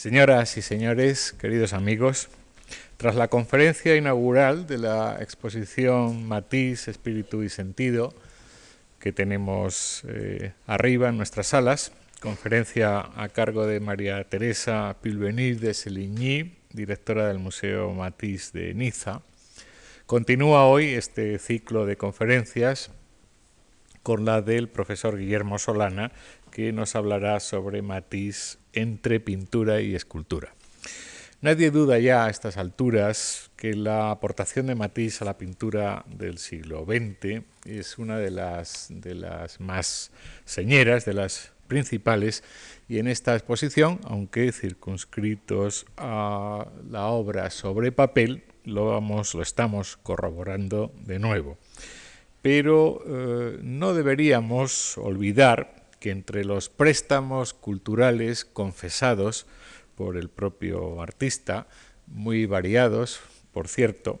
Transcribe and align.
Señoras 0.00 0.56
y 0.56 0.62
señores, 0.62 1.34
queridos 1.38 1.74
amigos, 1.74 2.30
tras 2.96 3.16
la 3.16 3.28
conferencia 3.28 3.96
inaugural 3.96 4.66
de 4.66 4.78
la 4.78 5.18
exposición 5.20 6.26
Matiz, 6.26 6.88
Espíritu 6.88 7.42
y 7.42 7.50
Sentido, 7.50 8.14
que 8.98 9.12
tenemos 9.12 10.02
eh, 10.08 10.54
arriba 10.66 11.10
en 11.10 11.18
nuestras 11.18 11.48
salas, 11.48 11.92
conferencia 12.18 13.10
a 13.14 13.28
cargo 13.28 13.66
de 13.66 13.78
María 13.80 14.24
Teresa 14.24 14.96
Pilvenir 15.02 15.60
de 15.60 15.74
Seligny, 15.74 16.56
directora 16.72 17.28
del 17.28 17.38
Museo 17.38 17.92
Matiz 17.92 18.54
de 18.54 18.72
Niza. 18.72 19.20
Continúa 20.06 20.64
hoy 20.64 20.94
este 20.94 21.38
ciclo 21.38 21.84
de 21.84 21.98
conferencias 21.98 22.90
con 24.02 24.24
la 24.24 24.40
del 24.40 24.70
profesor 24.70 25.18
Guillermo 25.18 25.58
Solana, 25.58 26.10
que 26.50 26.72
nos 26.72 26.96
hablará 26.96 27.38
sobre 27.38 27.82
Matiz 27.82 28.59
entre 28.72 29.20
pintura 29.20 29.80
y 29.80 29.94
escultura. 29.94 30.54
Nadie 31.42 31.70
duda 31.70 31.98
ya 31.98 32.26
a 32.26 32.30
estas 32.30 32.58
alturas 32.58 33.50
que 33.56 33.72
la 33.74 34.10
aportación 34.10 34.66
de 34.66 34.74
Matisse 34.74 35.22
a 35.22 35.24
la 35.24 35.38
pintura 35.38 36.04
del 36.06 36.36
siglo 36.36 36.84
XX 36.84 37.42
es 37.64 37.96
una 37.96 38.18
de 38.18 38.30
las, 38.30 38.88
de 38.90 39.14
las 39.14 39.58
más 39.58 40.10
señeras, 40.44 41.06
de 41.06 41.14
las 41.14 41.52
principales, 41.66 42.44
y 42.88 42.98
en 42.98 43.06
esta 43.06 43.34
exposición, 43.34 44.00
aunque 44.04 44.52
circunscritos 44.52 45.86
a 45.96 46.66
la 46.90 47.06
obra 47.06 47.48
sobre 47.48 47.90
papel, 47.92 48.42
lo, 48.64 48.88
vamos, 48.88 49.34
lo 49.34 49.40
estamos 49.40 49.96
corroborando 49.96 50.92
de 51.06 51.18
nuevo. 51.18 51.56
Pero 52.42 53.02
eh, 53.06 53.58
no 53.62 53.94
deberíamos 53.94 54.98
olvidar 54.98 55.79
que 56.00 56.10
entre 56.10 56.44
los 56.44 56.68
préstamos 56.68 57.54
culturales 57.54 58.44
confesados 58.44 59.46
por 59.94 60.16
el 60.16 60.30
propio 60.30 61.00
artista, 61.02 61.66
muy 62.06 62.46
variados, 62.46 63.20
por 63.52 63.68
cierto, 63.68 64.18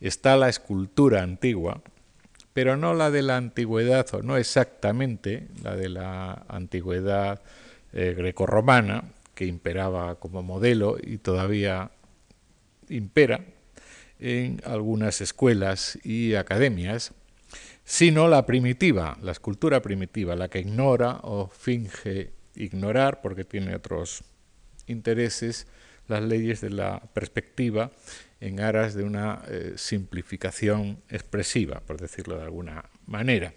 está 0.00 0.36
la 0.36 0.48
escultura 0.48 1.22
antigua, 1.22 1.80
pero 2.52 2.76
no 2.76 2.92
la 2.92 3.10
de 3.10 3.22
la 3.22 3.36
antigüedad, 3.36 4.06
o 4.14 4.22
no 4.22 4.36
exactamente 4.36 5.48
la 5.62 5.76
de 5.76 5.88
la 5.88 6.44
antigüedad 6.48 7.40
eh, 7.92 8.14
grecorromana, 8.16 9.04
que 9.34 9.46
imperaba 9.46 10.16
como 10.16 10.42
modelo 10.42 10.98
y 11.02 11.18
todavía 11.18 11.90
impera 12.88 13.44
en 14.18 14.60
algunas 14.64 15.20
escuelas 15.20 15.98
y 16.04 16.34
academias, 16.34 17.12
sino 17.92 18.26
la 18.26 18.46
primitiva, 18.46 19.18
la 19.20 19.32
escultura 19.32 19.82
primitiva, 19.82 20.34
la 20.34 20.48
que 20.48 20.60
ignora 20.60 21.20
o 21.24 21.46
finge 21.48 22.32
ignorar 22.54 23.20
porque 23.20 23.44
tiene 23.44 23.74
otros 23.74 24.24
intereses 24.86 25.66
las 26.08 26.22
leyes 26.22 26.62
de 26.62 26.70
la 26.70 27.00
perspectiva 27.12 27.90
en 28.40 28.60
aras 28.60 28.94
de 28.94 29.04
una 29.04 29.42
eh, 29.46 29.74
simplificación 29.76 31.02
expresiva, 31.10 31.80
por 31.80 32.00
decirlo 32.00 32.38
de 32.38 32.44
alguna 32.44 32.86
manera. 33.06 33.52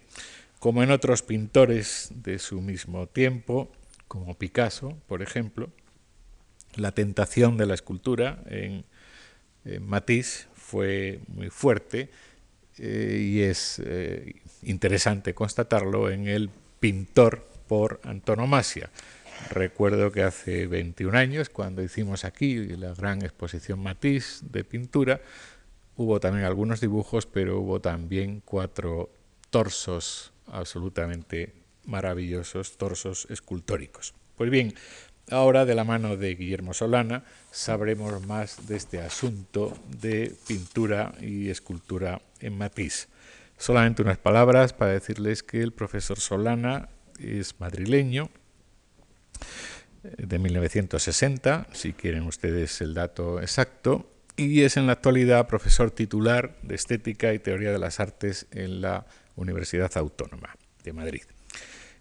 Como 0.59 0.83
en 0.83 0.91
otros 0.91 1.21
pintores 1.21 2.09
de 2.13 2.37
su 2.37 2.59
mismo 2.59 3.07
tiempo, 3.07 3.71
como 4.09 4.37
Picasso, 4.37 4.97
por 5.07 5.21
ejemplo, 5.21 5.69
la 6.75 6.91
tentación 6.91 7.55
de 7.55 7.67
la 7.67 7.73
escultura 7.73 8.43
en, 8.47 8.83
Matisse 9.79 10.47
fue 10.53 11.21
muy 11.29 11.49
fuerte 11.49 12.09
eh, 12.79 13.19
y 13.21 13.41
es 13.41 13.81
eh, 13.83 14.41
interesante 14.63 15.33
constatarlo 15.33 16.09
en 16.09 16.27
el 16.27 16.49
pintor 16.79 17.47
por 17.67 17.99
antonomasia, 18.03 18.89
Recuerdo 19.49 20.11
que 20.11 20.23
hace 20.23 20.65
21 20.65 21.17
años, 21.17 21.49
cuando 21.49 21.83
hicimos 21.83 22.25
aquí 22.25 22.67
la 22.67 22.93
gran 22.93 23.21
exposición 23.21 23.79
Matisse 23.79 24.41
de 24.49 24.63
pintura, 24.63 25.21
hubo 25.97 26.19
también 26.19 26.45
algunos 26.45 26.81
dibujos, 26.81 27.25
pero 27.25 27.59
hubo 27.59 27.79
también 27.79 28.41
cuatro 28.43 29.11
torsos 29.49 30.33
absolutamente 30.47 31.53
maravillosos, 31.85 32.77
torsos 32.77 33.27
escultóricos. 33.29 34.13
Pues 34.35 34.49
bien, 34.49 34.73
ahora 35.29 35.65
de 35.65 35.75
la 35.75 35.83
mano 35.83 36.17
de 36.17 36.35
Guillermo 36.35 36.73
Solana 36.73 37.23
sabremos 37.51 38.25
más 38.25 38.67
de 38.67 38.75
este 38.75 39.01
asunto 39.01 39.77
de 39.87 40.33
pintura 40.47 41.13
y 41.21 41.49
escultura 41.49 42.21
en 42.39 42.57
Matisse. 42.57 43.07
Solamente 43.57 44.01
unas 44.01 44.17
palabras 44.17 44.73
para 44.73 44.91
decirles 44.91 45.43
que 45.43 45.61
el 45.61 45.71
profesor 45.71 46.19
Solana 46.19 46.89
es 47.19 47.59
madrileño, 47.59 48.29
de 50.17 50.39
1960, 50.39 51.67
si 51.73 51.93
quieren 51.93 52.23
ustedes 52.23 52.81
el 52.81 52.93
dato 52.93 53.41
exacto, 53.41 54.09
y 54.37 54.61
es 54.61 54.77
en 54.77 54.87
la 54.87 54.93
actualidad 54.93 55.47
profesor 55.47 55.91
titular 55.91 56.57
de 56.61 56.75
Estética 56.75 57.33
y 57.33 57.39
Teoría 57.39 57.71
de 57.71 57.79
las 57.79 57.99
Artes 57.99 58.47
en 58.51 58.81
la 58.81 59.05
Universidad 59.35 59.95
Autónoma 59.97 60.55
de 60.83 60.93
Madrid. 60.93 61.23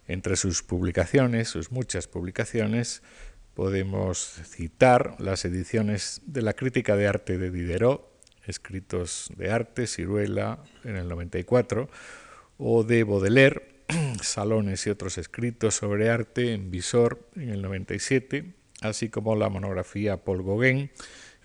Entre 0.07 0.35
sus 0.35 0.61
publicaciones, 0.61 1.49
sus 1.49 1.71
muchas 1.71 2.07
publicaciones, 2.07 3.01
podemos 3.55 4.19
citar 4.43 5.15
las 5.19 5.45
ediciones 5.45 6.21
de 6.25 6.41
la 6.41 6.53
Crítica 6.53 6.95
de 6.95 7.07
Arte 7.07 7.37
de 7.37 7.49
Diderot, 7.49 8.11
Escritos 8.45 9.31
de 9.35 9.49
Arte, 9.49 9.87
Ciruela, 9.87 10.59
en 10.83 10.97
el 10.97 11.07
94, 11.07 11.89
o 12.57 12.83
de 12.83 13.03
Baudelaire, 13.03 13.75
Salones 14.21 14.85
y 14.85 14.89
otros 14.89 15.17
escritos 15.17 15.75
sobre 15.75 16.09
arte 16.09 16.53
en 16.53 16.69
Visor 16.71 17.27
en 17.35 17.49
el 17.49 17.61
97, 17.61 18.53
así 18.81 19.09
como 19.09 19.35
la 19.35 19.49
monografía 19.49 20.23
Paul 20.23 20.43
Gauguin, 20.43 20.91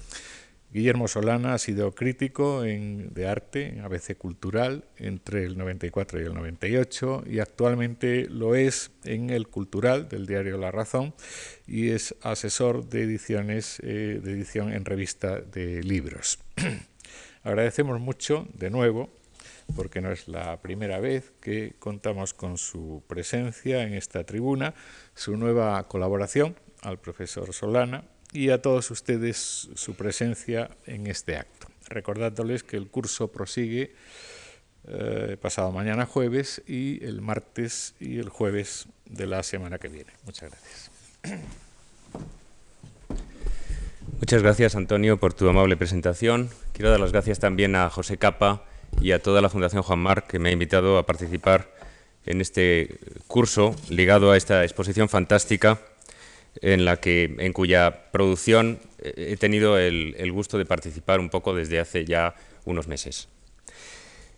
Guillermo 0.76 1.08
Solana 1.08 1.54
ha 1.54 1.58
sido 1.58 1.96
crítico 1.96 2.64
de 2.64 3.28
arte 3.28 3.68
en 3.68 3.80
ABC 3.80 4.18
Cultural 4.18 4.84
entre 4.98 5.46
el 5.46 5.58
94 5.58 6.22
y 6.22 6.26
el 6.26 6.34
98 6.34 7.24
y 7.28 7.40
actualmente 7.40 8.28
lo 8.30 8.56
es 8.56 8.92
en 9.06 9.30
el 9.30 9.48
Cultural 9.48 10.10
del 10.10 10.26
diario 10.26 10.58
La 10.58 10.72
Razón 10.72 11.14
y 11.66 11.92
es 11.92 12.14
asesor 12.22 12.90
de 12.90 13.04
ediciones 13.04 13.80
eh, 13.84 14.20
de 14.22 14.32
edición 14.34 14.74
en 14.74 14.84
revista 14.84 15.40
de 15.40 15.82
libros. 15.82 16.40
Agradecemos 17.44 18.02
mucho 18.02 18.46
de 18.54 18.70
nuevo 18.70 19.10
porque 19.76 20.02
no 20.02 20.12
es 20.12 20.28
la 20.28 20.62
primera 20.62 21.00
vez 21.00 21.32
que 21.42 21.76
contamos 21.80 22.34
con 22.34 22.58
su 22.58 23.04
presencia 23.08 23.84
en 23.84 23.94
esta 23.94 24.24
tribuna, 24.24 24.74
su 25.16 25.38
nueva 25.38 25.84
colaboración 25.88 26.56
al 26.82 27.00
profesor 27.00 27.54
Solana 27.54 28.04
y 28.32 28.50
a 28.50 28.62
todos 28.62 28.92
ustedes 28.92 29.70
su 29.76 29.96
presencia 29.96 30.70
en 30.86 31.08
este 31.08 31.38
acto. 31.38 31.68
Recordándoles 31.88 32.64
que 32.64 32.78
el 32.78 32.88
curso 32.88 33.32
prosigue 33.32 33.94
eh, 34.88 35.38
pasado 35.42 35.72
mañana 35.72 36.06
jueves 36.06 36.62
y 36.68 37.04
el 37.04 37.22
martes 37.22 37.96
y 38.00 38.20
el 38.20 38.30
jueves 38.30 38.88
de 39.06 39.26
la 39.28 39.42
semana 39.44 39.80
que 39.80 39.88
viene. 39.88 40.12
Muchas 40.26 40.52
gracias. 40.52 40.92
Muchas 44.20 44.42
gracias, 44.42 44.76
Antonio, 44.76 45.20
por 45.20 45.34
tu 45.34 45.50
amable 45.50 45.76
presentación. 45.76 46.50
Quiero 46.74 46.90
dar 46.90 47.00
las 47.00 47.12
gracias 47.12 47.40
también 47.40 47.76
a 47.76 47.90
José 47.90 48.18
Capa 48.18 48.64
y 49.02 49.12
a 49.12 49.22
toda 49.22 49.42
la 49.42 49.50
Fundación 49.50 49.84
Juan 49.84 50.00
Marc 50.00 50.28
que 50.28 50.40
me 50.40 50.50
ha 50.50 50.52
invitado 50.52 50.98
a 50.98 51.06
participar 51.06 51.74
en 52.26 52.42
este 52.42 52.98
curso 53.28 53.76
ligado 53.90 54.32
a 54.32 54.38
esta 54.38 54.64
exposición 54.64 55.10
fantástica 55.10 55.80
en, 56.62 56.86
la 56.86 56.98
que, 56.98 57.36
en 57.38 57.54
cuya 57.54 58.12
producción 58.12 58.80
he 59.00 59.38
tenido 59.38 59.78
el, 59.78 60.32
gusto 60.32 60.58
de 60.58 60.66
participar 60.66 61.20
un 61.20 61.30
poco 61.30 61.54
desde 61.54 61.80
hace 61.80 62.06
ya 62.06 62.36
unos 62.66 62.88
meses. 62.88 63.28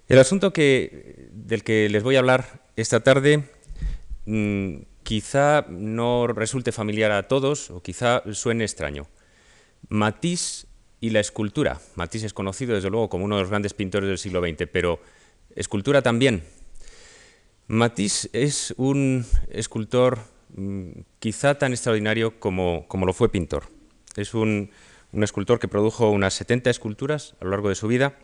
El 0.08 0.20
asunto 0.20 0.54
que, 0.54 1.30
del 1.32 1.64
que 1.64 1.90
les 1.90 2.04
voy 2.04 2.16
a 2.16 2.20
hablar 2.20 2.62
esta 2.76 3.02
tarde 3.02 3.44
mm, 4.26 4.78
quizá 5.04 5.66
no 5.70 6.28
resulte 6.28 6.72
familiar 6.72 7.12
a 7.12 7.28
todos 7.28 7.70
o 7.72 7.82
quizá 7.82 8.24
suene 8.34 8.64
extraño. 8.64 9.08
Matisse 9.90 10.68
y 11.00 11.12
la 11.12 11.20
escultura. 11.20 11.80
Matisse 11.96 12.26
es 12.26 12.34
conocido 12.34 12.76
desde 12.76 12.90
luego 12.90 13.10
como 13.10 13.26
uno 13.26 13.36
de 13.36 13.42
los 13.42 13.50
grandes 13.50 13.74
pintores 13.74 14.10
del 14.10 14.18
siglo 14.18 14.42
XX, 14.42 14.68
pero 14.72 15.00
escultura 15.56 16.02
también. 16.02 16.44
Matisse 17.68 18.30
es 18.34 18.74
un 18.78 19.26
escultor 19.50 20.20
Mm, 20.56 20.92
quizá 21.20 21.56
tan 21.56 21.74
extraordinario 21.74 22.40
como, 22.40 22.88
lo 22.92 23.14
fue 23.14 23.30
pintor. 23.30 23.66
Es 24.16 24.34
un, 24.34 24.72
escultor 25.14 25.60
que 25.60 25.68
produjo 25.68 26.10
unas 26.10 26.34
70 26.36 26.70
esculturas 26.70 27.36
a 27.40 27.46
lo 27.46 27.52
largo 27.52 27.70
de 27.70 27.76
su 27.76 27.88
vida, 27.88 28.18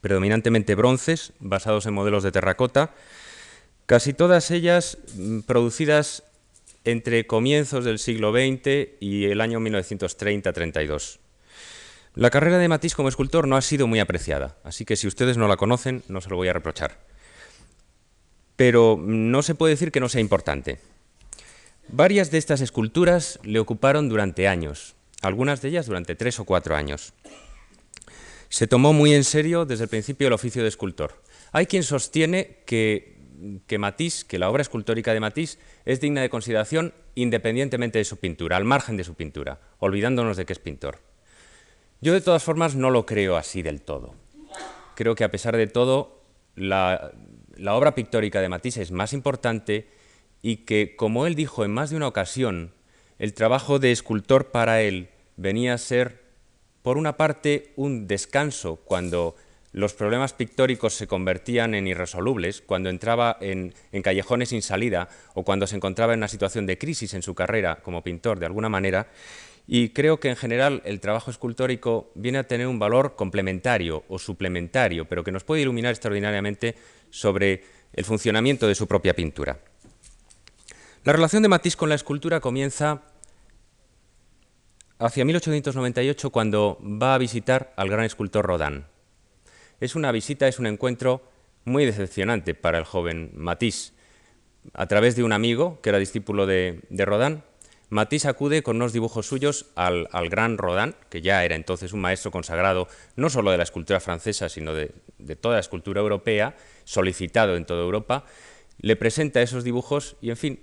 predominantemente 0.00 0.74
bronces, 0.74 1.32
basados 1.40 1.86
en 1.86 1.94
modelos 1.94 2.22
de 2.22 2.32
terracota, 2.32 2.94
casi 3.86 4.12
todas 4.12 4.50
ellas 4.50 4.98
mm, 5.14 5.40
producidas 5.40 6.24
entre 6.84 7.26
comienzos 7.26 7.84
del 7.84 7.98
siglo 7.98 8.32
XX 8.32 8.96
y 9.00 9.26
el 9.26 9.40
año 9.40 9.60
1930-32. 9.60 11.18
La 12.14 12.28
carrera 12.28 12.58
de 12.58 12.68
Matisse 12.68 12.94
como 12.94 13.08
escultor 13.08 13.48
no 13.48 13.56
ha 13.56 13.62
sido 13.62 13.86
muy 13.86 13.98
apreciada, 13.98 14.58
así 14.64 14.84
que 14.84 14.96
si 14.96 15.06
ustedes 15.06 15.38
no 15.38 15.48
la 15.48 15.56
conocen, 15.56 16.02
no 16.08 16.20
se 16.20 16.28
lo 16.28 16.36
voy 16.36 16.48
a 16.48 16.52
reprochar. 16.52 16.98
Pero 18.54 18.98
no 19.00 19.40
se 19.40 19.54
puede 19.54 19.72
decir 19.72 19.90
que 19.90 20.00
no 20.00 20.10
sea 20.10 20.20
importante. 20.20 20.78
Varias 21.88 22.30
de 22.30 22.36
estas 22.36 22.60
esculturas 22.60 23.38
le 23.44 23.58
ocuparon 23.60 24.10
durante 24.10 24.46
años, 24.46 24.94
algunas 25.22 25.62
de 25.62 25.70
ellas 25.70 25.86
durante 25.86 26.14
tres 26.14 26.38
o 26.38 26.44
cuatro 26.44 26.76
años. 26.76 27.14
Se 28.50 28.66
tomó 28.66 28.92
muy 28.92 29.14
en 29.14 29.24
serio 29.24 29.64
desde 29.64 29.84
el 29.84 29.90
principio 29.90 30.26
el 30.26 30.34
oficio 30.34 30.60
de 30.60 30.68
escultor. 30.68 31.22
Hay 31.50 31.64
quien 31.64 31.82
sostiene 31.82 32.58
que, 32.66 33.16
que 33.66 33.78
Matisse, 33.78 34.26
que 34.26 34.38
la 34.38 34.50
obra 34.50 34.60
escultórica 34.60 35.14
de 35.14 35.20
Matisse 35.20 35.58
es 35.86 35.98
digna 35.98 36.20
de 36.20 36.28
consideración 36.28 36.92
independientemente 37.14 37.98
de 37.98 38.04
su 38.04 38.18
pintura, 38.18 38.58
al 38.58 38.66
margen 38.66 38.98
de 38.98 39.04
su 39.04 39.14
pintura, 39.14 39.60
olvidándonos 39.78 40.36
de 40.36 40.44
que 40.44 40.52
es 40.52 40.58
pintor. 40.58 41.11
Yo 42.02 42.12
de 42.12 42.20
todas 42.20 42.42
formas 42.42 42.74
no 42.74 42.90
lo 42.90 43.06
creo 43.06 43.36
así 43.36 43.62
del 43.62 43.80
todo. 43.80 44.16
Creo 44.96 45.14
que 45.14 45.22
a 45.22 45.30
pesar 45.30 45.56
de 45.56 45.68
todo, 45.68 46.20
la, 46.56 47.12
obra 47.68 47.94
pictórica 47.94 48.40
de 48.40 48.48
Matisse 48.48 48.78
es 48.78 48.90
más 48.90 49.12
importante 49.12 49.88
y 50.42 50.58
que, 50.58 50.96
como 50.96 51.28
él 51.28 51.36
dijo 51.36 51.64
en 51.64 51.70
más 51.70 51.90
de 51.90 51.96
una 51.96 52.08
ocasión, 52.08 52.74
el 53.20 53.34
trabajo 53.34 53.78
de 53.78 53.92
escultor 53.92 54.50
para 54.50 54.82
él 54.82 55.10
venía 55.36 55.74
a 55.74 55.78
ser, 55.78 56.24
por 56.82 56.98
una 56.98 57.16
parte, 57.16 57.72
un 57.76 58.08
descanso 58.08 58.80
cuando 58.84 59.36
los 59.70 59.94
problemas 59.94 60.32
pictóricos 60.32 60.94
se 60.94 61.06
convertían 61.06 61.72
en 61.72 61.86
irresolubles, 61.86 62.62
cuando 62.62 62.90
entraba 62.90 63.38
en, 63.40 63.74
en, 63.92 64.02
callejones 64.02 64.48
sin 64.48 64.60
salida 64.60 65.08
o 65.34 65.44
cuando 65.44 65.68
se 65.68 65.76
encontraba 65.76 66.14
en 66.14 66.18
una 66.18 66.28
situación 66.28 66.66
de 66.66 66.78
crisis 66.78 67.14
en 67.14 67.22
su 67.22 67.36
carrera 67.36 67.76
como 67.76 68.02
pintor 68.02 68.40
de 68.40 68.46
alguna 68.46 68.68
manera, 68.68 69.06
y 69.74 69.88
creo 69.88 70.20
que 70.20 70.28
en 70.28 70.36
general 70.36 70.82
el 70.84 71.00
trabajo 71.00 71.30
escultórico 71.30 72.10
viene 72.14 72.36
a 72.36 72.46
tener 72.46 72.66
un 72.66 72.78
valor 72.78 73.16
complementario 73.16 74.04
o 74.06 74.18
suplementario, 74.18 75.06
pero 75.06 75.24
que 75.24 75.32
nos 75.32 75.44
puede 75.44 75.62
iluminar 75.62 75.92
extraordinariamente 75.92 76.76
sobre 77.08 77.64
el 77.94 78.04
funcionamiento 78.04 78.68
de 78.68 78.74
su 78.74 78.86
propia 78.86 79.14
pintura. 79.14 79.60
La 81.04 81.14
relación 81.14 81.42
de 81.42 81.48
Matisse 81.48 81.76
con 81.76 81.88
la 81.88 81.94
escultura 81.94 82.38
comienza 82.40 83.00
hacia 84.98 85.24
1898 85.24 86.28
cuando 86.28 86.78
va 86.82 87.14
a 87.14 87.18
visitar 87.18 87.72
al 87.78 87.88
gran 87.88 88.04
escultor 88.04 88.44
Rodin. 88.44 88.84
Es 89.80 89.94
una 89.94 90.12
visita, 90.12 90.48
es 90.48 90.58
un 90.58 90.66
encuentro 90.66 91.22
muy 91.64 91.86
decepcionante 91.86 92.54
para 92.54 92.76
el 92.76 92.84
joven 92.84 93.30
Matisse. 93.36 93.94
A 94.74 94.86
través 94.86 95.16
de 95.16 95.24
un 95.24 95.32
amigo 95.32 95.80
que 95.80 95.88
era 95.88 95.98
discípulo 95.98 96.44
de, 96.44 96.82
de 96.90 97.04
Rodin, 97.06 97.42
Matisse 97.92 98.26
acude 98.26 98.62
con 98.62 98.76
unos 98.76 98.94
dibujos 98.94 99.26
suyos 99.26 99.66
al, 99.74 100.08
al, 100.12 100.30
gran 100.30 100.56
Rodin, 100.56 100.94
que 101.10 101.20
ya 101.20 101.44
era 101.44 101.56
entonces 101.56 101.92
un 101.92 102.00
maestro 102.00 102.30
consagrado 102.30 102.88
no 103.16 103.28
solo 103.28 103.50
de 103.50 103.58
la 103.58 103.64
escultura 103.64 104.00
francesa, 104.00 104.48
sino 104.48 104.72
de, 104.72 104.94
toda 105.38 105.56
la 105.56 105.60
escultura 105.60 106.00
europea, 106.00 106.56
solicitado 106.84 107.54
en 107.54 107.66
toda 107.66 107.82
Europa, 107.82 108.24
le 108.78 108.96
presenta 108.96 109.42
esos 109.42 109.62
dibujos 109.62 110.16
y, 110.22 110.30
en 110.30 110.38
fin, 110.38 110.60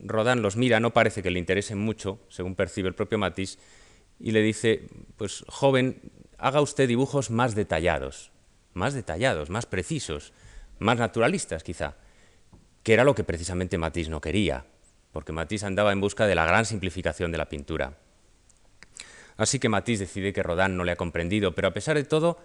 Rodin 0.00 0.42
los 0.42 0.56
mira, 0.56 0.80
no 0.80 0.92
parece 0.92 1.22
que 1.22 1.30
le 1.30 1.38
interesen 1.38 1.78
mucho, 1.78 2.18
según 2.28 2.56
percibe 2.56 2.88
el 2.88 2.96
propio 2.96 3.18
Matisse, 3.18 3.60
y 4.18 4.32
le 4.32 4.42
dice, 4.42 4.88
pues 5.16 5.44
joven, 5.46 6.10
haga 6.38 6.60
usted 6.60 6.88
dibujos 6.88 7.30
más 7.30 7.54
detallados, 7.54 8.32
más 8.74 8.94
detallados, 8.94 9.48
más 9.48 9.66
precisos, 9.66 10.32
más 10.80 10.98
naturalistas 10.98 11.62
quizá, 11.62 11.94
que 12.82 12.94
era 12.94 13.04
lo 13.04 13.14
que 13.14 13.22
precisamente 13.22 13.78
Matisse 13.78 14.08
no 14.08 14.20
quería 14.20 14.64
porque 15.18 15.32
Matisse 15.32 15.66
andaba 15.66 15.90
en 15.90 16.00
busca 16.00 16.28
de 16.28 16.36
la 16.36 16.46
gran 16.46 16.64
simplificación 16.64 17.32
de 17.32 17.38
la 17.38 17.48
pintura. 17.48 17.98
Así 19.36 19.58
que 19.58 19.68
Matisse 19.68 19.98
decide 19.98 20.32
que 20.32 20.44
Rodin 20.44 20.76
no 20.76 20.84
le 20.84 20.92
ha 20.92 20.96
comprendido, 20.96 21.56
pero 21.56 21.66
a 21.66 21.74
pesar 21.74 21.96
de 21.96 22.04
todo, 22.04 22.38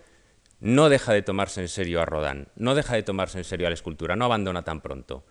no 0.60 0.90
deja 0.90 1.14
de 1.14 1.22
tomarse 1.22 1.62
en 1.62 1.68
serio 1.68 2.02
a 2.02 2.06
Rodin, 2.06 2.48
no 2.56 2.74
deja 2.74 2.96
de 2.96 3.04
tomarse 3.04 3.38
en 3.38 3.44
serio 3.44 3.68
a 3.68 3.70
la 3.70 3.75
escultura, 3.75 4.16
no 4.16 4.25
abandona 4.25 4.64
tan 4.64 4.81
pronto. 4.81 5.24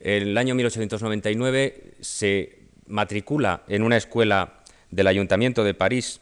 En 0.00 0.24
el 0.24 0.36
año 0.36 0.54
1899 0.54 1.94
se 2.02 2.58
matricula 2.88 3.62
en 3.68 3.82
una 3.82 3.96
escuela 3.96 4.60
del 4.90 5.06
Ayuntamiento 5.06 5.64
de 5.64 5.72
París, 5.72 6.20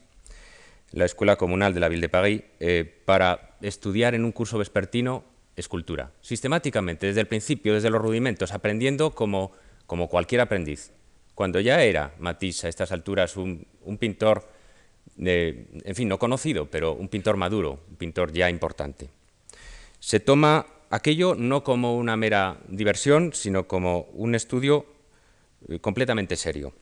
la 0.92 1.04
Escuela 1.04 1.34
Comunal 1.34 1.74
de 1.74 1.80
la 1.80 1.88
Ville 1.88 2.02
de 2.02 2.10
Paris, 2.10 2.42
eh, 2.60 3.02
para 3.04 3.56
estudiar 3.60 4.14
en 4.14 4.24
un 4.24 4.30
curso 4.30 4.56
vespertino 4.56 5.24
escultura, 5.56 6.12
sistemáticamente, 6.20 7.08
desde 7.08 7.22
el 7.22 7.26
principio, 7.26 7.74
desde 7.74 7.90
los 7.90 8.00
rudimentos, 8.00 8.52
aprendiendo 8.52 9.16
como 9.16 9.50
como 9.86 10.08
cualquier 10.08 10.40
aprendiz. 10.40 10.90
Cuando 11.34 11.60
ya 11.60 11.82
era 11.82 12.14
Matisse 12.18 12.64
a 12.64 12.68
estas 12.68 12.92
alturas 12.92 13.36
un, 13.36 13.66
pintor, 13.98 14.48
en 15.16 15.94
fin, 15.94 16.08
no 16.08 16.18
conocido, 16.18 16.70
pero 16.70 16.92
un 16.92 17.08
pintor 17.08 17.36
maduro, 17.36 17.80
un 17.88 17.96
pintor 17.96 18.32
ya 18.32 18.48
importante. 18.48 19.10
Se 19.98 20.20
toma 20.20 20.66
aquello 20.90 21.34
no 21.34 21.64
como 21.64 21.96
una 21.96 22.16
mera 22.16 22.58
diversión, 22.68 23.32
sino 23.32 23.66
como 23.66 24.02
un 24.12 24.34
estudio 24.34 24.86
eh, 25.68 25.80
completamente 25.80 26.36
serio. 26.36 26.72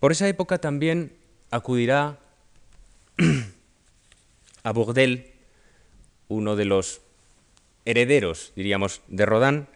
Por 0.00 0.12
esa 0.12 0.28
época 0.28 0.58
también 0.58 1.16
acudirá 1.50 2.18
a 4.62 4.72
Bourdel, 4.72 5.32
uno 6.28 6.56
de 6.56 6.66
los 6.66 7.00
herederos, 7.84 8.52
diríamos, 8.54 9.00
de 9.08 9.24
Rodin, 9.24 9.66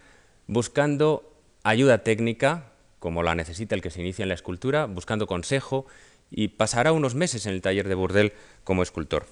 buscando 0.46 1.31
ayuda 1.62 2.02
técnica, 2.02 2.72
como 2.98 3.22
la 3.22 3.34
necesita 3.34 3.74
el 3.74 3.82
que 3.82 3.90
se 3.90 4.00
inicia 4.00 4.22
en 4.22 4.28
la 4.28 4.34
escultura, 4.34 4.86
buscando 4.86 5.26
consejo 5.26 5.86
y 6.30 6.48
pasará 6.48 6.92
unos 6.92 7.14
meses 7.14 7.46
en 7.46 7.52
el 7.52 7.62
taller 7.62 7.88
de 7.88 7.94
Burdel 7.94 8.32
como 8.64 8.82
escultor. 8.82 9.26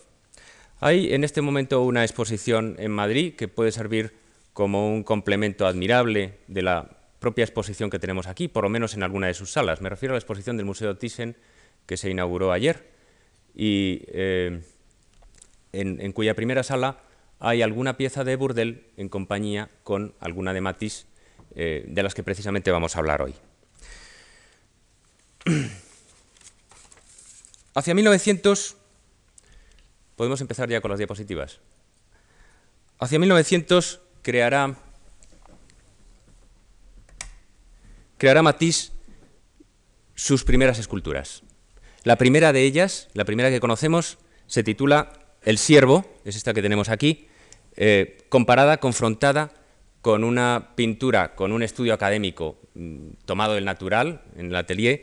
Hay 0.80 1.12
en 1.12 1.24
este 1.24 1.42
momento 1.42 1.82
una 1.82 2.04
exposición 2.04 2.76
en 2.78 2.90
Madrid 2.90 3.34
que 3.34 3.48
puede 3.48 3.72
servir 3.72 4.14
como 4.52 4.92
un 4.92 5.02
complemento 5.02 5.66
admirable 5.66 6.38
de 6.48 6.62
la 6.62 6.90
propia 7.18 7.44
exposición 7.44 7.90
que 7.90 7.98
tenemos 7.98 8.26
aquí, 8.26 8.48
por 8.48 8.64
lo 8.64 8.70
menos 8.70 8.94
en 8.94 9.02
alguna 9.02 9.26
de 9.26 9.34
sus 9.34 9.52
salas. 9.52 9.80
Me 9.80 9.88
refiero 9.88 10.12
a 10.12 10.16
la 10.16 10.20
exposición 10.20 10.56
del 10.56 10.66
Museo 10.66 10.96
Thyssen 10.96 11.36
que 11.86 11.96
se 11.96 12.10
inauguró 12.10 12.52
ayer 12.52 12.90
y 13.54 14.02
eh, 14.08 14.62
en, 15.72 16.00
en 16.00 16.12
cuya 16.12 16.34
primera 16.34 16.62
sala 16.62 17.02
hay 17.38 17.62
alguna 17.62 17.96
pieza 17.96 18.24
de 18.24 18.36
Burdel 18.36 18.86
en 18.96 19.08
compañía 19.08 19.70
con 19.82 20.14
alguna 20.20 20.52
de 20.52 20.60
Matisse 20.60 21.06
eh, 21.54 21.84
de 21.86 22.02
las 22.02 22.14
que 22.14 22.22
precisamente 22.22 22.70
vamos 22.70 22.96
a 22.96 22.98
hablar 23.00 23.22
hoy. 23.22 23.34
Hacia 27.74 27.94
1900, 27.94 28.76
podemos 30.16 30.40
empezar 30.40 30.68
ya 30.68 30.80
con 30.80 30.90
las 30.90 30.98
diapositivas. 30.98 31.60
Hacia 32.98 33.18
1900 33.18 34.00
creará, 34.22 34.76
creará 38.18 38.42
Matisse 38.42 38.92
sus 40.14 40.44
primeras 40.44 40.78
esculturas. 40.78 41.42
La 42.02 42.16
primera 42.16 42.52
de 42.52 42.64
ellas, 42.64 43.08
la 43.14 43.24
primera 43.24 43.50
que 43.50 43.60
conocemos, 43.60 44.18
se 44.46 44.62
titula 44.62 45.12
El 45.42 45.58
siervo, 45.58 46.04
es 46.24 46.36
esta 46.36 46.52
que 46.52 46.62
tenemos 46.62 46.88
aquí, 46.88 47.28
eh, 47.76 48.18
comparada, 48.28 48.78
confrontada 48.78 49.52
con 50.02 50.24
una 50.24 50.72
pintura, 50.76 51.34
con 51.34 51.52
un 51.52 51.62
estudio 51.62 51.94
académico 51.94 52.58
mm, 52.74 53.08
tomado 53.24 53.54
del 53.54 53.64
natural, 53.64 54.22
en 54.36 54.46
el 54.46 54.56
atelier, 54.56 55.02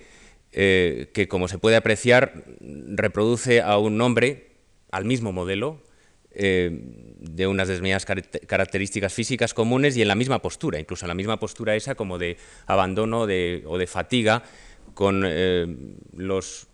eh, 0.51 1.11
que 1.13 1.27
como 1.27 1.47
se 1.47 1.59
puede 1.59 1.75
apreciar 1.75 2.45
reproduce 2.61 3.61
a 3.61 3.77
un 3.77 3.99
hombre, 4.01 4.51
al 4.91 5.05
mismo 5.05 5.31
modelo, 5.31 5.83
eh, 6.31 6.69
de 7.19 7.47
unas 7.47 7.67
determinadas 7.67 8.05
características 8.05 9.13
físicas 9.13 9.53
comunes 9.53 9.97
y 9.97 10.01
en 10.01 10.07
la 10.07 10.15
misma 10.15 10.41
postura, 10.41 10.79
incluso 10.79 11.05
en 11.05 11.09
la 11.09 11.15
misma 11.15 11.39
postura 11.39 11.75
esa 11.75 11.95
como 11.95 12.17
de 12.17 12.37
abandono 12.65 13.21
o 13.21 13.27
de 13.27 13.87
fatiga, 13.87 14.43
con 14.93 15.23
eh, 15.25 15.67
los, 16.15 16.67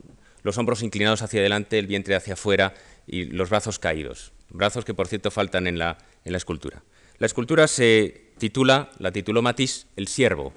hombros 0.56 0.84
inclinados 0.84 1.22
hacia 1.22 1.40
adelante, 1.40 1.80
el 1.80 1.88
vientre 1.88 2.16
hacia 2.16 2.34
afuera 2.34 2.74
y 3.08 3.26
los 3.26 3.50
brazos 3.50 3.80
caídos. 3.80 4.34
Brazos 4.50 4.86
que, 4.86 4.94
por 4.94 5.08
cierto, 5.08 5.32
faltan 5.32 5.66
en 5.68 5.80
la 5.80 5.98
escultura. 6.26 6.84
La 7.20 7.26
escultura 7.26 7.68
se 7.68 8.32
titula, 8.38 8.92
la 9.00 9.12
tituló 9.12 9.42
Matisse, 9.42 9.88
El 9.96 10.08
siervo. 10.08 10.54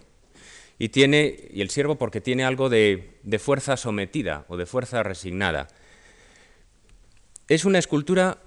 Y, 0.78 0.90
tiene, 0.90 1.48
y 1.52 1.62
el 1.62 1.70
siervo 1.70 1.96
porque 1.96 2.20
tiene 2.20 2.44
algo 2.44 2.68
de, 2.68 3.18
fuerza 3.38 3.76
sometida 3.76 4.44
o 4.48 4.56
de 4.56 4.66
fuerza 4.66 5.02
resignada. 5.02 5.68
Es 7.48 7.64
una 7.64 7.78
escultura 7.78 8.38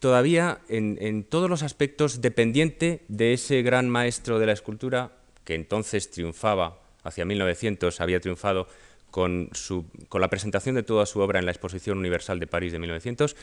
todavía 0.00 0.60
en, 0.68 0.98
en, 1.00 1.24
todos 1.24 1.48
los 1.48 1.62
aspectos 1.62 2.20
dependiente 2.20 3.04
de 3.08 3.32
ese 3.32 3.62
gran 3.62 3.88
maestro 3.88 4.38
de 4.38 4.46
la 4.46 4.52
escultura 4.52 5.12
que 5.44 5.54
entonces 5.54 6.10
triunfaba, 6.10 6.82
hacia 7.02 7.24
1900 7.24 8.00
había 8.00 8.20
triunfado 8.20 8.66
con, 9.10 9.50
su, 9.52 9.86
con 10.08 10.20
la 10.20 10.30
presentación 10.30 10.74
de 10.74 10.82
toda 10.82 11.06
su 11.06 11.20
obra 11.20 11.38
en 11.38 11.46
la 11.46 11.52
Exposición 11.52 11.98
Universal 11.98 12.38
de 12.40 12.46
París 12.46 12.72
de 12.72 12.78
1900, 12.78 13.36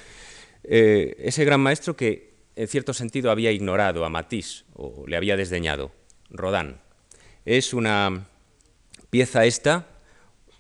eh, 0.64 1.16
ese 1.20 1.46
gran 1.46 1.62
maestro 1.62 1.96
que 1.96 2.37
en 2.58 2.68
cierto 2.68 2.94
sentido 2.94 3.30
había 3.30 3.52
ignorado 3.52 4.04
a 4.04 4.10
Matisse 4.10 4.66
o 4.74 5.06
le 5.08 5.16
había 5.16 5.38
desdeñado, 5.38 5.92
Rodin. 6.32 6.78
Es 7.46 7.72
una 7.72 8.26
pieza 9.12 9.46
esta, 9.46 9.86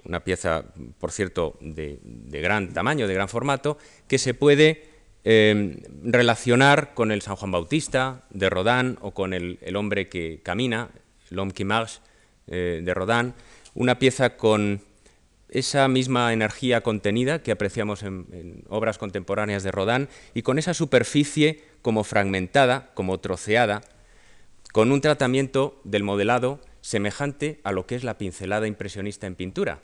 una 0.05 0.23
pieza, 0.23 0.65
por 0.99 1.11
cierto, 1.11 1.57
de, 1.59 1.99
gran 2.39 2.71
tamaño, 2.71 3.07
de 3.07 3.15
gran 3.15 3.27
formato, 3.27 3.79
que 4.07 4.19
se 4.19 4.35
puede 4.35 4.89
em, 5.23 5.81
relacionar 6.03 6.93
con 6.93 7.11
el 7.11 7.23
San 7.23 7.35
Juan 7.35 7.51
Bautista 7.51 8.27
de 8.29 8.49
Rodin 8.51 8.99
o 9.01 9.11
con 9.11 9.33
el, 9.33 9.57
hombre 9.75 10.07
que 10.07 10.41
camina, 10.43 10.91
L'homme 11.29 11.51
qui 11.51 11.65
marche 11.65 11.99
eh, 12.47 12.79
de 12.81 12.93
Rodin, 12.93 13.33
una 13.73 13.99
pieza 13.99 14.37
con 14.37 14.81
esa 15.49 15.87
misma 15.87 16.33
energía 16.33 16.81
contenida 16.81 17.41
que 17.41 17.51
apreciamos 17.51 18.03
en, 18.03 18.63
obras 18.69 18.97
contemporáneas 18.97 19.63
de 19.63 19.71
Rodin 19.71 20.09
y 20.33 20.41
con 20.41 20.59
esa 20.59 20.73
superficie 20.73 21.63
como 21.81 22.03
fragmentada, 22.03 22.91
como 22.93 23.19
troceada, 23.19 23.81
con 24.73 24.91
un 24.91 25.01
tratamiento 25.01 25.79
del 25.83 26.03
modelado 26.03 26.59
semejante 26.81 27.59
a 27.63 27.71
lo 27.71 27.85
que 27.85 27.95
es 27.95 28.03
la 28.03 28.17
pincelada 28.17 28.67
impresionista 28.67 29.27
en 29.27 29.35
pintura, 29.35 29.79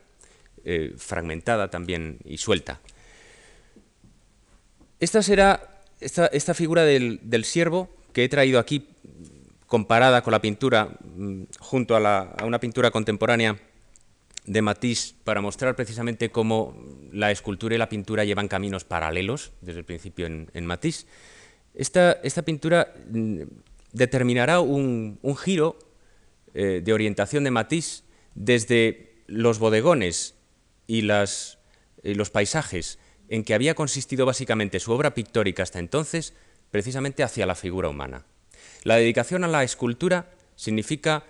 eh, 0.66 0.94
fragmentada 0.98 1.70
también 1.70 2.20
y 2.26 2.38
suelta. 2.38 2.82
Esta 5.00 5.22
será 5.22 5.82
esta, 6.00 6.54
figura 6.54 6.84
del, 6.84 7.46
siervo 7.46 7.90
que 8.12 8.24
he 8.24 8.30
traído 8.30 8.60
aquí 8.60 8.88
comparada 9.68 10.22
con 10.22 10.32
la 10.32 10.42
pintura 10.42 10.90
mm, 11.16 11.44
junto 11.60 11.96
a 11.96 12.36
una 12.44 12.60
pintura 12.60 12.92
contemporánea 12.92 13.58
de 14.46 14.62
Matisse 14.62 15.16
para 15.24 15.42
mostrar 15.42 15.76
precisamente 15.76 16.30
cómo 16.30 16.76
la 17.12 17.32
escultura 17.32 17.76
y 17.76 17.78
la 17.78 17.90
pintura 17.90 18.26
llevan 18.26 18.48
caminos 18.48 18.84
paralelos 18.84 19.54
desde 19.62 19.80
el 19.80 19.86
principio 19.86 20.26
en, 20.26 20.66
Matisse. 20.66 21.08
Esta, 21.74 22.22
pintura 22.44 22.94
mm, 23.10 23.42
determinará 23.94 24.60
un, 24.60 25.20
giro 25.38 25.80
eh, 26.54 26.82
de 26.84 26.94
orientación 26.94 27.44
de 27.44 27.52
Matisse 27.52 28.04
desde 28.36 29.24
los 29.28 29.60
bodegones 29.60 30.36
y, 30.88 31.00
y 31.00 32.14
los 32.14 32.30
paisajes 32.32 33.00
en 33.30 33.44
que 33.44 33.54
había 33.54 33.76
consistido 33.76 34.26
básicamente 34.26 34.80
su 34.80 34.92
obra 34.92 35.14
pictórica 35.16 35.64
hasta 35.64 35.80
entonces, 35.80 36.34
precisamente 36.70 37.24
hacia 37.24 37.46
la 37.46 37.56
figura 37.56 37.90
humana. 37.90 38.26
La 38.84 38.98
dedicación 38.98 39.46
a 39.46 39.48
la 39.48 39.64
escultura 39.64 40.30
significa 40.56 41.24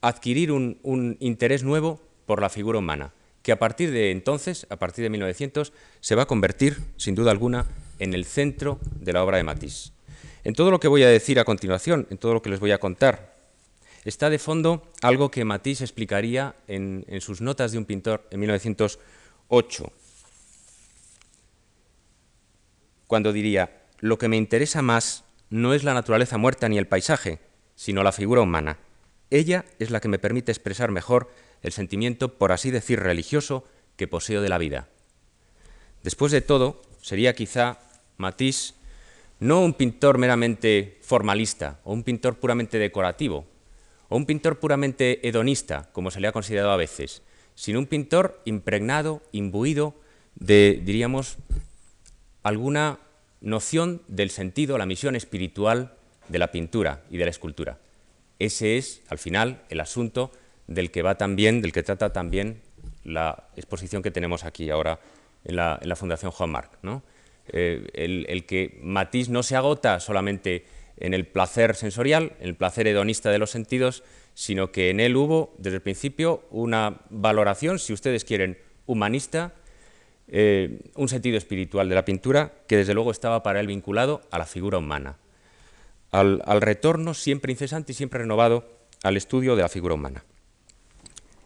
adquirir 0.00 0.52
un 0.52 1.16
interés 1.20 1.64
nuevo 1.64 2.11
por 2.26 2.40
la 2.40 2.48
figura 2.48 2.78
humana, 2.78 3.12
que 3.42 3.52
a 3.52 3.58
partir 3.58 3.90
de 3.90 4.10
entonces, 4.10 4.66
a 4.70 4.76
partir 4.76 5.02
de 5.02 5.10
1900, 5.10 5.72
se 6.00 6.14
va 6.14 6.22
a 6.22 6.26
convertir, 6.26 6.78
sin 6.96 7.14
duda 7.14 7.30
alguna, 7.30 7.66
en 7.98 8.14
el 8.14 8.24
centro 8.24 8.78
de 9.00 9.12
la 9.12 9.24
obra 9.24 9.36
de 9.36 9.44
Matisse. 9.44 9.92
En 10.44 10.54
todo 10.54 10.70
lo 10.70 10.80
que 10.80 10.88
voy 10.88 11.02
a 11.02 11.08
decir 11.08 11.38
a 11.38 11.44
continuación, 11.44 12.06
en 12.10 12.18
todo 12.18 12.34
lo 12.34 12.42
que 12.42 12.50
les 12.50 12.60
voy 12.60 12.72
a 12.72 12.78
contar, 12.78 13.36
está 14.04 14.30
de 14.30 14.38
fondo 14.38 14.90
algo 15.00 15.30
que 15.30 15.44
Matisse 15.44 15.82
explicaría 15.82 16.56
en, 16.66 17.04
sus 17.20 17.40
notas 17.40 17.72
de 17.72 17.78
un 17.78 17.84
pintor 17.84 18.26
en 18.30 18.40
1908, 18.40 19.92
cuando 23.06 23.32
diría, 23.32 23.82
lo 23.98 24.18
que 24.18 24.28
me 24.28 24.36
interesa 24.36 24.82
más 24.82 25.24
no 25.50 25.74
es 25.74 25.84
la 25.84 25.94
naturaleza 25.94 26.38
muerta 26.38 26.68
ni 26.68 26.78
el 26.78 26.88
paisaje, 26.88 27.40
sino 27.74 28.02
la 28.02 28.10
figura 28.10 28.40
humana. 28.40 28.78
Ella 29.30 29.64
es 29.78 29.90
la 29.90 30.00
que 30.00 30.08
me 30.08 30.18
permite 30.18 30.50
expresar 30.50 30.90
mejor 30.90 31.30
el 31.62 31.72
sentimiento, 31.72 32.36
por 32.36 32.52
así 32.52 32.70
decir, 32.70 33.00
religioso 33.00 33.64
que 33.96 34.08
poseo 34.08 34.42
de 34.42 34.48
la 34.48 34.58
vida. 34.58 34.88
Después 36.02 36.32
de 36.32 36.40
todo, 36.40 36.82
sería 37.00 37.34
quizá 37.34 37.78
Matisse 38.16 38.74
no 39.40 39.60
un 39.60 39.74
pintor 39.74 40.18
meramente 40.18 40.98
formalista 41.02 41.80
o 41.84 41.92
un 41.92 42.04
pintor 42.04 42.38
puramente 42.38 42.78
decorativo 42.78 43.46
o 44.08 44.16
un 44.16 44.26
pintor 44.26 44.60
puramente 44.60 45.26
hedonista, 45.26 45.88
como 45.92 46.10
se 46.10 46.20
le 46.20 46.28
ha 46.28 46.32
considerado 46.32 46.70
a 46.70 46.76
veces, 46.76 47.22
sino 47.54 47.78
un 47.78 47.86
pintor 47.86 48.40
impregnado, 48.44 49.22
imbuido 49.32 49.94
de, 50.34 50.80
diríamos, 50.84 51.38
alguna 52.42 52.98
noción 53.40 54.02
del 54.08 54.30
sentido, 54.30 54.78
la 54.78 54.86
misión 54.86 55.16
espiritual 55.16 55.94
de 56.28 56.38
la 56.38 56.52
pintura 56.52 57.04
y 57.10 57.16
de 57.16 57.24
la 57.24 57.30
escultura. 57.30 57.78
Ese 58.38 58.76
es, 58.76 59.02
al 59.08 59.18
final, 59.18 59.62
el 59.68 59.80
asunto 59.80 60.30
del 60.66 60.90
que 60.90 61.02
va 61.02 61.16
también, 61.16 61.60
del 61.62 61.72
que 61.72 61.82
trata 61.82 62.12
también 62.12 62.60
la 63.04 63.48
exposición 63.56 64.02
que 64.02 64.10
tenemos 64.10 64.44
aquí 64.44 64.70
ahora 64.70 65.00
en 65.44 65.56
la, 65.56 65.96
Fundación 65.96 66.30
Juan 66.30 66.50
Marc. 66.50 66.78
Eh, 67.48 67.86
el, 67.94 68.46
que 68.46 68.78
Matisse 68.82 69.28
no 69.30 69.42
se 69.42 69.56
agota 69.56 69.98
solamente 70.00 70.64
en 70.96 71.14
el 71.14 71.26
placer 71.26 71.74
sensorial, 71.74 72.34
en 72.38 72.48
el 72.48 72.54
placer 72.54 72.86
hedonista 72.86 73.30
de 73.30 73.38
los 73.38 73.50
sentidos, 73.50 74.04
sino 74.34 74.70
que 74.70 74.90
en 74.90 75.00
él 75.00 75.16
hubo 75.16 75.54
desde 75.58 75.76
el 75.76 75.82
principio 75.82 76.44
una 76.50 77.00
valoración, 77.10 77.78
si 77.78 77.92
ustedes 77.92 78.24
quieren, 78.24 78.58
humanista, 78.86 79.54
eh, 80.28 80.80
un 80.94 81.08
sentido 81.08 81.36
espiritual 81.36 81.88
de 81.88 81.94
la 81.94 82.04
pintura 82.04 82.52
que 82.68 82.76
desde 82.76 82.94
luego 82.94 83.10
estaba 83.10 83.42
para 83.42 83.60
él 83.60 83.66
vinculado 83.66 84.22
a 84.30 84.38
la 84.38 84.46
figura 84.46 84.78
humana, 84.78 85.18
al 86.10 86.60
retorno 86.60 87.14
siempre 87.14 87.52
incesante 87.52 87.92
y 87.92 87.94
siempre 87.94 88.20
renovado 88.20 88.68
al 89.02 89.16
estudio 89.16 89.56
de 89.56 89.62
la 89.62 89.68
figura 89.68 89.94
humana. 89.94 90.24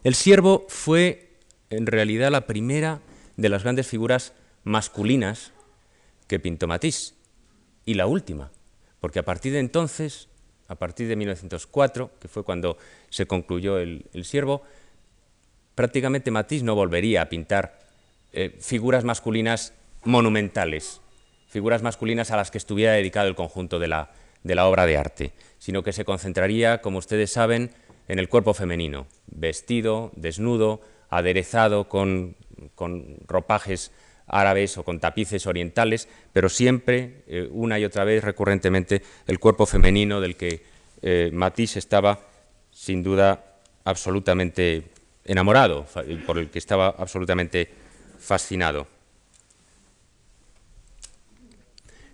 El 0.07 0.15
siervo 0.15 0.65
fue 0.69 1.31
en 1.69 1.85
realidad 1.85 2.31
la 2.31 2.47
primera 2.47 3.01
de 3.35 3.49
las 3.49 3.63
grandes 3.63 3.87
figuras 3.87 4.31
masculinas 4.63 5.51
que 6.27 6.39
pintó 6.39 6.65
Matisse 6.65 7.13
y 7.83 7.95
la 7.95 8.07
última, 8.07 8.49
porque 9.01 9.19
a 9.19 9.25
partir 9.25 9.51
de 9.51 9.59
entonces, 9.59 10.29
a 10.69 10.75
partir 10.75 11.09
de 11.09 11.17
1904, 11.17 12.11
que 12.21 12.29
fue 12.29 12.45
cuando 12.45 12.77
se 13.09 13.25
concluyó 13.25 13.79
el, 13.79 14.05
siervo, 14.23 14.61
prácticamente 15.75 16.31
Matisse 16.31 16.63
no 16.63 16.73
volvería 16.73 17.23
a 17.23 17.27
pintar 17.27 17.77
eh, 18.31 18.55
figuras 18.61 19.03
masculinas 19.03 19.73
monumentales, 20.05 21.01
figuras 21.49 21.81
masculinas 21.83 22.31
a 22.31 22.37
las 22.37 22.49
que 22.49 22.59
estuviera 22.59 22.93
dedicado 22.93 23.27
el 23.27 23.35
conjunto 23.35 23.77
de 23.77 23.89
la, 23.89 24.13
de 24.45 24.55
la 24.55 24.67
obra 24.67 24.85
de 24.85 24.95
arte, 24.95 25.33
sino 25.59 25.83
que 25.83 25.91
se 25.91 26.05
concentraría, 26.05 26.81
como 26.81 26.97
ustedes 26.99 27.29
saben, 27.29 27.71
en 28.07 28.19
el 28.19 28.29
cuerpo 28.29 28.53
femenino, 28.53 29.07
vestido, 29.27 30.11
desnudo, 30.15 30.81
aderezado 31.09 31.87
con, 31.87 32.35
ropajes 33.27 33.91
árabes 34.27 34.77
o 34.77 34.83
con 34.83 34.99
tapices 34.99 35.47
orientales, 35.47 36.07
pero 36.33 36.49
siempre, 36.49 37.23
eh, 37.27 37.47
una 37.51 37.79
y 37.79 37.85
otra 37.85 38.03
vez, 38.03 38.23
recurrentemente, 38.23 39.01
el 39.25 39.39
cuerpo 39.39 39.65
femenino 39.65 40.19
del 40.19 40.35
que 40.35 40.63
eh, 41.01 41.29
Matisse 41.33 41.77
estaba, 41.77 42.19
sin 42.71 43.03
duda, 43.03 43.59
absolutamente 43.85 44.83
enamorado, 45.23 45.85
por 46.25 46.37
el 46.37 46.49
que 46.49 46.59
estaba 46.59 46.87
absolutamente 46.87 47.69
fascinado. 48.19 48.87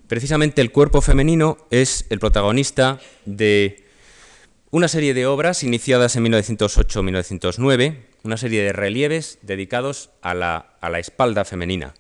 Precisamente 0.08 0.62
el 0.62 0.72
cuerpo 0.72 1.02
femenino 1.02 1.58
es 1.72 2.06
el 2.10 2.20
protagonista 2.20 3.00
de 3.26 3.84
una 4.74 4.88
serie 4.88 5.14
de 5.14 5.28
obras 5.28 5.64
iniciadas 5.64 6.16
en 6.16 6.26
1908-1909, 6.26 7.96
una 8.24 8.38
serie 8.38 8.64
de 8.64 8.74
relieves 8.74 9.38
dedicados 9.44 10.10
a 10.24 10.34
la, 10.34 10.80
espalda 10.98 11.46
femenina. 11.46 11.94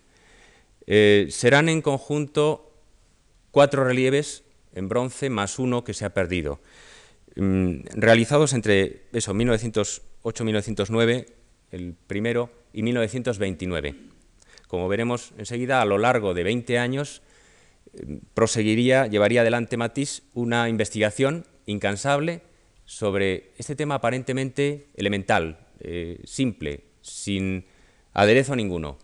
Eh, 0.87 1.27
serán 1.29 1.69
en 1.69 1.83
conjunto 1.83 2.73
cuatro 3.51 3.83
relieves 3.83 4.43
en 4.73 4.89
bronce 4.89 5.29
más 5.29 5.59
uno 5.59 5.83
que 5.83 5.93
se 5.93 6.05
ha 6.05 6.15
perdido, 6.15 6.61
mm, 7.35 7.81
realizados 7.93 8.53
entre 8.53 9.03
eso, 9.13 9.35
1908-1909, 9.35 11.27
el 11.69 11.93
primero, 12.07 12.49
y 12.73 12.81
1929. 12.81 13.93
Como 14.67 14.87
veremos 14.87 15.33
enseguida, 15.37 15.79
a 15.79 15.85
lo 15.85 15.99
largo 15.99 16.33
de 16.33 16.43
20 16.43 16.79
años 16.79 17.21
eh, 17.93 18.17
proseguiría, 18.33 19.05
llevaría 19.05 19.41
adelante 19.41 19.77
Matisse 19.77 20.23
una 20.33 20.69
investigación 20.69 21.45
incansable 21.67 22.41
sobre 22.85 23.51
este 23.57 23.75
tema 23.75 23.95
aparentemente 23.95 24.87
elemental, 24.95 25.67
eh, 25.79 26.19
simple, 26.25 26.83
sin 27.01 27.65
aderezo 28.13 28.55
ninguno, 28.55 28.97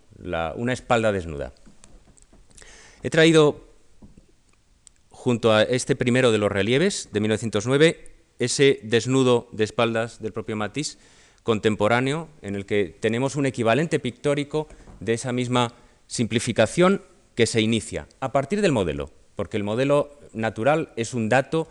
una 0.55 0.73
espalda 0.73 1.11
desnuda. 1.11 1.53
He 3.03 3.09
traído 3.09 3.67
junto 5.09 5.53
a 5.53 5.63
este 5.63 5.95
primero 5.95 6.31
de 6.31 6.37
los 6.37 6.51
relieves 6.51 7.09
de 7.11 7.19
1909 7.19 8.09
ese 8.39 8.79
desnudo 8.83 9.47
de 9.51 9.63
espaldas 9.63 10.21
del 10.21 10.33
propio 10.33 10.55
Matisse 10.55 10.97
contemporáneo 11.43 12.29
en 12.41 12.55
el 12.55 12.65
que 12.65 12.95
tenemos 12.99 13.35
un 13.35 13.45
equivalente 13.45 13.99
pictórico 13.99 14.67
de 14.99 15.13
esa 15.13 15.31
misma 15.31 15.73
simplificación 16.07 17.01
que 17.35 17.47
se 17.47 17.61
inicia 17.61 18.07
a 18.19 18.31
partir 18.31 18.61
del 18.61 18.71
modelo, 18.71 19.11
porque 19.35 19.57
el 19.57 19.63
modelo 19.63 20.19
natural 20.33 20.91
es 20.95 21.13
un 21.13 21.29
dato 21.29 21.67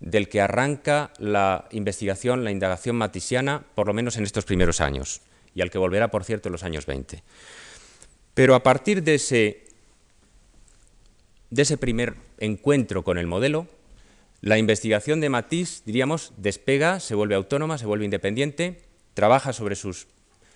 del 0.00 0.28
que 0.28 0.40
arranca 0.40 1.12
la 1.18 1.68
investigación, 1.72 2.44
la 2.44 2.50
indagación 2.50 2.96
matisiana, 2.96 3.64
por 3.74 3.86
lo 3.86 3.94
menos 3.94 4.16
en 4.16 4.24
estos 4.24 4.44
primeros 4.44 4.80
años, 4.80 5.20
y 5.54 5.62
al 5.62 5.70
que 5.70 5.78
volverá, 5.78 6.10
por 6.10 6.24
cierto, 6.24 6.48
en 6.48 6.52
los 6.52 6.62
años 6.62 6.86
20. 6.86 7.22
Pero 8.34 8.54
a 8.54 8.62
partir 8.62 9.02
de 9.02 9.14
ese, 9.16 9.64
primer 11.78 12.14
encuentro 12.38 13.02
con 13.02 13.18
el 13.18 13.26
modelo, 13.26 13.66
la 14.40 14.58
investigación 14.58 15.20
de 15.20 15.30
Matisse, 15.30 15.82
diríamos, 15.84 16.32
despega, 16.36 17.00
se 17.00 17.16
vuelve 17.16 17.34
autónoma, 17.34 17.78
se 17.78 17.86
vuelve 17.86 18.04
independiente, 18.04 18.82
trabaja 19.14 19.52
sobre 19.52 19.74
sus, 19.74 20.06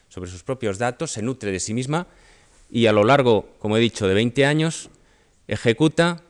sobre 0.09 0.31
sus 0.31 0.45
propios 0.45 0.79
datos, 0.79 1.11
se 1.11 1.23
nutre 1.23 1.51
de 1.51 1.59
sí 1.59 1.75
misma 1.75 2.07
y 2.71 2.87
a 2.87 2.93
lo 2.93 3.03
largo, 3.03 3.49
como 3.59 3.77
he 3.77 3.81
dicho, 3.81 4.07
de 4.07 4.15
20 4.15 4.47
años, 4.47 4.89
ejecuta, 5.49 6.23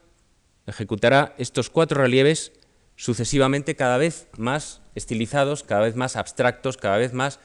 ejecutará 0.66 1.35
estos 1.37 1.69
cuatro 1.69 2.00
relieves 2.00 2.52
sucesivamente 2.97 3.77
cada 3.77 3.99
vez 3.99 4.29
más 4.37 4.83
estilizados, 4.95 5.63
cada 5.63 5.83
vez 5.83 5.97
más 5.97 6.17
abstractos, 6.17 6.77
cada 6.77 6.99
vez, 6.99 7.13
más, 7.13 7.41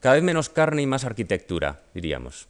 cada 0.00 0.14
vez 0.14 0.24
menos 0.24 0.48
carne 0.48 0.82
y 0.82 0.86
más 0.86 1.04
arquitectura, 1.04 1.82
diríamos. 1.94 2.48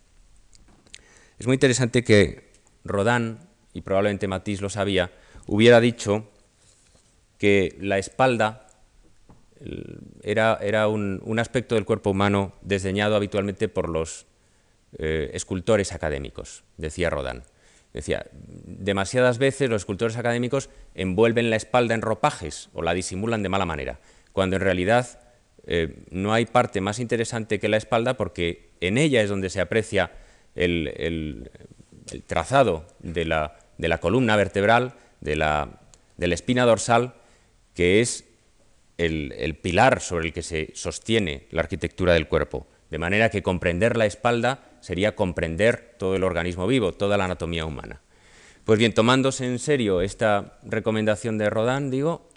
Es 1.38 1.46
muy 1.46 1.54
interesante 1.54 2.04
que 2.04 2.52
Rodin, 2.84 3.38
y 3.72 3.80
probablemente 3.82 4.28
Matisse 4.28 4.60
lo 4.60 4.70
sabía, 4.70 5.10
hubiera 5.46 5.80
dicho 5.80 6.30
que 7.38 7.76
la 7.80 7.98
espalda 7.98 8.68
era, 10.22 10.58
era 10.60 10.88
un, 10.88 11.38
aspecto 11.38 11.74
del 11.74 11.84
cuerpo 11.84 12.10
humano 12.10 12.54
desdeñado 12.62 13.16
habitualmente 13.16 13.68
por 13.68 13.88
los 13.88 14.26
eh, 14.98 15.30
escultores 15.34 15.92
académicos, 15.92 16.64
decía 16.76 17.10
Rodin. 17.10 17.42
Decía, 17.92 18.26
demasiadas 18.32 19.38
veces 19.38 19.68
los 19.68 19.82
escultores 19.82 20.16
académicos 20.16 20.70
envuelven 20.94 21.50
la 21.50 21.56
espalda 21.56 21.94
en 21.94 22.00
ropajes 22.00 22.70
o 22.72 22.82
la 22.82 22.94
disimulan 22.94 23.42
de 23.42 23.50
mala 23.50 23.66
manera, 23.66 24.00
cuando 24.32 24.56
en 24.56 24.62
realidad 24.62 25.20
eh, 25.66 26.04
no 26.10 26.32
hay 26.32 26.46
parte 26.46 26.80
más 26.80 26.98
interesante 26.98 27.60
que 27.60 27.68
la 27.68 27.76
espalda 27.76 28.16
porque 28.16 28.70
en 28.80 28.96
ella 28.98 29.22
es 29.22 29.28
donde 29.28 29.50
se 29.50 29.60
aprecia 29.60 30.12
el, 30.54 31.50
trazado 32.26 32.86
de 33.00 33.26
la, 33.26 33.58
columna 34.00 34.36
vertebral, 34.36 34.94
de 35.20 35.36
la, 35.36 35.80
de 36.16 36.26
la, 36.28 36.34
espina 36.34 36.64
dorsal, 36.64 37.14
que 37.74 38.00
es 38.00 38.24
el, 38.96 39.32
el 39.36 39.54
pilar 39.54 40.00
sobre 40.00 40.26
el 40.26 40.32
que 40.32 40.42
se 40.42 40.70
sostiene 40.74 41.46
la 41.50 41.60
arquitectura 41.60 42.14
del 42.14 42.28
cuerpo. 42.28 42.66
De 42.90 42.98
manera 42.98 43.30
que 43.30 43.42
comprender 43.42 43.96
la 43.96 44.06
espalda 44.06 44.71
sería 44.82 45.16
comprender 45.16 45.94
todo 45.98 46.16
el 46.16 46.24
organismo 46.24 46.66
vivo, 46.66 46.92
toda 46.92 47.16
la 47.16 47.24
anatomía 47.24 47.64
humana. 47.64 48.00
Pues 48.64 48.78
bien, 48.78 48.92
tomándose 48.92 49.46
en 49.46 49.58
serio 49.58 50.02
esta 50.02 50.58
recomendación 50.62 51.38
de 51.38 51.48
Rodin, 51.48 51.90
digo, 51.90 52.28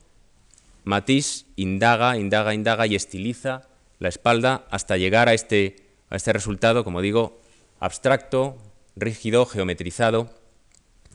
Matisse 0.84 1.46
indaga, 1.56 2.18
indaga, 2.18 2.54
indaga 2.54 2.88
y 2.88 2.96
estiliza 2.96 3.68
la 4.00 4.10
espalda 4.10 4.66
hasta 4.70 4.98
llegar 4.98 5.28
a 5.28 5.34
este, 5.34 5.76
a 6.10 6.16
este 6.16 6.32
resultado, 6.32 6.84
como 6.84 7.02
digo, 7.02 7.42
abstracto, 7.80 8.58
rígido, 8.96 9.46
geometrizado, 9.46 10.30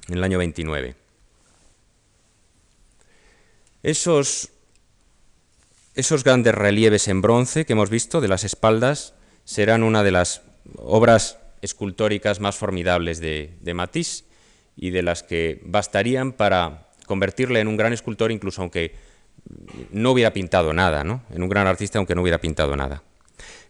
en 0.08 0.18
el 0.18 0.24
año 0.24 0.38
29. 0.38 0.96
Esos, 3.82 4.50
esos 5.94 6.24
grandes 6.24 6.54
relieves 6.54 7.08
en 7.08 7.22
bronce 7.22 7.64
que 7.64 7.72
hemos 7.72 7.90
visto 7.90 8.20
de 8.20 8.28
las 8.28 8.44
espaldas 8.44 9.14
serán 9.44 9.82
una 9.82 10.02
de 10.02 10.10
las 10.10 10.42
obras 10.76 11.38
escultóricas 11.62 12.40
más 12.40 12.56
formidables 12.56 13.20
de, 13.20 13.74
Matisse 13.74 14.24
y 14.76 14.90
de 14.90 15.02
las 15.02 15.22
que 15.22 15.60
bastarían 15.64 16.32
para 16.32 16.88
convertirle 17.06 17.60
en 17.60 17.68
un 17.68 17.76
gran 17.76 17.92
escultor, 17.92 18.32
incluso 18.32 18.62
aunque 18.62 18.94
no 19.90 20.12
hubiera 20.12 20.32
pintado 20.32 20.72
nada, 20.72 21.04
¿no? 21.04 21.22
en 21.30 21.42
un 21.42 21.48
gran 21.48 21.66
artista 21.66 21.98
aunque 21.98 22.14
no 22.14 22.22
hubiera 22.22 22.40
pintado 22.40 22.76
nada. 22.76 23.02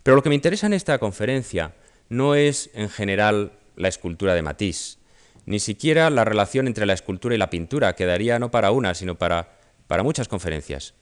Pero 0.02 0.16
lo 0.16 0.22
que 0.22 0.28
me 0.28 0.34
interesa 0.34 0.66
en 0.66 0.72
esta 0.72 0.98
conferencia 0.98 1.74
no 2.08 2.34
es 2.34 2.70
en 2.74 2.88
general 2.88 3.52
la 3.76 3.88
escultura 3.88 4.34
de 4.34 4.42
Matisse, 4.42 4.98
ni 5.46 5.58
siquiera 5.58 6.10
la 6.10 6.24
relación 6.24 6.66
entre 6.66 6.86
la 6.86 6.92
escultura 6.92 7.34
y 7.34 7.38
la 7.38 7.50
pintura, 7.50 7.94
quedaría 7.94 8.38
no 8.38 8.50
para 8.50 8.70
una, 8.70 8.94
sino 8.94 9.16
para, 9.16 9.58
para 9.86 10.02
muchas 10.02 10.28
conferencias. 10.28 10.94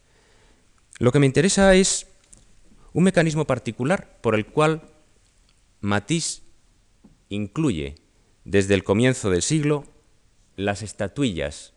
Lo 0.99 1.13
que 1.13 1.19
me 1.19 1.27
interesa 1.27 1.75
es 1.75 2.07
un 2.93 3.05
mecanismo 3.05 3.47
particular 3.47 4.19
por 4.21 4.35
el 4.35 4.47
cual 4.47 4.83
Matisse 5.81 6.43
incluye 7.29 7.97
desde 8.45 8.75
el 8.75 8.85
comienzo 8.85 9.31
del 9.31 9.43
siglo 9.43 9.85
las 10.57 10.83
estatuillas, 10.83 11.75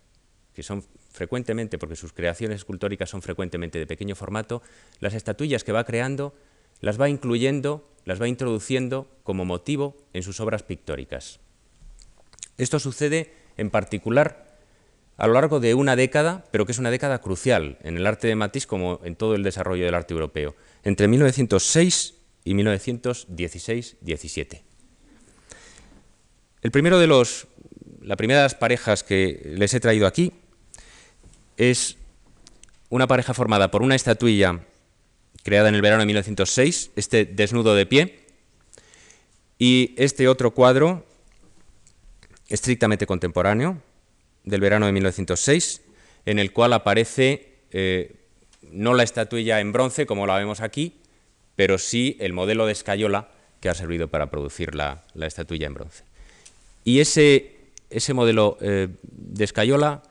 que 0.53 0.63
son 0.63 0.83
frecuentemente, 1.11 1.77
porque 1.77 1.95
sus 1.95 2.13
creaciones 2.13 2.57
escultóricas 2.57 3.09
son 3.09 3.21
frecuentemente 3.21 3.77
de 3.77 3.87
pequeño 3.87 4.15
formato, 4.15 4.61
las 4.99 5.13
estatuillas 5.13 5.63
que 5.63 5.71
va 5.71 5.83
creando 5.83 6.33
las 6.79 6.99
va 6.99 7.09
incluyendo, 7.09 7.87
las 8.05 8.21
va 8.21 8.27
introduciendo 8.27 9.07
como 9.23 9.45
motivo 9.45 9.95
en 10.13 10.23
sus 10.23 10.39
obras 10.39 10.63
pictóricas. 10.63 11.39
Esto 12.57 12.79
sucede 12.79 13.33
en 13.57 13.69
particular 13.69 14.57
a 15.17 15.27
lo 15.27 15.33
largo 15.33 15.59
de 15.59 15.75
una 15.75 15.95
década, 15.95 16.45
pero 16.51 16.65
que 16.65 16.71
es 16.71 16.79
una 16.79 16.89
década 16.89 17.19
crucial 17.19 17.77
en 17.83 17.97
el 17.97 18.07
arte 18.07 18.27
de 18.27 18.35
Matisse 18.35 18.65
como 18.65 18.99
en 19.03 19.15
todo 19.15 19.35
el 19.35 19.43
desarrollo 19.43 19.85
del 19.85 19.93
arte 19.93 20.13
europeo, 20.13 20.55
entre 20.83 21.07
1906 21.07 22.15
y 22.43 22.53
1916-17. 22.53 24.61
El 26.61 26.71
primero 26.71 26.99
de 26.99 27.07
los, 27.07 27.47
la 28.01 28.15
primera 28.15 28.41
de 28.41 28.45
las 28.45 28.55
parejas 28.55 29.03
que 29.03 29.53
les 29.55 29.73
he 29.73 29.79
traído 29.79 30.07
aquí 30.07 30.33
es 31.57 31.97
una 32.89 33.07
pareja 33.07 33.33
formada 33.33 33.71
por 33.71 33.81
una 33.81 33.95
estatuilla 33.95 34.65
creada 35.43 35.69
en 35.69 35.75
el 35.75 35.81
verano 35.81 36.01
de 36.01 36.07
1906, 36.07 36.91
este 36.95 37.25
desnudo 37.25 37.73
de 37.73 37.85
pie, 37.85 38.25
y 39.57 39.93
este 39.97 40.27
otro 40.27 40.51
cuadro 40.51 41.05
estrictamente 42.49 43.05
contemporáneo 43.05 43.81
del 44.43 44.61
verano 44.61 44.85
de 44.85 44.91
1906, 44.91 45.81
en 46.25 46.39
el 46.39 46.51
cual 46.51 46.73
aparece 46.73 47.59
eh, 47.71 48.15
no 48.61 48.93
la 48.93 49.03
estatuilla 49.03 49.59
en 49.59 49.71
bronce 49.71 50.05
como 50.05 50.27
la 50.27 50.37
vemos 50.37 50.61
aquí, 50.61 51.00
pero 51.61 51.77
sí 51.77 52.17
el 52.19 52.33
modelo 52.33 52.65
de 52.65 52.71
escayola 52.71 53.29
que 53.59 53.69
ha 53.69 53.75
servido 53.75 54.07
para 54.07 54.31
producir 54.31 54.73
la, 54.73 55.03
estatuilla 55.13 55.67
en 55.67 55.75
bronce. 55.75 56.03
Y 56.83 57.01
ese, 57.01 57.55
ese 57.91 58.15
modelo 58.15 58.57
eh, 58.61 58.87
de 59.03 59.43
escayola 59.43 60.01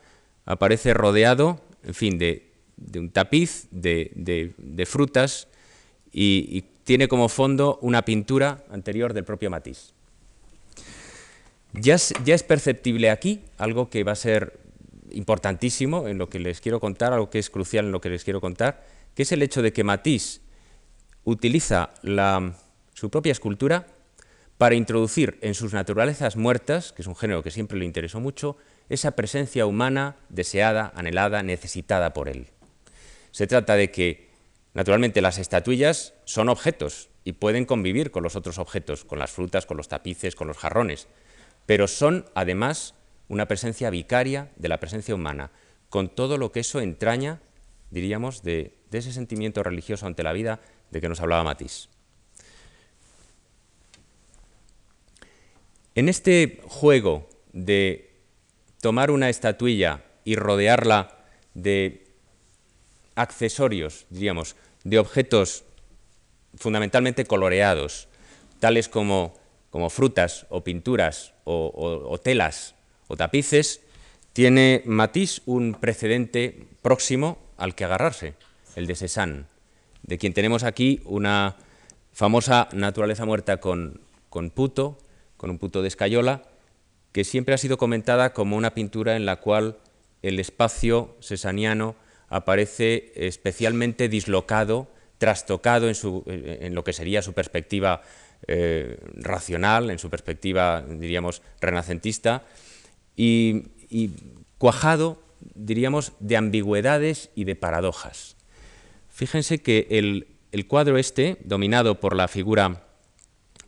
aparece 0.45 0.95
rodeado, 0.95 1.61
en 1.83 1.95
fin, 1.95 2.19
de, 2.19 2.53
un 2.95 3.11
tapiz 3.11 3.67
de, 3.73 4.87
frutas 4.87 5.49
y, 6.13 6.67
tiene 6.85 7.09
como 7.09 7.29
fondo 7.29 7.81
una 7.83 8.05
pintura 8.05 8.63
anterior 8.71 9.13
del 9.13 9.25
propio 9.25 9.51
Matisse. 9.51 9.93
Ya 11.73 11.97
ya 12.25 12.37
es 12.37 12.45
perceptible 12.45 13.11
aquí 13.11 13.41
algo 13.59 13.91
que 13.91 14.05
va 14.05 14.13
a 14.13 14.15
ser 14.15 14.61
importantísimo 15.11 16.07
en 16.07 16.17
lo 16.17 16.29
que 16.29 16.39
les 16.39 16.61
quiero 16.61 16.79
contar, 16.79 17.13
algo 17.13 17.29
que 17.29 17.41
es 17.41 17.51
crucial 17.51 17.87
en 17.87 17.91
lo 17.91 18.01
que 18.01 18.09
les 18.09 18.23
quiero 18.23 18.41
contar, 18.41 18.87
que 19.17 19.25
es 19.25 19.33
el 19.33 19.43
hecho 19.43 19.63
de 19.63 19.73
que 19.73 19.83
Matisse 19.83 20.43
utiliza 21.31 21.91
su 22.95 23.11
propia 23.11 23.33
escultura 23.33 23.87
para 24.59 24.75
introducir 24.75 25.39
en 25.41 25.55
sus 25.55 25.73
naturalezas 25.73 26.37
muertas, 26.37 26.93
que 26.93 27.03
es 27.03 27.09
un 27.09 27.17
género 27.17 27.43
que 27.43 27.51
siempre 27.51 27.79
le 27.79 27.87
interesó 27.87 28.21
mucho, 28.21 28.57
esa 28.89 29.13
presencia 29.13 29.65
humana 29.65 30.17
deseada, 30.29 30.93
anhelada, 30.95 31.43
necesitada 31.43 32.13
por 32.13 32.29
él. 32.29 32.49
Se 33.31 33.47
trata 33.47 33.77
de 33.77 33.91
que, 33.91 34.29
naturalmente, 34.75 35.23
las 35.23 35.39
estatuillas 35.39 36.13
son 36.25 36.49
objetos 36.49 37.09
y 37.25 37.33
pueden 37.33 37.65
convivir 37.65 38.11
con 38.11 38.23
los 38.23 38.37
otros 38.37 38.59
objetos, 38.59 39.05
con 39.05 39.19
las 39.19 39.31
frutas, 39.31 39.67
con 39.67 39.77
los 39.77 39.89
tapices, 39.89 40.35
con 40.35 40.49
los 40.49 40.59
jarrones, 40.59 41.09
pero 41.67 41.87
son, 41.87 42.27
además, 42.35 42.95
una 43.29 43.47
presencia 43.47 43.91
vicaria 43.91 44.51
de 44.57 44.69
la 44.69 44.81
presencia 44.81 45.15
humana, 45.15 45.53
con 45.89 46.09
todo 46.09 46.37
lo 46.37 46.53
que 46.53 46.61
eso 46.61 46.81
entraña, 46.81 47.41
diríamos, 47.91 48.43
de, 48.43 48.75
ese 48.91 49.13
sentimiento 49.13 49.63
religioso 49.63 50.07
ante 50.07 50.23
la 50.23 50.33
vida 50.33 50.61
de 50.91 51.01
que 51.01 51.09
nos 51.09 51.21
hablaba 51.21 51.45
Matisse. 51.45 51.89
En 55.95 56.09
este 56.09 56.61
juego 56.67 57.29
de 57.53 58.11
tomar 58.81 59.11
una 59.11 59.29
estatuilla 59.29 60.05
y 60.25 60.37
rodearla 60.37 61.25
de 61.55 62.07
accesorios, 63.15 64.07
diríamos, 64.09 64.57
de 64.85 64.99
objetos 64.99 65.65
fundamentalmente 66.55 67.25
coloreados, 67.25 68.09
tales 68.61 68.89
como, 68.89 69.35
como 69.71 69.91
frutas 69.91 70.47
o 70.49 70.63
pinturas 70.63 71.35
o, 71.45 72.19
telas 72.23 72.75
o 73.09 73.17
tapices, 73.17 73.81
tiene 74.33 74.83
Matisse 74.87 75.43
un 75.47 75.75
precedente 75.75 76.67
próximo 76.83 77.39
al 77.57 77.75
que 77.75 77.85
agarrarse, 77.85 78.35
el 78.77 78.87
de 78.87 78.95
Cézanne 78.95 79.45
de 80.03 80.19
quien 80.19 80.33
tenemos 80.33 80.65
aquí 80.65 81.01
una 81.05 81.57
famosa 82.13 82.69
naturaleza 82.73 83.25
muerta 83.25 83.59
con, 83.59 84.01
puto, 84.55 84.99
con 85.37 85.51
un 85.51 85.59
puto 85.59 85.83
de 85.83 85.89
escayola, 85.89 86.43
que 87.13 87.25
siempre 87.25 87.55
ha 87.55 87.59
sido 87.59 87.79
comentada 87.79 88.33
como 88.33 88.57
una 88.57 88.75
pintura 88.75 89.17
en 89.17 89.27
la 89.27 89.37
cual 89.37 89.79
el 90.23 90.39
espacio 90.39 91.17
sesaniano 91.21 91.97
aparece 92.29 93.13
especialmente 93.17 94.09
dislocado, 94.09 94.89
trastocado 95.19 95.89
en, 95.89 96.75
lo 96.75 96.85
que 96.85 96.93
sería 96.93 97.23
su 97.23 97.33
perspectiva 97.33 98.03
eh, 98.47 98.99
racional, 99.15 99.91
en 99.91 99.99
su 99.99 100.09
perspectiva, 100.09 100.83
diríamos, 100.83 101.43
renacentista, 101.61 102.45
y 103.17 103.65
cuajado 104.57 105.19
diríamos, 105.55 106.13
de 106.21 106.37
ambigüedades 106.37 107.31
y 107.35 107.45
de 107.45 107.57
paradojas. 107.57 108.37
Fíjense 109.21 109.59
que 109.59 109.87
el, 109.91 110.67
cuadro 110.67 110.97
este, 110.97 111.37
dominado 111.45 112.01
por 112.01 112.17
la 112.17 112.27
figura 112.27 112.87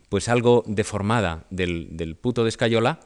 pues 0.09 0.27
algo 0.27 0.63
deformada 0.65 1.45
del, 1.51 2.17
puto 2.19 2.41
de 2.41 2.49
Escayola, 2.49 3.01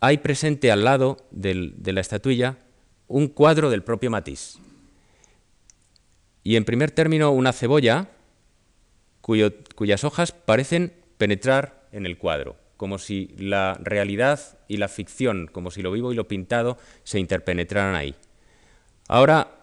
hay 0.00 0.18
presente 0.18 0.70
al 0.70 0.84
lado 0.84 1.16
de 1.30 1.92
la 1.94 2.02
estatuilla 2.02 2.58
un 3.08 3.28
cuadro 3.28 3.70
del 3.70 3.82
propio 3.82 4.10
Matisse. 4.10 4.58
Y 6.44 6.56
en 6.56 6.66
primer 6.66 6.90
término 6.90 7.30
una 7.30 7.54
cebolla 7.54 8.10
cuyas 9.22 10.04
hojas 10.04 10.32
parecen 10.32 10.92
penetrar 11.16 11.88
en 11.90 12.04
el 12.04 12.18
cuadro, 12.18 12.56
como 12.76 12.98
si 12.98 13.34
la 13.38 13.80
realidad 13.82 14.58
y 14.68 14.76
la 14.76 14.88
ficción, 14.88 15.48
como 15.50 15.70
si 15.70 15.80
lo 15.80 15.90
vivo 15.90 16.12
y 16.12 16.16
lo 16.16 16.28
pintado, 16.28 16.76
se 17.02 17.18
interpenetraran 17.18 17.94
ahí. 17.94 18.14
Ahora 19.08 19.59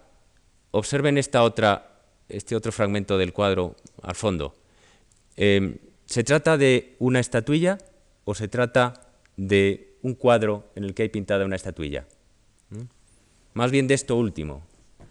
observen 0.70 1.18
esta 1.18 1.42
otra, 1.42 2.02
este 2.28 2.56
otro 2.56 2.72
fragmento 2.72 3.18
del 3.18 3.32
cuadro 3.32 3.76
al 4.02 4.14
fondo. 4.14 4.54
Em, 5.36 5.76
¿Se 6.06 6.24
trata 6.24 6.56
de 6.56 6.96
una 6.98 7.20
estatuilla 7.20 7.78
o 8.24 8.34
se 8.34 8.48
trata 8.48 9.08
de 9.36 9.96
un 10.02 10.14
cuadro 10.14 10.70
en 10.74 10.84
el 10.84 10.94
que 10.94 11.02
hay 11.02 11.08
pintada 11.10 11.44
una 11.44 11.56
estatuilla? 11.56 12.06
¿Mm? 12.70 12.82
Más 13.54 13.70
bien 13.70 13.86
de 13.86 13.94
esto 13.94 14.16
último. 14.16 14.62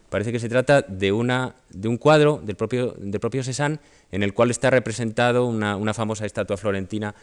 Parece 0.10 0.32
que 0.32 0.40
se 0.40 0.50
trata 0.50 0.82
de, 0.82 1.12
una, 1.12 1.56
de 1.70 1.88
un 1.88 1.98
cuadro 1.98 2.42
del 2.44 2.56
propio, 2.56 2.96
del 2.98 3.20
propio 3.20 3.44
Cézanne 3.44 3.80
en 4.12 4.24
el 4.24 4.34
cual 4.34 4.52
está 4.52 4.70
representado 4.70 5.46
una, 5.46 5.94
famosa 5.94 6.26
estatua 6.26 6.56
florentina 6.56 7.14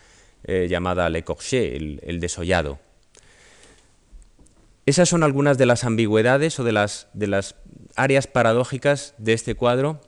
eh, 0.44 0.66
llamada 0.68 1.09
Le 1.09 1.25
Corchet, 1.25 1.75
el, 1.75 2.01
el, 2.05 2.20
desollado. 2.20 2.79
Esas 4.87 5.09
son 5.09 5.23
algunas 5.23 5.57
de 5.57 5.64
las 5.64 5.85
ambigüedades 5.85 6.61
o 6.61 6.64
de 6.64 6.73
las, 6.73 7.09
de 7.14 7.27
las 7.27 7.57
áreas 7.97 8.27
paradójicas 8.27 9.15
de 9.19 9.33
este 9.33 9.55
cuadro 9.55 10.01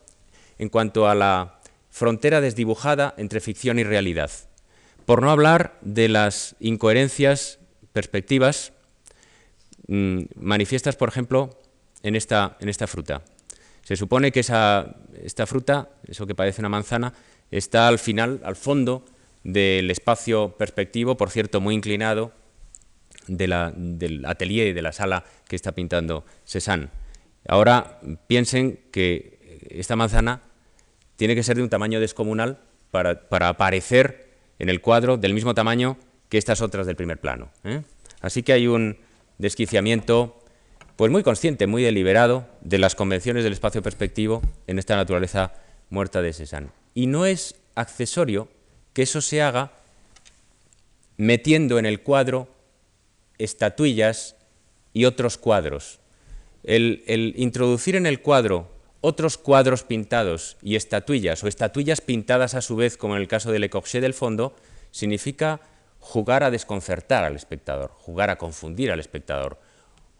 en 0.58 0.68
cuanto 0.68 1.08
a 1.08 1.14
la 1.14 1.60
frontera 1.90 2.40
desdibujada 2.40 3.14
entre 3.16 3.40
ficción 3.40 3.78
y 3.78 3.84
realidad. 3.84 4.30
Por 5.04 5.22
no 5.22 5.30
hablar 5.30 5.78
de 5.82 6.08
las 6.08 6.56
incoherencias 6.60 7.58
perspectivas 7.92 8.72
mm, 9.86 10.22
manifiestas, 10.36 10.96
por 10.96 11.08
ejemplo, 11.08 11.58
en 12.02 12.16
esta, 12.16 12.56
en 12.60 12.68
esta 12.68 12.86
fruta. 12.86 13.22
Se 13.82 13.96
supone 13.96 14.32
que 14.32 14.40
esa, 14.40 14.96
esta 15.22 15.46
fruta, 15.46 15.90
eso 16.06 16.26
que 16.26 16.34
parece 16.34 16.60
una 16.60 16.68
manzana, 16.68 17.14
está 17.50 17.88
al 17.88 17.98
final, 17.98 18.40
al 18.44 18.56
fondo 18.56 19.04
del 19.44 19.90
espacio 19.90 20.56
perspectivo, 20.58 21.16
por 21.16 21.30
cierto, 21.30 21.60
muy 21.60 21.74
inclinado, 21.74 22.32
del 23.28 24.24
atelier, 24.26 24.74
de 24.74 24.82
la 24.82 24.92
sala 24.92 25.24
que 25.48 25.56
está 25.56 25.72
pintando 25.72 26.24
Cézanne. 26.44 26.88
Ahora 27.48 28.00
piensen 28.26 28.80
que 28.90 29.66
esta 29.70 29.96
manzana 29.96 30.42
tiene 31.16 31.34
que 31.34 31.42
ser 31.42 31.56
de 31.56 31.62
un 31.62 31.68
tamaño 31.68 32.00
descomunal 32.00 32.58
para, 32.90 33.48
aparecer 33.48 34.28
en 34.58 34.68
el 34.68 34.80
cuadro 34.80 35.16
del 35.16 35.34
mismo 35.34 35.54
tamaño 35.54 35.96
que 36.28 36.38
estas 36.38 36.60
otras 36.60 36.86
del 36.86 36.96
primer 36.96 37.18
plano. 37.18 37.50
¿eh? 37.64 37.82
Así 38.20 38.42
que 38.42 38.52
hay 38.52 38.66
un 38.66 38.98
desquiciamiento 39.38 40.42
pues 40.96 41.12
muy 41.12 41.22
consciente, 41.22 41.66
muy 41.66 41.82
deliberado 41.82 42.46
de 42.62 42.78
las 42.78 42.94
convenciones 42.94 43.44
del 43.44 43.52
espacio 43.52 43.82
perspectivo 43.82 44.42
en 44.66 44.78
esta 44.78 44.96
naturaleza 44.96 45.52
muerta 45.90 46.22
de 46.22 46.32
Cézanne. 46.32 46.70
Y 46.94 47.06
no 47.06 47.26
es 47.26 47.56
accesorio 47.74 48.48
que 48.94 49.02
eso 49.02 49.20
se 49.20 49.42
haga 49.42 49.72
metiendo 51.18 51.78
en 51.78 51.84
el 51.84 52.00
cuadro 52.00 52.48
estatuillas 53.38 54.36
y 54.94 55.04
otros 55.04 55.36
cuadros. 55.36 56.00
El, 56.66 57.32
introducir 57.36 57.94
en 57.94 58.06
el 58.06 58.20
cuadro 58.20 58.68
otros 59.00 59.38
cuadros 59.38 59.84
pintados 59.84 60.56
y 60.60 60.74
estatuillas, 60.74 61.42
o 61.44 61.48
estatuillas 61.48 62.00
pintadas 62.00 62.54
a 62.54 62.60
su 62.60 62.74
vez, 62.74 62.96
como 62.96 63.14
en 63.14 63.22
el 63.22 63.28
caso 63.28 63.52
del 63.52 63.62
Le 63.62 64.00
del 64.00 64.14
fondo, 64.14 64.54
significa 64.90 65.60
jugar 66.00 66.42
a 66.42 66.50
desconcertar 66.50 67.24
al 67.24 67.36
espectador, 67.36 67.92
jugar 67.98 68.30
a 68.30 68.36
confundir 68.36 68.90
al 68.90 68.98
espectador, 68.98 69.60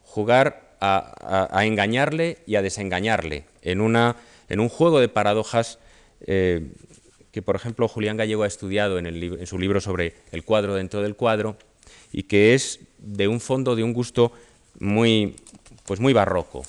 jugar 0.03 0.77
a, 0.79 1.65
engañarle 1.65 2.37
y 2.45 2.55
a 2.55 2.61
desengañarle 2.61 3.45
en, 3.61 3.81
una, 3.81 4.15
en 4.47 4.61
un 4.61 4.69
juego 4.69 5.01
de 5.01 5.09
paradojas 5.09 5.79
eh, 6.21 6.71
que, 7.31 7.41
por 7.41 7.57
ejemplo, 7.57 7.89
Julián 7.89 8.15
Gallego 8.15 8.43
ha 8.43 8.47
estudiado 8.47 8.99
en 8.99 9.45
su 9.47 9.59
libro 9.59 9.81
sobre 9.81 10.15
el 10.31 10.45
cuadro 10.45 10.75
dentro 10.75 11.01
del 11.01 11.15
cuadro 11.15 11.57
y 12.13 12.23
que 12.23 12.53
es 12.53 12.79
de 12.99 13.27
un 13.27 13.41
fondo, 13.41 13.75
de 13.75 13.83
un 13.83 13.93
gusto 13.93 14.31
muy, 14.79 15.35
pues 15.87 16.01
muy 16.01 16.11
barroco. 16.11 16.65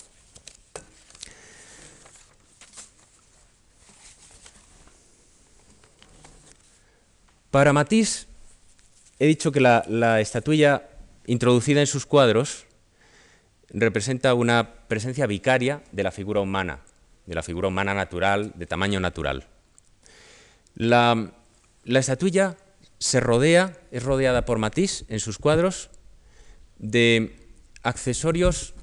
Para 7.50 7.72
Matisse, 7.72 8.28
he 9.18 9.26
dicho 9.26 9.50
que 9.50 9.60
la, 9.60 9.84
la, 9.88 10.20
estatuilla 10.20 10.88
introducida 11.26 11.80
en 11.80 11.88
sus 11.88 12.06
cuadros 12.06 12.66
representa 13.70 14.34
una 14.34 14.86
presencia 14.86 15.26
vicaria 15.26 15.82
de 15.90 16.04
la 16.04 16.12
figura 16.12 16.40
humana, 16.40 16.80
de 17.26 17.34
la 17.34 17.42
figura 17.42 17.68
humana 17.68 17.94
natural, 17.94 18.52
de 18.54 18.66
tamaño 18.66 19.00
natural. 19.00 19.46
La, 20.76 21.32
la 21.82 21.98
estatuilla 21.98 22.56
se 22.98 23.18
rodea, 23.18 23.76
es 23.90 24.04
rodeada 24.04 24.44
por 24.44 24.58
Matisse 24.58 25.04
en 25.08 25.18
sus 25.18 25.38
cuadros 25.38 25.90
de 26.78 27.34
accesorios 27.82 28.74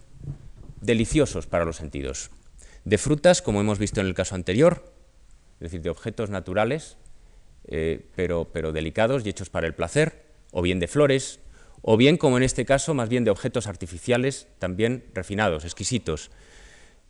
deliciosos 0.81 1.47
para 1.47 1.65
los 1.65 1.77
sentidos, 1.77 2.31
de 2.83 2.97
frutas, 2.97 3.41
como 3.41 3.61
hemos 3.61 3.79
visto 3.79 3.99
en 4.01 4.07
el 4.07 4.13
caso 4.13 4.35
anterior, 4.35 4.91
es 5.55 5.71
decir, 5.71 5.81
de 5.81 5.89
objetos 5.89 6.29
naturales, 6.29 6.97
eh, 7.67 8.05
pero, 8.15 8.49
pero 8.51 8.71
delicados 8.71 9.25
y 9.25 9.29
hechos 9.29 9.49
para 9.49 9.67
el 9.67 9.73
placer, 9.73 10.25
o 10.51 10.61
bien 10.61 10.79
de 10.79 10.87
flores, 10.87 11.39
o 11.81 11.97
bien, 11.97 12.17
como 12.17 12.37
en 12.37 12.43
este 12.43 12.65
caso, 12.65 12.93
más 12.93 13.09
bien 13.09 13.23
de 13.23 13.31
objetos 13.31 13.67
artificiales, 13.67 14.47
también 14.59 15.05
refinados, 15.13 15.65
exquisitos, 15.65 16.31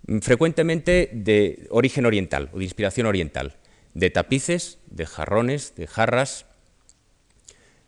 mm, 0.07 0.19
frecuentemente 0.19 1.09
de 1.13 1.67
origen 1.69 2.05
oriental 2.05 2.49
o 2.53 2.57
de 2.57 2.65
inspiración 2.65 3.07
oriental, 3.07 3.57
de 3.93 4.09
tapices, 4.09 4.79
de 4.87 5.05
jarrones, 5.05 5.75
de 5.75 5.87
jarras, 5.87 6.45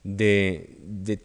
de, 0.04 1.20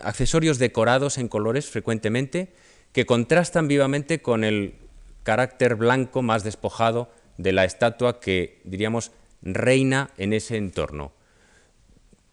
accesorios 0.00 0.58
decorados 0.58 1.18
en 1.18 1.28
colores 1.28 1.66
frecuentemente 1.66 2.52
que 2.92 3.06
contrastan 3.06 3.68
vivamente 3.68 4.20
con 4.20 4.44
el 4.44 4.74
carácter 5.22 5.74
blanco 5.74 6.22
más 6.22 6.44
despojado 6.44 7.10
de 7.36 7.52
la 7.52 7.64
estatua 7.64 8.20
que, 8.20 8.60
diríamos, 8.64 9.12
reina 9.42 10.10
en 10.16 10.32
ese 10.32 10.56
entorno, 10.56 11.12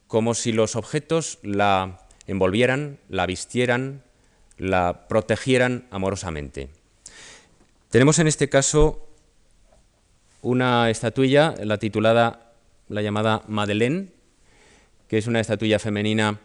como 0.07 0.33
si 0.33 0.51
los 0.51 0.75
objetos 0.75 1.39
la 1.43 1.99
envolvieran, 2.27 2.99
la 3.09 3.25
vistieran, 3.25 4.03
la 4.57 5.07
protegieran 5.07 5.87
amorosamente. 5.91 6.69
Tenemos 7.89 8.19
en 8.19 8.27
este 8.27 8.49
caso 8.49 9.07
una 10.41 10.89
estatuilla, 10.89 11.55
la 11.63 11.77
titulada, 11.77 12.53
la 12.89 13.01
llamada 13.01 13.43
Madeleine, 13.47 14.09
que 15.07 15.17
es 15.17 15.27
una 15.27 15.39
estatuilla 15.39 15.79
femenina 15.79 16.39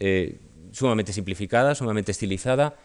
eh, 0.00 0.38
sumamente 0.72 1.12
simplificada, 1.12 1.74
sumamente 1.74 2.12
estilizada, 2.12 2.76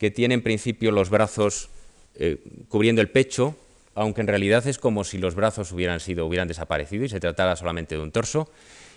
que 0.00 0.10
tiene 0.10 0.32
en 0.32 0.42
principio 0.42 0.92
los 0.92 1.10
brazos 1.10 1.68
eh, 2.14 2.42
cubriendo 2.70 3.02
el 3.02 3.10
pecho, 3.10 3.54
aunque 3.94 4.22
en 4.22 4.28
realidad 4.28 4.66
es 4.66 4.78
como 4.78 5.04
si 5.04 5.18
los 5.18 5.34
brazos 5.34 5.72
hubieran 5.72 6.00
sido, 6.00 6.24
hubieran 6.24 6.48
desaparecido 6.48 7.04
y 7.04 7.10
se 7.10 7.20
tratara 7.20 7.54
solamente 7.54 7.96
de 7.96 8.00
un 8.00 8.10
torso. 8.10 8.50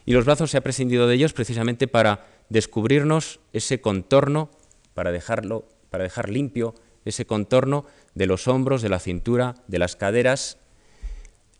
Y 0.05 0.13
los 0.13 0.23
brazos 0.23 0.49
se 0.49 0.57
ha 0.57 0.61
prescindido 0.61 1.05
de 1.05 1.15
ellos 1.15 1.33
precisamente 1.33 1.89
para 1.89 2.25
descubrirnos 2.47 3.41
ese 3.51 3.81
contorno, 3.81 4.49
para 4.93 5.11
dejarlo, 5.11 5.65
para 5.89 6.05
dejar 6.05 6.29
limpio 6.29 6.73
ese 7.03 7.25
contorno 7.25 7.85
de 8.15 8.25
los 8.25 8.47
hombros, 8.47 8.81
de 8.81 8.87
la 8.87 8.99
cintura, 8.99 9.55
de 9.67 9.79
las 9.79 9.97
caderas, 9.97 10.57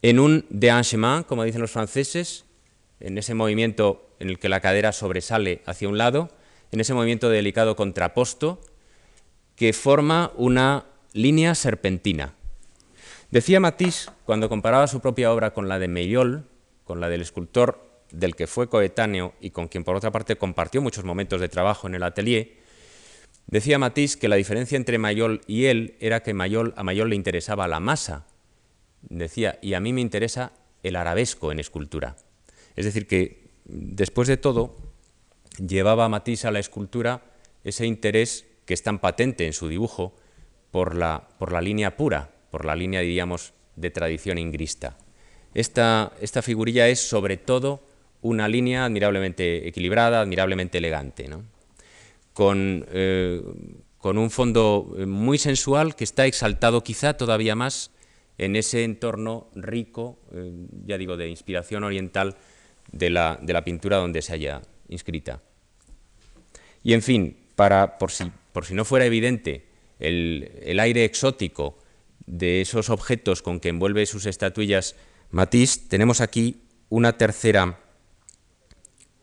en 0.02 0.20
un 0.20 0.46
déhanchement, 0.52 1.26
como 1.26 1.44
dicen 1.44 1.60
los 1.60 1.72
franceses, 1.72 2.46
en 3.02 3.18
ese 3.18 3.34
movimiento 3.34 4.10
en 4.20 4.30
el 4.30 4.40
que 4.40 4.48
la 4.48 4.62
cadera 4.62 4.94
sobresale 4.94 5.62
hacia 5.66 5.90
un 5.90 5.98
lado, 5.98 6.30
en 6.72 6.80
ese 6.80 6.94
movimiento 6.94 7.30
delicado 7.30 7.76
contraposto, 7.76 8.62
que 9.56 9.74
forma 9.74 10.32
una 10.36 10.86
línea 11.14 11.56
serpentina. 11.56 12.34
Decía 13.32 13.60
Matisse, 13.60 14.12
cuando 14.26 14.50
comparaba 14.50 14.88
su 14.88 15.00
propia 15.00 15.32
obra 15.32 15.54
con 15.54 15.68
la 15.68 15.80
de 15.80 15.88
Meillol, 15.88 16.48
con 16.84 17.00
la 17.00 17.10
del 17.10 17.22
escultor 17.22 17.90
del 18.12 18.36
que 18.36 18.48
fue 18.48 18.70
coetáneo 18.70 19.34
y 19.42 19.50
con 19.50 19.68
quien 19.68 19.84
por 19.84 19.96
otra 19.96 20.12
parte 20.12 20.36
compartió 20.36 20.82
muchos 20.82 21.04
momentos 21.04 21.42
de 21.42 21.50
trabajo 21.50 21.88
en 21.88 21.96
el 21.96 22.04
atelier, 22.04 22.58
decía 23.48 23.80
Matisse 23.80 24.18
que 24.18 24.28
la 24.28 24.36
diferencia 24.36 24.76
entre 24.76 25.00
Mayol 25.00 25.42
y 25.48 25.66
él 25.66 25.96
era 26.00 26.22
que 26.22 26.34
Mayol, 26.34 26.74
a 26.78 26.84
Mayol 26.84 27.10
le 27.10 27.16
interesaba 27.16 27.68
la 27.68 27.80
masa, 27.80 28.28
decía, 29.02 29.58
y 29.62 29.74
a 29.74 29.80
mí 29.80 29.94
me 29.94 30.02
interesa 30.02 30.54
el 30.84 30.96
arabesco 30.96 31.52
en 31.52 31.60
escultura. 31.60 32.16
Es 32.76 32.86
decir, 32.86 33.08
que 33.08 33.50
después 33.66 34.28
de 34.28 34.38
todo 34.38 34.78
llevaba 35.58 36.06
a 36.06 36.10
Matisse 36.10 36.46
a 36.46 36.52
la 36.52 36.60
escultura 36.60 37.24
ese 37.64 37.86
interés 37.86 38.46
que 38.66 38.74
es 38.74 38.84
tan 38.84 39.00
patente 39.00 39.46
en 39.46 39.54
su 39.54 39.68
dibujo 39.68 40.16
por 40.72 40.96
la, 40.96 41.28
por 41.38 41.52
la 41.52 41.62
línea 41.62 41.98
pura, 41.98 42.32
por 42.50 42.66
la 42.66 42.76
línea, 42.76 43.02
diríamos, 43.02 43.54
de 43.76 43.92
tradición 43.92 44.38
ingrista. 44.38 44.98
Esta, 45.54 46.14
esta 46.20 46.42
figurilla 46.42 46.88
es 46.88 47.00
sobre 47.00 47.38
todo 47.38 47.84
una 48.22 48.48
línea 48.48 48.86
admirablemente 48.86 49.68
equilibrada, 49.68 50.22
admirablemente 50.22 50.80
elegante, 50.80 51.30
con, 52.34 52.86
eh, 52.90 53.42
con, 53.98 54.18
un 54.18 54.32
fondo 54.32 54.96
eh, 54.98 55.06
muy 55.06 55.38
sensual 55.38 55.96
que 55.96 56.06
está 56.06 56.26
exaltado 56.26 56.84
quizá 56.84 57.16
todavía 57.16 57.56
más 57.56 57.92
en 58.38 58.56
ese 58.56 58.84
entorno 58.84 59.50
rico, 59.54 60.20
eh, 60.32 60.52
ya 60.86 60.98
digo, 60.98 61.18
de 61.18 61.30
inspiración 61.30 61.84
oriental 61.84 62.36
de 62.92 63.10
la, 63.10 63.38
de 63.42 63.54
la, 63.54 63.64
pintura 63.64 63.98
donde 63.98 64.22
se 64.22 64.34
haya 64.34 64.62
inscrita. 64.88 65.42
Y 66.82 66.94
en 66.94 67.02
fin, 67.02 67.38
para, 67.56 67.98
por, 67.98 68.12
si, 68.12 68.32
por 68.52 68.66
si 68.66 68.74
no 68.74 68.86
fuera 68.86 69.06
evidente 69.06 69.66
el, 70.00 70.52
el 70.62 70.80
aire 70.80 71.06
exótico 71.06 71.78
de 72.26 72.62
esos 72.62 72.90
objetos 72.90 73.42
con 73.42 73.60
que 73.60 73.70
envuelve 73.70 74.06
sus 74.06 74.26
estatuillas 74.26 74.96
Matisse, 75.32 75.90
tenemos 75.90 76.22
aquí 76.22 76.62
una 76.90 77.18
tercera 77.18 77.80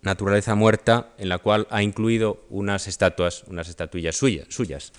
naturaleza 0.02 0.54
muerta 0.54 1.12
en 1.18 1.28
la 1.28 1.38
cual 1.38 1.66
ha 1.70 1.82
incluido 1.82 2.44
unas 2.50 2.88
estatuas, 2.88 3.44
unas 3.46 3.68
estatuillas 3.68 4.16
suyas. 4.16 4.92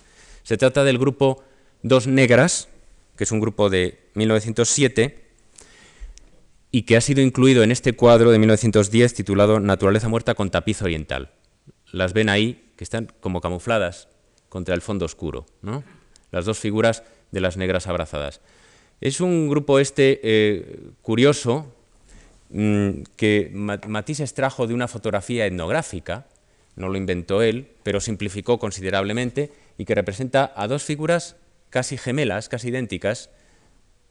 Se 0.44 0.58
trata 0.58 0.84
del 0.84 0.98
grupo 0.98 1.44
Dos 1.84 2.08
Negras, 2.08 2.70
que 3.18 3.24
es 3.26 3.32
un 3.32 3.40
grupo 3.40 3.70
de 3.70 4.00
1907 4.14 5.22
y 6.72 6.84
que 6.84 6.96
ha 6.96 7.02
sido 7.02 7.22
incluido 7.22 7.64
en 7.64 7.72
este 7.72 7.94
cuadro 7.94 8.32
de 8.32 8.40
1910 8.40 9.14
titulado 9.14 9.60
Naturaleza 9.60 10.08
muerta 10.08 10.36
con 10.36 10.50
tapiz 10.50 10.82
oriental. 10.82 11.32
Las 11.92 12.14
ven 12.14 12.30
ahí, 12.30 12.71
que 12.82 12.84
están 12.84 13.14
como 13.20 13.42
camufladas 13.42 14.08
contra 14.50 14.74
el 14.74 14.82
fondo 14.82 15.06
oscuro, 15.06 15.46
¿no? 15.62 15.84
las 16.32 16.46
dos 16.46 16.58
figuras 16.58 17.04
de 17.30 17.40
las 17.40 17.56
negras 17.56 17.86
abrazadas. 17.86 18.42
Es 19.02 19.22
un 19.22 19.48
grupo 19.48 19.78
este 19.78 20.20
eh, 20.24 20.90
curioso 21.04 21.72
mm, 22.50 23.04
que 23.16 23.52
Matisse 23.54 24.22
extrajo 24.22 24.66
de 24.66 24.74
una 24.74 24.88
fotografía 24.88 25.46
etnográfica, 25.46 26.26
no 26.76 26.90
lo 26.90 26.98
inventó 26.98 27.44
él, 27.44 27.68
pero 27.84 28.02
simplificó 28.02 28.58
considerablemente 28.58 29.52
y 29.78 29.86
que 29.86 29.94
representa 29.94 30.52
a 30.56 30.68
dos 30.68 30.82
figuras 30.82 31.36
casi 31.70 32.00
gemelas, 32.00 32.50
casi 32.50 32.70
idénticas, 32.70 33.30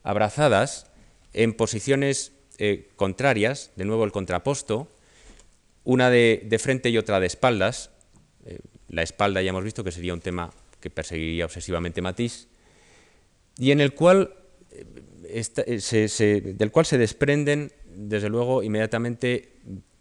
abrazadas 0.01 0.87
en 1.33 1.51
posiciones 1.55 2.31
eh, 2.57 2.87
contrarias, 2.95 3.71
de 3.75 3.83
nuevo 3.83 4.05
el 4.05 4.13
contraposto, 4.13 4.87
una 5.83 6.09
de, 6.09 6.57
frente 6.57 6.89
y 6.89 6.97
otra 6.97 7.19
de 7.19 7.27
espaldas. 7.27 7.90
Eh, 8.45 8.59
la 8.89 9.01
espalda 9.01 9.41
ya 9.41 9.49
hemos 9.49 9.63
visto 9.63 9.83
que 9.83 9.91
sería 9.91 10.13
un 10.13 10.21
tema 10.21 10.51
que 10.79 10.89
perseguiría 10.89 11.45
obsesivamente 11.45 12.01
Matisse, 12.01 12.47
y 13.57 13.71
en 13.71 13.81
el 13.81 13.93
cual 13.93 14.33
eh, 14.71 14.85
del 16.57 16.71
cual 16.71 16.85
se 16.85 16.97
desprenden, 16.97 17.71
desde 17.85 18.29
luego, 18.29 18.63
inmediatamente 18.63 19.53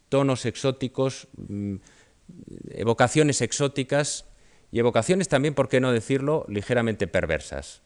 tonos 0.09 0.47
exóticos, 0.47 1.29
mm, 1.37 1.77
evocaciones 2.71 3.41
exóticas 3.41 4.27
y 4.73 4.79
evocaciones 4.79 5.29
también, 5.29 5.55
por 5.55 5.69
qué 5.69 5.81
no 5.81 5.93
decirlo, 5.93 6.45
ligeramente 6.49 7.07
perversas, 7.07 7.83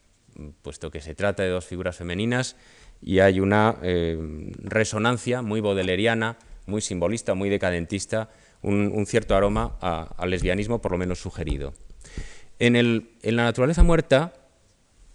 puesto 0.62 0.90
que 0.90 1.00
se 1.00 1.14
trata 1.14 1.42
de 1.42 1.50
dos 1.50 1.64
figuras 1.64 1.96
femeninas 1.96 2.56
y 3.00 3.18
hay 3.20 3.40
una 3.40 3.76
eh, 3.82 4.18
resonancia 4.58 5.42
muy 5.42 5.60
bodeleriana, 5.60 6.38
muy 6.66 6.80
simbolista, 6.80 7.34
muy 7.34 7.50
decadentista, 7.50 8.30
un, 8.64 9.06
cierto 9.06 9.36
aroma 9.36 9.76
al 9.80 10.30
lesbianismo, 10.30 10.80
por 10.80 10.92
lo 10.92 10.98
menos 10.98 11.20
sugerido. 11.20 11.74
En, 12.58 12.76
en 12.76 13.36
la 13.36 13.44
naturaleza 13.44 13.82
muerta, 13.82 14.32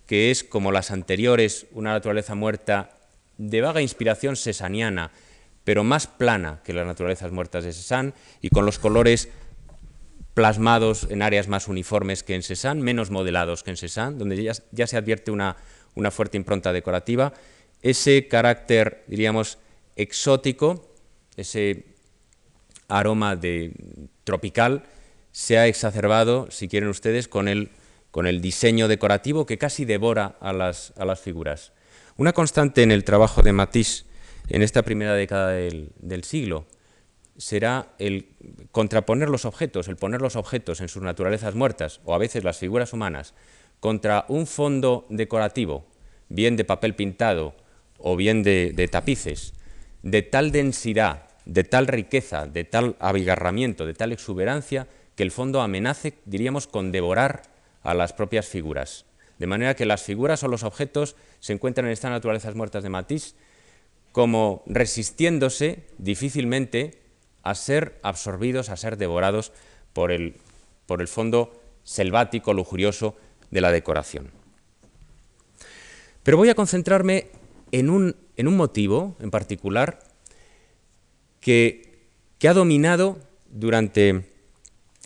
que 0.05 0.31
es, 0.31 0.43
como 0.43 0.71
las 0.71 0.91
anteriores, 0.91 1.67
una 1.71 1.91
naturaleza 1.91 2.35
muerta 2.35 2.91
de 3.37 3.61
vaga 3.61 3.81
inspiración 3.81 4.35
sesaniana, 4.35 5.11
pero 5.63 5.83
más 5.83 6.07
plana 6.07 6.61
que 6.63 6.73
las 6.73 6.85
naturalezas 6.85 7.31
muertas 7.31 7.63
de 7.63 7.73
Cézanne 7.73 8.13
y 8.41 8.49
con 8.49 8.65
los 8.65 8.79
colores 8.79 9.29
plasmados 10.33 11.07
en 11.09 11.21
áreas 11.21 11.47
más 11.47 11.67
uniformes 11.67 12.23
que 12.23 12.35
en 12.35 12.43
Cézanne, 12.43 12.81
menos 12.81 13.11
modelados 13.11 13.63
que 13.63 13.71
en 13.71 13.77
Cézanne, 13.77 14.17
donde 14.17 14.41
ya, 14.71 14.87
se 14.87 14.97
advierte 14.97 15.31
una, 15.31 15.57
una, 15.95 16.11
fuerte 16.11 16.37
impronta 16.37 16.73
decorativa. 16.73 17.33
Ese 17.81 18.27
carácter, 18.27 19.03
diríamos, 19.07 19.57
exótico, 19.95 20.93
ese 21.35 21.88
aroma 22.89 23.35
de, 23.35 23.73
tropical, 24.23 24.83
se 25.31 25.57
ha 25.57 25.67
exacerbado, 25.67 26.51
si 26.51 26.67
quieren 26.67 26.89
ustedes, 26.89 27.27
con 27.27 27.47
el 27.47 27.69
con 28.11 28.27
el 28.27 28.41
diseño 28.41 28.87
decorativo 28.87 29.45
que 29.45 29.57
casi 29.57 29.85
devora 29.85 30.37
a 30.39 30.53
las, 30.53 30.93
a 30.97 31.05
las 31.05 31.19
figuras. 31.19 31.73
Una 32.17 32.33
constante 32.33 32.83
en 32.83 32.91
el 32.91 33.03
trabajo 33.03 33.41
de 33.41 33.53
Matisse 33.53 34.05
en 34.49 34.61
esta 34.63 34.83
primera 34.83 35.13
década 35.13 35.51
del, 35.51 36.23
siglo 36.23 36.65
será 37.37 37.93
el 37.99 38.27
contraponer 38.71 39.29
los 39.29 39.45
objetos, 39.45 39.87
el 39.87 39.95
poner 39.95 40.21
los 40.21 40.35
objetos 40.35 40.81
en 40.81 40.89
sus 40.89 41.03
naturalezas 41.03 41.55
muertas, 41.55 42.01
o 42.03 42.13
a 42.13 42.17
veces 42.17 42.43
las 42.43 42.57
figuras 42.57 42.91
humanas, 42.91 43.33
contra 43.79 44.25
un 44.27 44.47
fondo 44.47 45.05
decorativo, 45.09 45.85
bien 46.27 46.57
de 46.57 46.65
papel 46.65 46.95
pintado 46.95 47.55
o 47.97 48.15
bien 48.17 48.43
de, 48.43 48.73
de 48.75 48.87
tapices, 48.87 49.53
de 50.01 50.21
tal 50.21 50.51
densidad, 50.51 51.28
de 51.45 51.63
tal 51.63 51.87
riqueza, 51.87 52.45
de 52.45 52.63
tal 52.63 52.95
abigarramiento, 52.99 53.85
de 53.85 53.93
tal 53.93 54.11
exuberancia, 54.11 54.87
que 55.15 55.23
el 55.23 55.31
fondo 55.31 55.61
amenace, 55.61 56.13
diríamos, 56.25 56.67
con 56.67 56.91
devorar 56.91 57.43
a 57.83 57.93
las 57.93 58.13
propias 58.13 58.47
figuras. 58.47 59.05
De 59.37 59.47
manera 59.47 59.75
que 59.75 59.85
las 59.85 60.03
figuras 60.03 60.43
o 60.43 60.47
los 60.47 60.63
objetos 60.63 61.15
se 61.39 61.53
encuentran 61.53 61.87
en 61.87 61.93
estas 61.93 62.11
naturalezas 62.11 62.55
muertas 62.55 62.83
de 62.83 62.89
Matisse 62.89 63.35
como 64.11 64.63
resistiéndose 64.65 65.85
difícilmente 65.97 66.99
a 67.43 67.55
ser 67.55 67.99
absorbidos, 68.03 68.69
a 68.69 68.77
ser 68.77 68.97
devorados 68.97 69.51
por 69.93 70.11
el, 70.11 70.37
por 70.85 71.01
el 71.01 71.07
fondo 71.07 71.61
selvático, 71.83 72.53
lujurioso 72.53 73.15
de 73.51 73.61
la 73.61 73.71
decoración. 73.71 74.31
Pero 76.23 76.37
voy 76.37 76.49
a 76.49 76.55
concentrarme 76.55 77.27
en 77.71 77.89
un, 77.89 78.15
en 78.35 78.47
un 78.47 78.57
motivo 78.57 79.15
en 79.19 79.31
particular 79.31 79.99
que, 81.39 82.07
ha 82.47 82.53
dominado 82.53 83.19
durante 83.49 84.25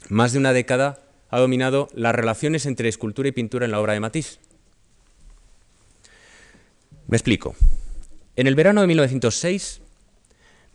más 0.09 0.33
de 0.33 0.39
una 0.39 0.53
década 0.53 0.99
ha 1.29 1.39
dominado 1.39 1.87
las 1.93 2.13
relaciones 2.13 2.65
entre 2.65 2.89
escultura 2.89 3.27
y 3.27 3.31
pintura 3.31 3.65
en 3.65 3.71
la 3.71 3.79
obra 3.79 3.93
de 3.93 3.99
Matisse. 3.99 4.39
Me 7.07 7.17
explico. 7.17 7.55
En 8.35 8.45
el 8.47 8.55
verano 8.55 8.81
de 8.81 8.87
1906, 8.87 9.81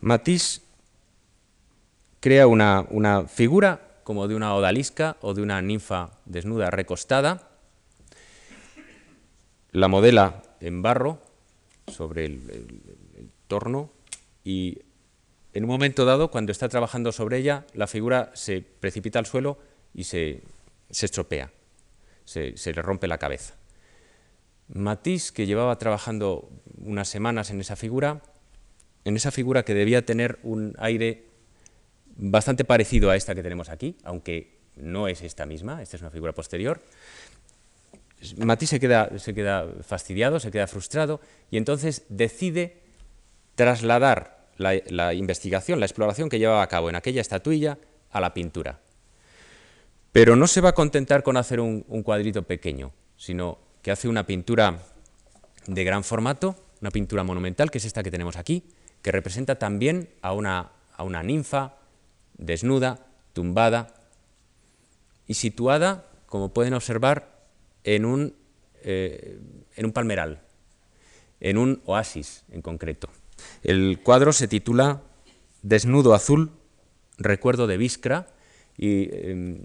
Matisse 0.01 0.61
crea 2.19 2.47
una, 2.47 2.85
una 2.89 3.25
figura 3.25 4.01
como 4.03 4.27
de 4.27 4.35
una 4.35 4.55
odalisca 4.55 5.17
o 5.21 5.33
de 5.35 5.43
una 5.43 5.61
ninfa 5.61 6.17
desnuda 6.25 6.71
recostada, 6.71 7.47
la 9.71 9.87
modela 9.87 10.41
en 10.61 10.81
barro 10.81 11.21
sobre 11.87 12.25
el, 12.25 12.41
torno 13.47 13.91
y 14.43 14.79
en 15.53 15.63
un 15.63 15.69
momento 15.69 16.05
dado, 16.05 16.29
cuando 16.29 16.51
está 16.51 16.69
trabajando 16.69 17.11
sobre 17.11 17.37
ella, 17.37 17.65
la 17.73 17.87
figura 17.87 18.31
se 18.33 18.61
precipita 18.61 19.19
al 19.19 19.25
suelo 19.25 19.57
y 19.93 20.03
se, 20.03 20.41
estropea, 20.89 21.51
se, 22.25 22.53
le 22.65 22.81
rompe 22.81 23.07
la 23.07 23.17
cabeza. 23.17 23.55
Matisse, 24.67 25.31
que 25.31 25.47
llevaba 25.47 25.77
trabajando 25.79 26.49
unas 26.77 27.07
semanas 27.07 27.49
en 27.49 27.59
esa 27.59 27.75
figura, 27.75 28.21
en 29.05 29.15
esa 29.15 29.31
figura 29.31 29.63
que 29.63 29.73
debía 29.73 30.05
tener 30.05 30.37
un 30.43 30.75
aire 30.77 31.25
bastante 32.15 32.63
parecido 32.63 33.09
a 33.09 33.15
esta 33.15 33.33
que 33.33 33.41
tenemos 33.41 33.69
aquí, 33.69 33.97
aunque 34.03 34.59
no 34.75 35.07
es 35.07 35.23
esta 35.23 35.47
misma, 35.47 35.81
esta 35.81 35.95
es 35.95 36.01
una 36.01 36.11
figura 36.11 36.33
posterior, 36.33 36.81
Matisse 38.37 38.71
se 38.71 38.79
queda, 38.79 39.17
se 39.17 39.33
queda 39.33 39.65
fastidiado, 39.81 40.39
se 40.39 40.51
queda 40.51 40.67
frustrado 40.67 41.21
y 41.49 41.57
entonces 41.57 42.03
decide 42.09 42.81
trasladar 43.55 44.38
la, 44.59 45.13
investigación, 45.13 45.79
la 45.79 45.85
exploración 45.85 46.29
que 46.29 46.37
llevaba 46.37 46.61
a 46.61 46.67
cabo 46.67 46.89
en 46.89 46.95
aquella 46.95 47.21
estatuilla 47.21 47.77
a 48.11 48.19
la 48.19 48.33
pintura. 48.33 48.79
Pero 50.11 50.35
no 50.35 50.47
se 50.47 50.61
va 50.61 50.69
a 50.69 50.75
contentar 50.75 51.23
con 51.23 51.37
hacer 51.37 51.59
un, 51.59 51.83
cuadrito 52.03 52.43
pequeño, 52.43 52.91
sino 53.15 53.57
que 53.81 53.91
hace 53.91 54.09
una 54.09 54.25
pintura 54.25 54.83
de 55.65 55.83
gran 55.83 56.03
formato, 56.03 56.55
una 56.81 56.91
pintura 56.91 57.23
monumental, 57.23 57.71
que 57.71 57.77
es 57.77 57.85
esta 57.85 58.03
que 58.03 58.11
tenemos 58.11 58.35
aquí, 58.35 58.63
que 59.01 59.11
representa 59.11 59.55
también 59.55 60.09
a 60.21 60.33
una, 60.33 60.71
a 60.95 61.03
una 61.03 61.23
ninfa 61.23 61.75
desnuda, 62.37 63.05
tumbada 63.33 63.93
y 65.25 65.35
situada, 65.35 66.05
como 66.25 66.53
pueden 66.53 66.73
observar, 66.73 67.39
en 67.85 68.03
un, 68.03 68.35
eh, 68.83 69.39
en 69.75 69.85
un 69.85 69.93
palmeral, 69.93 70.41
en 71.39 71.57
un 71.57 71.81
oasis 71.85 72.43
en 72.51 72.61
concreto. 72.61 73.09
El 73.63 73.99
cuadro 74.01 74.33
se 74.33 74.47
titula 74.47 75.01
Desnudo 75.61 76.13
azul, 76.13 76.51
recuerdo 77.17 77.67
de 77.67 77.77
Viscra, 77.77 78.27
y 78.77 79.09
em, 79.13 79.59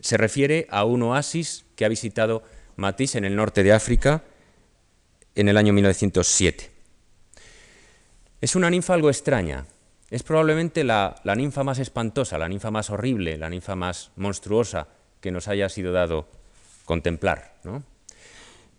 se 0.00 0.16
refiere 0.16 0.66
a 0.70 0.84
un 0.84 1.02
oasis 1.02 1.64
que 1.76 1.84
ha 1.84 1.88
visitado 1.88 2.42
Matisse 2.76 3.16
en 3.16 3.24
el 3.24 3.36
norte 3.36 3.62
de 3.62 3.72
África 3.72 4.24
en 5.34 5.48
el 5.48 5.56
año 5.56 5.72
1907. 5.72 6.70
Es 8.40 8.56
una 8.56 8.70
ninfa 8.70 8.94
algo 8.94 9.10
extraña. 9.10 9.66
Es 10.10 10.22
probablemente 10.22 10.84
la, 10.84 11.20
ninfa 11.36 11.64
más 11.64 11.78
espantosa, 11.78 12.38
la 12.38 12.48
ninfa 12.48 12.70
más 12.70 12.90
horrible, 12.90 13.38
la 13.38 13.50
ninfa 13.50 13.74
más 13.74 14.10
monstruosa 14.16 14.88
que 15.20 15.30
nos 15.30 15.48
haya 15.48 15.68
sido 15.68 15.92
dado 15.92 16.28
contemplar. 16.84 17.54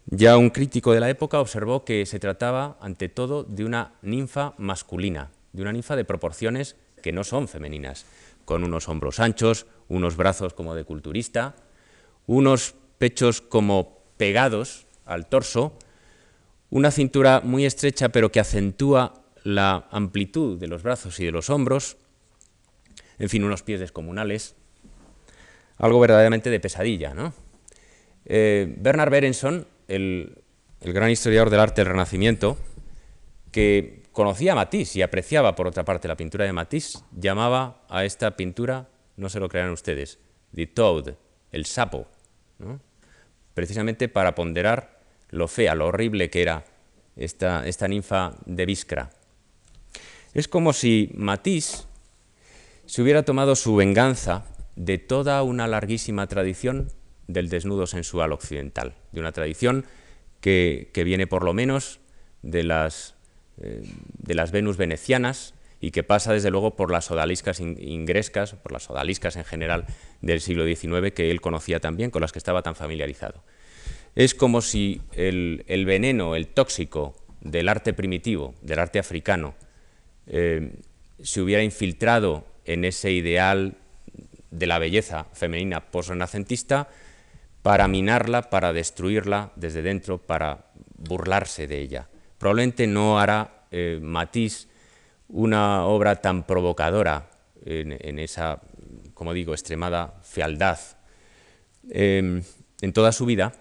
Ya 0.08 0.38
un 0.38 0.52
crítico 0.52 0.94
de 0.94 1.00
la 1.00 1.10
época 1.10 1.40
observó 1.40 1.84
que 1.84 2.06
se 2.06 2.20
trataba, 2.20 2.78
ante 2.80 3.10
todo, 3.10 3.44
de 3.44 3.66
una 3.66 3.94
ninfa 4.04 4.54
masculina, 4.58 5.32
de 5.52 5.64
una 5.64 5.74
ninfa 5.74 5.96
de 5.96 6.06
proporciones 6.06 6.76
que 7.02 7.12
no 7.12 7.24
son 7.24 7.48
femeninas, 7.48 8.06
con 8.46 8.64
unos 8.64 8.88
hombros 8.88 9.20
anchos, 9.20 9.66
unos 9.88 10.16
brazos 10.16 10.54
como 10.54 10.76
de 10.76 10.84
culturista, 10.84 11.56
unos 12.28 12.76
pechos 13.00 13.42
como 13.42 14.04
pegados 14.18 14.86
al 15.06 15.28
torso, 15.28 15.74
una 16.70 16.92
cintura 16.92 17.42
muy 17.44 17.66
estrecha 17.66 18.10
pero 18.10 18.32
que 18.32 18.40
acentúa 18.40 19.26
la 19.44 19.88
amplitud 19.92 20.60
de 20.60 20.68
los 20.68 20.84
brazos 20.84 21.20
y 21.20 21.26
de 21.26 21.32
los 21.32 21.50
hombros, 21.50 21.98
en 23.18 23.30
fin, 23.30 23.44
unos 23.44 23.64
pies 23.64 23.80
descomunales, 23.80 24.56
algo 25.78 26.00
verdaderamente 26.00 26.50
de 26.50 26.60
pesadilla. 26.60 27.14
¿no? 27.14 27.34
Eh, 28.26 28.74
Bernard 28.78 29.12
Berenson, 29.12 29.68
el, 29.88 30.42
gran 30.82 31.10
historiador 31.10 31.50
del 31.50 31.60
arte 31.60 31.82
del 31.82 31.92
Renacimiento, 31.92 32.58
que 33.52 34.04
conocía 34.12 34.54
a 34.54 34.56
Matisse 34.56 34.98
y 34.98 35.02
apreciaba, 35.02 35.56
por 35.56 35.68
otra 35.68 35.86
parte, 35.86 36.08
la 36.08 36.18
pintura 36.18 36.46
de 36.46 36.54
Matisse, 36.54 37.04
llamaba 37.12 37.86
a 37.90 38.06
esta 38.06 38.36
pintura, 38.36 38.90
no 39.18 39.30
se 39.30 39.40
lo 39.40 39.50
crean 39.50 39.72
ustedes, 39.72 40.20
the 40.54 40.68
toad, 40.68 41.16
el 41.52 41.66
sapo, 41.66 42.08
precisamente 43.54 44.10
para 44.10 44.36
ponderar 44.36 45.00
lo 45.30 45.48
fea, 45.48 45.76
lo 45.76 45.88
horrible 45.88 46.30
que 46.30 46.42
era 46.42 46.66
esta, 47.16 47.66
esta 47.66 47.88
ninfa 47.88 48.34
de 48.46 48.66
Biskra. 48.66 49.10
Es 50.34 50.48
como 50.48 50.74
si 50.74 51.12
Matisse 51.16 51.88
se 52.86 53.02
hubiera 53.02 53.24
tomado 53.24 53.56
su 53.56 53.76
venganza 53.76 54.46
de 54.76 54.98
toda 54.98 55.42
una 55.44 55.68
larguísima 55.68 56.28
tradición 56.28 56.90
del 57.28 57.50
desnudo 57.50 57.88
sensual 57.88 58.32
occidental, 58.32 58.96
de 59.12 59.20
una 59.20 59.32
tradición 59.32 59.86
que, 60.42 60.90
que 60.94 61.04
viene 61.04 61.28
por 61.28 61.44
lo 61.44 61.54
menos 61.54 62.00
de 62.42 62.64
las 62.64 63.16
eh, 63.58 63.84
de 64.18 64.34
las 64.34 64.52
Venus 64.52 64.76
venecianas 64.76 65.54
y 65.80 65.92
que 65.92 66.04
pasa 66.04 66.34
desde 66.34 66.52
luego 66.52 66.76
por 66.76 66.92
las 66.92 67.10
odaliscas 67.10 67.62
ingrescas, 67.62 68.54
por 68.54 68.74
las 68.74 68.90
odaliscas 68.90 69.38
en 69.38 69.46
general 69.46 69.86
del 70.22 70.42
siglo 70.42 70.66
XIX 70.66 71.14
que 71.14 71.32
él 71.32 71.40
conocía 71.40 71.80
también, 71.80 72.12
con 72.12 72.22
las 72.22 72.34
que 72.34 72.40
estaba 72.40 72.64
tan 72.64 72.76
familiarizado. 72.76 73.44
Es 74.16 74.36
como 74.36 74.62
si 74.62 75.02
el, 75.14 75.64
veneno, 75.86 76.36
el 76.36 76.48
tóxico 76.48 77.16
del 77.40 77.70
arte 77.70 77.94
primitivo, 77.94 78.56
del 78.62 78.80
arte 78.80 79.00
africano, 79.00 79.56
eh, 80.28 80.74
se 81.24 81.42
hubiera 81.42 81.64
infiltrado 81.64 82.46
en 82.66 82.84
ese 82.84 83.12
ideal 83.12 83.78
de 84.52 84.68
la 84.68 84.80
belleza 84.80 85.28
femenina 85.32 85.92
posrenacentista 85.92 86.90
para 87.66 87.88
minarla, 87.88 88.52
para 88.54 88.74
destruirla 88.74 89.50
desde 89.56 89.82
dentro, 89.82 90.20
para 90.20 90.70
burlarse 90.98 91.66
de 91.66 91.82
ella 91.82 92.08
probablemente 92.38 92.86
no 92.86 93.20
hará 93.20 93.66
eh, 93.72 94.00
Matisse 94.02 94.68
una 95.30 95.86
obra 95.86 96.22
tan 96.22 96.46
provocadora 96.46 97.32
en, 97.66 98.20
esa, 98.20 98.62
como 99.16 99.34
digo, 99.34 99.54
extremada 99.54 100.20
fealdad 100.22 100.78
em, 101.90 102.44
en 102.82 102.94
toda 102.94 103.12
su 103.12 103.26
vida 103.26 103.54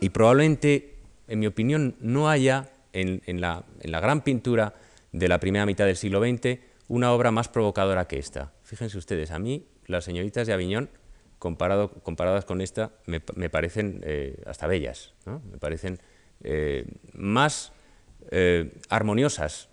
y 0.00 0.10
probablemente, 0.10 0.98
en 1.26 1.38
mi 1.38 1.46
opinión, 1.46 1.96
no 2.00 2.28
haya 2.28 2.68
en, 2.92 3.40
la, 3.40 3.64
gran 3.80 4.20
pintura 4.20 4.74
de 5.12 5.28
la 5.28 5.40
primera 5.40 5.64
mitad 5.64 5.86
del 5.86 5.96
siglo 5.96 6.20
XX 6.20 6.58
una 6.88 7.12
obra 7.12 7.30
más 7.30 7.48
provocadora 7.48 8.06
que 8.06 8.18
esta. 8.18 8.52
Fíjense 8.62 8.98
ustedes, 8.98 9.30
a 9.30 9.38
mí 9.38 9.66
las 9.86 10.04
señoritas 10.04 10.46
de 10.46 10.52
Aviñón, 10.52 10.90
comparado, 11.38 11.90
comparadas 12.02 12.44
con 12.44 12.60
esta, 12.60 12.92
me, 13.06 13.20
parecen 13.20 14.00
eh, 14.04 14.42
hasta 14.46 14.66
bellas, 14.66 15.14
me 15.26 15.58
parecen 15.58 16.00
eh, 16.42 16.86
más 17.14 17.72
eh, 18.30 18.74
armoniosas, 18.88 19.68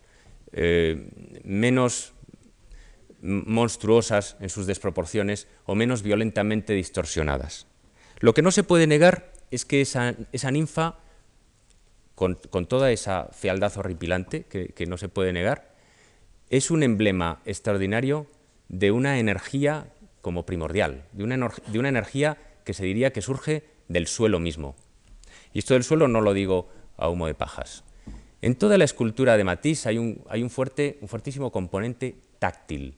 menos 1.44 2.14
monstruosas 3.22 4.38
en 4.40 4.50
sus 4.50 4.68
desproporciones 4.68 5.48
o 5.66 5.76
menos 5.76 6.02
violentamente 6.02 6.74
distorsionadas. 6.74 7.68
Lo 8.20 8.34
que 8.34 8.42
no 8.42 8.52
se 8.52 8.64
puede 8.64 8.88
negar 8.88 9.34
es 9.52 9.66
que 9.66 9.82
esa, 9.82 10.16
ninfa, 10.52 11.00
con, 12.14 12.38
toda 12.68 12.92
esa 12.92 13.30
fealdad 13.34 13.76
horripilante 13.78 14.44
que, 14.44 14.86
no 14.86 14.98
se 14.98 15.10
puede 15.10 15.34
negar, 15.34 15.76
es 16.50 16.72
un 16.72 16.84
emblema 16.84 17.42
extraordinario 17.46 18.28
de 18.70 18.92
una 18.92 19.20
energía 19.20 19.88
como 20.26 20.44
primordial, 20.44 21.06
de 21.12 21.24
una, 21.24 21.52
de 21.68 21.78
una 21.78 21.90
energía 21.90 22.40
que 22.64 22.74
se 22.74 22.84
diría 22.84 23.14
que 23.14 23.22
surge 23.22 23.64
del 23.88 24.08
suelo 24.08 24.40
mismo. 24.40 24.76
Y 25.54 25.60
esto 25.60 25.76
del 25.76 25.84
suelo 25.84 26.08
no 26.08 26.20
lo 26.20 26.34
digo 26.34 26.68
a 26.98 27.10
humo 27.10 27.28
de 27.28 27.36
pajas. 27.36 27.84
En 28.42 28.56
toda 28.56 28.80
la 28.80 28.86
escultura 28.86 29.38
de 29.38 29.44
Matisse 29.44 29.86
hay 29.86 30.00
un, 30.00 30.24
hay 30.28 30.42
un, 30.42 30.50
fuerte, 30.50 30.98
un 31.02 31.10
fuertísimo 31.10 31.52
componente 31.52 32.16
táctil. 32.40 32.98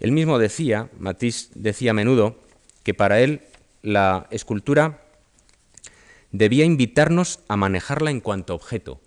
Él 0.00 0.12
mismo 0.12 0.38
decía, 0.38 0.90
Matisse 0.98 1.48
decía 1.54 1.92
a 1.92 1.94
menudo, 1.94 2.36
que 2.82 2.92
para 2.92 3.22
él 3.22 3.40
la 3.80 4.26
escultura 4.30 5.02
debía 6.30 6.66
invitarnos 6.66 7.40
a 7.48 7.56
manejarla 7.56 8.10
en 8.10 8.20
cuanto 8.20 8.54
objeto, 8.54 9.00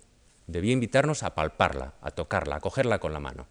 debía 0.48 0.72
invitarnos 0.72 1.22
a 1.22 1.36
palparla, 1.36 1.94
a 2.00 2.10
tocarla, 2.10 2.56
a 2.56 2.60
cogerla 2.60 2.98
con 2.98 3.12
la 3.12 3.20
mano. 3.20 3.46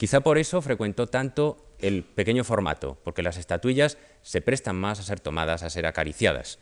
Quizá 0.00 0.22
por 0.22 0.38
eso 0.38 0.62
frecuentó 0.62 1.08
tanto 1.08 1.74
el 1.78 2.04
pequeño 2.04 2.42
formato, 2.42 2.96
porque 3.04 3.22
las 3.22 3.36
estatuillas 3.36 3.98
se 4.22 4.40
prestan 4.40 4.74
más 4.76 4.98
a 4.98 5.02
ser 5.02 5.20
tomadas, 5.20 5.62
a 5.62 5.68
ser 5.68 5.84
acariciadas. 5.84 6.58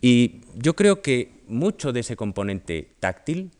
Y 0.00 0.42
yo 0.54 0.76
creo 0.76 1.02
que 1.02 1.42
mucho 1.48 1.92
de 1.92 1.98
ese 1.98 2.14
componente 2.14 2.94
táctil, 3.00 3.50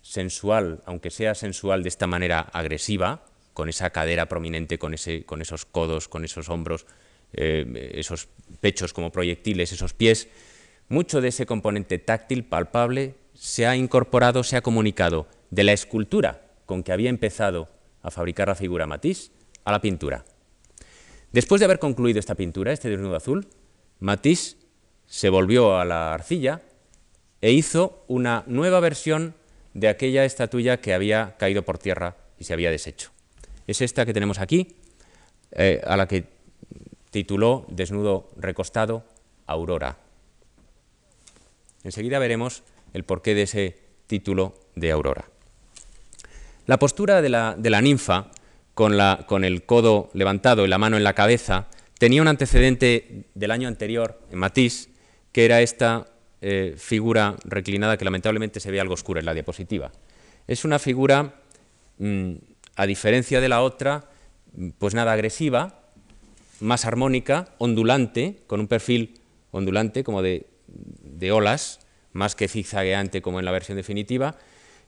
sensual, 0.00 0.80
aunque 0.86 1.10
sea 1.10 1.34
sensual 1.34 1.82
de 1.82 1.88
esta 1.88 2.06
manera 2.06 2.38
agresiva, 2.52 3.24
con 3.52 3.68
esa 3.68 3.90
cadera 3.90 4.26
prominente, 4.26 4.78
con, 4.78 4.94
esos 4.94 5.64
codos, 5.64 6.06
con 6.06 6.24
esos 6.24 6.50
hombros, 6.50 6.86
eh, 7.32 7.90
esos 7.96 8.28
pechos 8.60 8.92
como 8.92 9.10
proyectiles, 9.10 9.72
esos 9.72 9.92
pies, 9.92 10.28
mucho 10.88 11.20
de 11.20 11.30
ese 11.30 11.46
componente 11.46 11.98
táctil, 11.98 12.44
palpable, 12.44 13.16
se 13.34 13.66
ha 13.66 13.74
incorporado, 13.74 14.44
se 14.44 14.56
ha 14.56 14.62
comunicado 14.62 15.26
de 15.50 15.64
la 15.64 15.72
escultura 15.72 16.42
con 16.64 16.84
que 16.84 16.92
había 16.92 17.10
empezado 17.10 17.76
a 18.02 18.10
fabricar 18.10 18.48
la 18.48 18.54
figura 18.54 18.86
Matisse 18.86 19.30
a 19.64 19.72
la 19.72 19.80
pintura. 19.80 20.24
Después 21.32 21.60
de 21.60 21.66
haber 21.66 21.78
concluido 21.78 22.18
esta 22.18 22.34
pintura, 22.34 22.72
este 22.72 22.88
desnudo 22.88 23.16
azul, 23.16 23.48
Matisse 24.00 24.56
se 25.06 25.28
volvió 25.28 25.78
a 25.78 25.84
la 25.84 26.14
arcilla 26.14 26.62
e 27.40 27.52
hizo 27.52 28.04
una 28.08 28.44
nueva 28.46 28.80
versión 28.80 29.34
de 29.74 29.88
aquella 29.88 30.24
estatuilla 30.24 30.80
que 30.80 30.94
había 30.94 31.36
caído 31.38 31.62
por 31.62 31.78
tierra 31.78 32.16
y 32.38 32.44
se 32.44 32.52
había 32.52 32.70
deshecho. 32.70 33.10
Es 33.66 33.80
esta 33.80 34.06
que 34.06 34.14
tenemos 34.14 34.38
aquí, 34.38 34.76
eh, 35.52 35.80
a 35.84 35.96
la 35.96 36.08
que 36.08 36.24
tituló 37.10 37.66
Desnudo 37.68 38.30
recostado 38.36 39.04
Aurora. 39.46 39.98
Enseguida 41.84 42.18
veremos 42.18 42.62
el 42.92 43.04
porqué 43.04 43.34
de 43.34 43.42
ese 43.42 43.78
título 44.06 44.54
de 44.74 44.90
Aurora. 44.90 45.26
La 46.68 46.78
postura 46.78 47.22
de 47.22 47.30
la, 47.30 47.80
ninfa, 47.80 48.30
con, 48.74 48.92
el 48.92 49.62
codo 49.64 50.10
levantado 50.12 50.66
y 50.66 50.68
la 50.68 50.76
mano 50.76 50.98
en 50.98 51.02
la 51.02 51.14
cabeza, 51.14 51.66
tenía 51.98 52.20
un 52.20 52.28
antecedente 52.28 53.24
del 53.34 53.52
año 53.52 53.68
anterior 53.68 54.20
en 54.30 54.38
Matisse, 54.38 54.90
que 55.32 55.46
era 55.46 55.62
esta 55.62 56.04
eh, 56.42 56.74
figura 56.76 57.36
reclinada 57.44 57.96
que 57.96 58.04
lamentablemente 58.04 58.60
se 58.60 58.70
ve 58.70 58.82
algo 58.82 58.92
oscura 58.92 59.18
en 59.18 59.24
la 59.24 59.32
diapositiva. 59.32 59.92
Es 60.46 60.66
una 60.66 60.78
figura, 60.78 61.36
mm, 61.96 62.32
a 62.76 62.84
diferencia 62.84 63.40
de 63.40 63.48
la 63.48 63.62
otra, 63.62 64.10
pues 64.76 64.92
nada 64.92 65.14
agresiva, 65.14 65.80
más 66.60 66.84
armónica, 66.84 67.48
ondulante, 67.56 68.42
con 68.46 68.60
un 68.60 68.68
perfil 68.68 69.22
ondulante 69.52 70.04
como 70.04 70.20
de, 70.20 70.44
olas, 71.32 71.80
más 72.12 72.34
que 72.34 72.46
zigzagueante 72.46 73.22
como 73.22 73.38
en 73.38 73.46
la 73.46 73.52
versión 73.52 73.76
definitiva, 73.78 74.36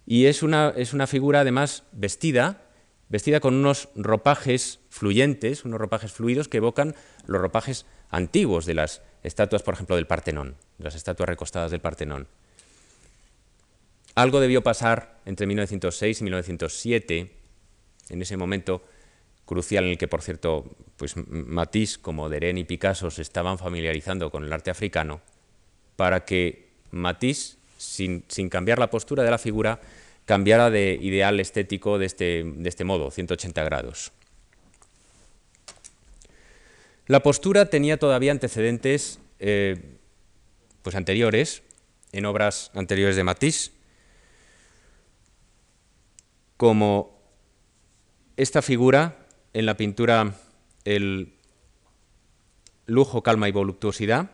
y 0.06 0.26
es 0.26 0.42
una, 0.42 0.72
es 0.76 0.92
una 0.92 1.06
figura 1.06 1.40
además 1.40 1.84
vestida, 1.92 2.62
vestida 3.08 3.40
con 3.40 3.54
unos 3.54 3.88
ropajes 3.94 4.80
fluyentes, 4.88 5.64
unos 5.64 5.80
ropajes 5.80 6.12
fluidos 6.12 6.48
que 6.48 6.58
evocan 6.58 6.94
los 7.26 7.40
ropajes 7.40 7.86
antiguos 8.10 8.66
de 8.66 8.74
las 8.74 9.02
estatuas, 9.22 9.62
por 9.62 9.74
ejemplo, 9.74 9.96
del 9.96 10.06
Partenón, 10.06 10.56
las 10.78 10.94
estatuas 10.94 11.28
recostadas 11.28 11.70
del 11.70 11.80
Partenón. 11.80 12.28
Algo 14.14 14.40
debió 14.40 14.62
pasar 14.62 15.20
entre 15.24 15.46
1906 15.46 16.20
y 16.20 16.24
1907, 16.24 17.32
en 18.08 18.22
ese 18.22 18.36
momento 18.36 18.82
crucial 19.44 19.84
en 19.84 19.90
el 19.90 19.98
que, 19.98 20.08
por 20.08 20.22
cierto, 20.22 20.76
pues 20.96 21.14
Matisse 21.16 21.98
como 21.98 22.28
Deren 22.28 22.58
y 22.58 22.64
Picasso 22.64 23.10
se 23.10 23.22
estaban 23.22 23.58
familiarizando 23.58 24.30
con 24.30 24.44
el 24.44 24.52
arte 24.52 24.70
africano, 24.70 25.20
para 25.96 26.24
que 26.24 26.70
Matisse, 26.90 27.58
sin, 27.80 28.50
cambiar 28.50 28.78
la 28.78 28.90
postura 28.90 29.24
de 29.24 29.30
la 29.30 29.38
figura, 29.38 29.80
cambiara 30.26 30.68
de 30.68 30.98
ideal 31.00 31.40
estético 31.40 31.98
de 31.98 32.06
este, 32.06 32.44
de 32.44 32.68
este 32.68 32.84
modo, 32.84 33.10
180 33.10 33.64
grados. 33.64 34.12
La 37.06 37.22
postura 37.22 37.70
tenía 37.70 37.98
todavía 37.98 38.32
antecedentes 38.32 39.18
eh, 39.38 39.96
pues 40.82 40.94
anteriores, 40.94 41.62
en 42.12 42.26
obras 42.26 42.70
anteriores 42.74 43.16
de 43.16 43.24
Matisse, 43.24 43.72
como 46.58 47.18
esta 48.36 48.60
figura 48.60 49.26
en 49.54 49.64
la 49.64 49.76
pintura 49.76 50.34
El 50.84 51.32
lujo, 52.84 53.22
calma 53.22 53.48
y 53.48 53.52
voluptuosidad, 53.52 54.32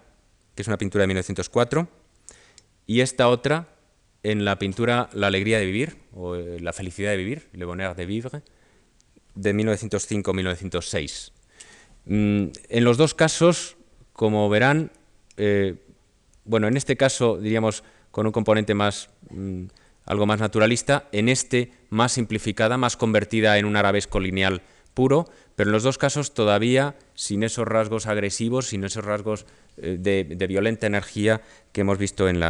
que 0.57 0.63
es 0.63 0.69
una 0.69 0.79
pintura 0.79 1.03
de 1.03 1.09
1904, 1.09 1.89
y 2.87 3.01
esta 3.01 3.29
otra 3.29 3.69
en 4.23 4.45
la 4.45 4.59
pintura 4.59 5.09
La 5.13 5.29
alegría 5.29 5.59
de 5.59 5.67
vivir, 5.67 5.97
o 6.13 6.35
eh, 6.35 6.59
La 6.61 6.73
felicidad 6.73 7.11
de 7.11 7.17
vivir, 7.17 7.49
Le 7.53 7.65
bonheur 7.65 7.95
de 7.95 8.07
vivre, 8.07 8.43
de 9.35 9.55
1905-1906. 9.55 11.33
Mm, 12.07 12.47
en 12.69 12.85
los 12.85 12.97
dos 12.97 13.15
casos, 13.15 13.77
como 14.13 14.49
verán, 14.49 14.91
eh, 15.37 15.75
bueno, 16.45 16.69
en 16.69 16.77
este 16.77 16.97
caso 16.97 17.39
diríamos 17.39 17.85
con 18.11 18.27
un 18.27 18.33
componente 18.33 18.75
más, 18.75 19.11
mm, 19.31 19.65
algo 20.07 20.27
más 20.27 20.41
naturalista, 20.41 21.09
en 21.13 21.29
este 21.29 21.73
más 21.91 22.13
simplificada, 22.13 22.79
más 22.79 22.97
convertida 22.97 23.59
en 23.59 23.67
un 23.67 23.77
arabesco 23.77 24.21
lineal 24.21 24.63
puro, 24.95 25.29
pero 25.55 25.69
en 25.69 25.73
los 25.73 25.83
dos 25.83 25.99
casos 25.99 26.33
todavía 26.33 26.97
sin 27.15 27.43
esos 27.43 27.69
rasgos 27.69 28.07
agresivos, 28.07 28.69
sin 28.69 28.85
esos 28.85 29.05
rasgos 29.05 29.45
eh, 29.77 29.99
de, 30.01 30.47
violenta 30.47 30.87
energía 30.87 31.43
que 31.73 31.83
hemos 31.83 31.99
visto 31.99 32.29
en, 32.29 32.41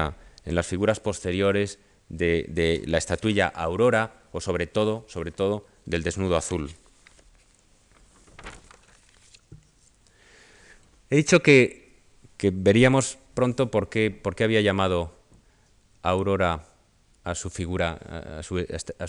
las 0.54 0.66
figuras 0.66 1.00
posteriores 1.00 1.78
de, 2.08 2.82
la 2.86 2.98
estatuilla 2.98 3.48
Aurora 3.48 4.22
o 4.32 4.40
sobre 4.40 4.66
todo, 4.66 5.04
sobre 5.08 5.30
todo 5.30 5.66
del 5.84 6.02
desnudo 6.02 6.36
azul. 6.36 6.70
He 11.10 11.16
dicho 11.16 11.42
que, 11.42 11.96
veríamos 12.40 13.18
pronto 13.34 13.70
por 13.70 13.88
qué, 13.88 14.10
por 14.10 14.34
qué 14.34 14.44
había 14.44 14.60
llamado 14.60 15.14
Aurora 16.02 16.64
a 17.24 17.34
su 17.34 17.50
figura, 17.50 17.92
a 18.38 18.42
su, 18.42 18.58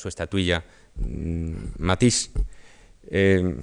estatuilla, 0.10 0.64
mm, 0.96 1.54
Matisse. 1.78 2.32
Eh, 3.10 3.56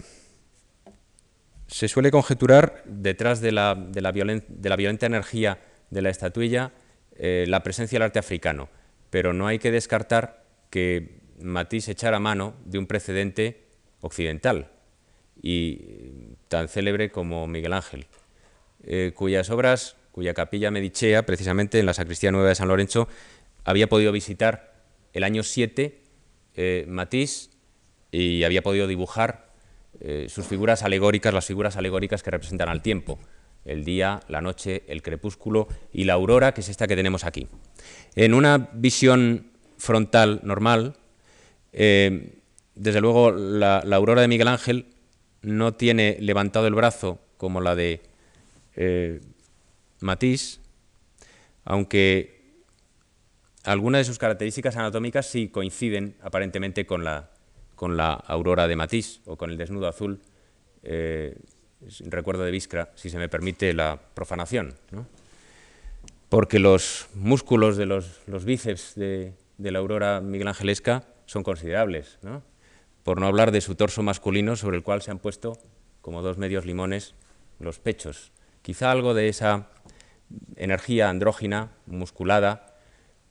se 1.66 1.89
suele 1.89 2.11
conjeturar 2.11 2.85
detrás 2.87 3.41
de 3.41 3.51
la, 3.51 3.75
de 3.75 4.01
la, 4.01 4.12
violenta 4.12 5.07
energía 5.07 5.59
de 5.91 6.03
la 6.03 6.11
estatuilla 6.11 6.70
eh, 7.16 7.44
la 7.46 7.62
presencia 7.62 7.96
del 7.96 8.04
arte 8.04 8.18
africano, 8.18 8.68
pero 9.10 9.32
no 9.32 9.46
hay 9.46 9.58
que 9.58 9.70
descartar 9.70 10.44
que 10.70 11.20
Matisse 11.40 11.90
echara 11.90 12.18
mano 12.18 12.54
de 12.64 12.78
un 12.78 12.86
precedente 12.86 13.64
occidental 14.00 14.72
y 15.40 15.78
tan 16.48 16.68
célebre 16.68 17.10
como 17.10 17.46
Miguel 17.46 17.72
Ángel, 17.72 18.06
eh, 18.82 19.12
cuyas 19.14 19.50
obras, 19.50 19.96
cuya 20.10 20.34
capilla 20.34 20.70
Medicea, 20.70 21.24
precisamente 21.24 21.78
en 21.78 21.86
la 21.86 21.94
Sacristía 21.94 22.32
Nueva 22.32 22.48
de 22.48 22.54
San 22.56 22.68
Lorenzo, 22.68 23.08
había 23.64 23.88
podido 23.88 24.10
visitar 24.10 24.74
el 25.12 25.22
año 25.22 25.42
7 25.44 26.02
eh, 26.56 26.84
Matisse 26.88 27.50
y 28.10 28.44
había 28.44 28.62
podido 28.62 28.86
dibujar 28.86 29.44
sus 30.26 30.44
figuras 30.46 30.82
alegóricas, 30.82 31.32
las 31.32 31.46
figuras 31.46 31.76
alegóricas 31.76 32.22
que 32.22 32.30
representan 32.32 32.68
al 32.68 32.82
tiempo, 32.82 33.18
el 33.64 33.84
día, 33.84 34.20
la 34.28 34.40
noche, 34.40 34.84
el 34.88 35.02
crepúsculo 35.02 35.68
y 35.92 36.04
la 36.04 36.14
aurora, 36.14 36.52
que 36.52 36.60
es 36.60 36.68
esta 36.68 36.86
que 36.86 36.96
tenemos 36.96 37.24
aquí. 37.24 37.48
En 38.14 38.34
una 38.34 38.70
visión 38.72 39.50
frontal 39.78 40.40
normal, 40.42 40.96
eh, 41.72 42.38
desde 42.74 43.00
luego 43.00 43.30
la, 43.32 43.78
aurora 43.78 44.22
de 44.22 44.28
Miguel 44.28 44.48
Ángel 44.48 44.86
no 45.42 45.74
tiene 45.74 46.16
levantado 46.20 46.66
el 46.66 46.74
brazo 46.74 47.20
como 47.36 47.60
la 47.60 47.74
de 47.74 48.00
Matisse, 50.00 50.60
aunque 51.64 52.34
algunas 53.64 54.00
de 54.00 54.04
sus 54.04 54.18
características 54.18 54.76
anatómicas 54.76 55.26
sí 55.26 55.48
coinciden 55.48 56.16
aparentemente 56.22 56.86
con 56.86 57.02
la, 57.02 57.30
con 57.74 57.96
la 57.96 58.12
aurora 58.12 58.68
de 58.68 58.76
Matisse 58.76 59.20
o 59.24 59.36
con 59.36 59.50
el 59.50 59.56
desnudo 59.56 59.88
azul. 59.88 60.20
Eh, 60.82 61.36
recuerdo 62.07 62.45
de 62.45 62.51
Viscra, 62.51 62.91
si 62.95 63.11
se 63.11 63.18
me 63.18 63.28
permite 63.28 63.72
la 63.72 64.01
profanación. 64.14 64.74
Porque 66.28 66.59
los 66.59 67.07
músculos 67.14 67.76
de 67.76 67.87
los, 67.87 68.45
bíceps 68.45 68.95
de, 68.95 69.35
la 69.59 69.78
aurora 69.78 70.20
miguelangelesca 70.20 71.05
son 71.26 71.43
considerables, 71.43 72.18
por 73.03 73.20
no 73.20 73.26
hablar 73.26 73.53
de 73.53 73.61
su 73.61 73.74
torso 73.74 74.03
masculino 74.03 74.57
sobre 74.57 74.76
el 74.76 74.82
cual 74.82 75.03
se 75.03 75.11
han 75.11 75.18
puesto 75.18 75.59
como 76.01 76.22
dos 76.22 76.39
medios 76.39 76.66
limones 76.66 77.14
los 77.59 77.78
pechos. 77.78 78.32
Quizá 78.62 78.91
algo 78.91 79.14
de 79.14 79.28
esa 79.28 79.68
energía 80.57 81.09
andrógina, 81.09 81.70
musculada, 81.87 82.74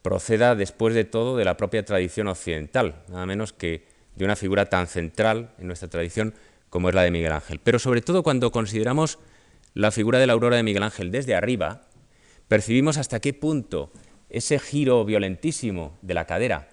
proceda 0.01 0.55
después 0.55 0.93
de 0.93 1.05
todo 1.05 1.37
de 1.37 1.45
la 1.45 1.57
propia 1.57 1.85
tradición 1.85 2.27
occidental, 2.27 3.03
nada 3.09 3.25
menos 3.25 3.53
que 3.53 3.85
de 4.15 4.25
una 4.25 4.35
figura 4.35 4.65
tan 4.65 4.87
central 4.87 5.51
en 5.57 5.67
nuestra 5.67 5.89
tradición 5.89 6.33
como 6.73 6.89
es 6.89 6.95
la 6.95 7.03
de 7.03 7.11
Miguel 7.11 7.33
Ángel. 7.33 7.59
Pero 7.63 7.77
sobre 7.77 8.01
todo 8.01 8.23
cuando 8.23 8.51
consideramos 8.51 9.19
la 9.75 9.91
figura 9.91 10.17
de 10.17 10.25
la 10.25 10.33
aurora 10.33 10.57
de 10.57 10.63
Miguel 10.63 10.81
Ángel 10.81 11.11
desde 11.11 11.35
arriba, 11.35 11.83
percibimos 12.47 12.97
hasta 12.97 13.19
qué 13.19 13.31
punto 13.31 13.91
ese 14.31 14.57
giro 14.57 15.05
violentísimo 15.05 15.95
de 16.01 16.15
la 16.15 16.25
cadera 16.25 16.69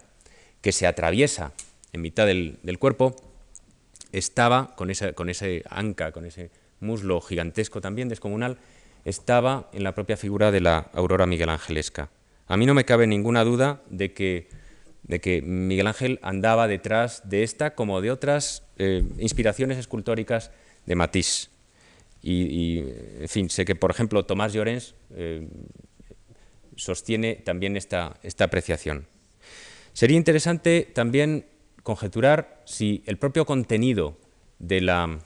que 0.63 0.73
se 0.73 0.87
atraviesa 0.87 1.53
en 1.93 2.01
mitad 2.01 2.27
del, 2.27 2.79
cuerpo 2.79 3.15
estaba, 4.11 4.75
con, 4.75 4.91
con 5.15 5.29
ese 5.29 5.65
anca, 5.69 6.13
con 6.13 6.25
ese 6.25 6.51
muslo 6.81 7.21
gigantesco 7.21 7.83
también 7.83 8.09
descomunal, 8.09 8.57
estaba 9.05 9.69
en 9.75 9.85
la 9.85 9.95
propia 9.95 10.17
figura 10.17 10.51
de 10.51 10.63
la 10.63 10.89
aurora 10.95 11.27
miguelangelesca. 11.27 12.09
A 12.47 12.57
mí 12.57 12.65
no 12.65 12.73
me 12.73 12.87
cabe 12.87 13.07
ninguna 13.07 13.45
duda 13.45 13.83
de 13.91 14.15
que, 14.15 14.49
de 15.03 15.21
que 15.21 15.43
Miguel 15.43 15.87
Ángel 15.87 16.19
andaba 16.23 16.69
detrás 16.69 17.29
de 17.29 17.43
esta 17.43 17.75
como 17.75 18.01
de 18.01 18.11
otras 18.11 18.65
eh, 18.79 19.05
inspiraciones 19.19 19.79
escultóricas 19.79 20.51
de 20.87 20.95
Matisse. 20.95 21.51
Y, 22.23 22.81
en 23.21 23.29
fin, 23.29 23.49
sé 23.49 23.65
que, 23.65 23.75
por 23.75 23.91
ejemplo, 23.91 24.27
Tomás 24.27 24.53
Llorens 24.53 24.95
eh, 25.15 25.49
sostiene 26.77 27.37
también 27.37 27.79
esta, 27.79 28.19
esta 28.23 28.45
apreciación. 28.45 29.07
Sería 29.95 30.19
interesante 30.19 30.91
también 30.95 31.47
conjeturar 31.83 32.63
si 32.67 33.03
el 33.07 33.17
propio 33.17 33.47
contenido 33.47 34.19
de 34.59 34.83
la, 34.83 35.19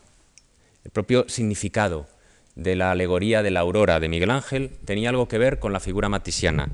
el 0.84 0.90
propio 0.92 1.28
significado 1.28 2.06
de 2.54 2.76
la 2.76 2.92
alegoría 2.92 3.42
de 3.42 3.50
la 3.50 3.60
aurora 3.60 4.00
de 4.00 4.08
Miguel 4.08 4.30
Ángel 4.30 4.70
tenía 4.84 5.10
algo 5.10 5.28
que 5.28 5.38
ver 5.38 5.58
con 5.58 5.72
la 5.72 5.80
figura 5.80 6.08
matisiana 6.08 6.70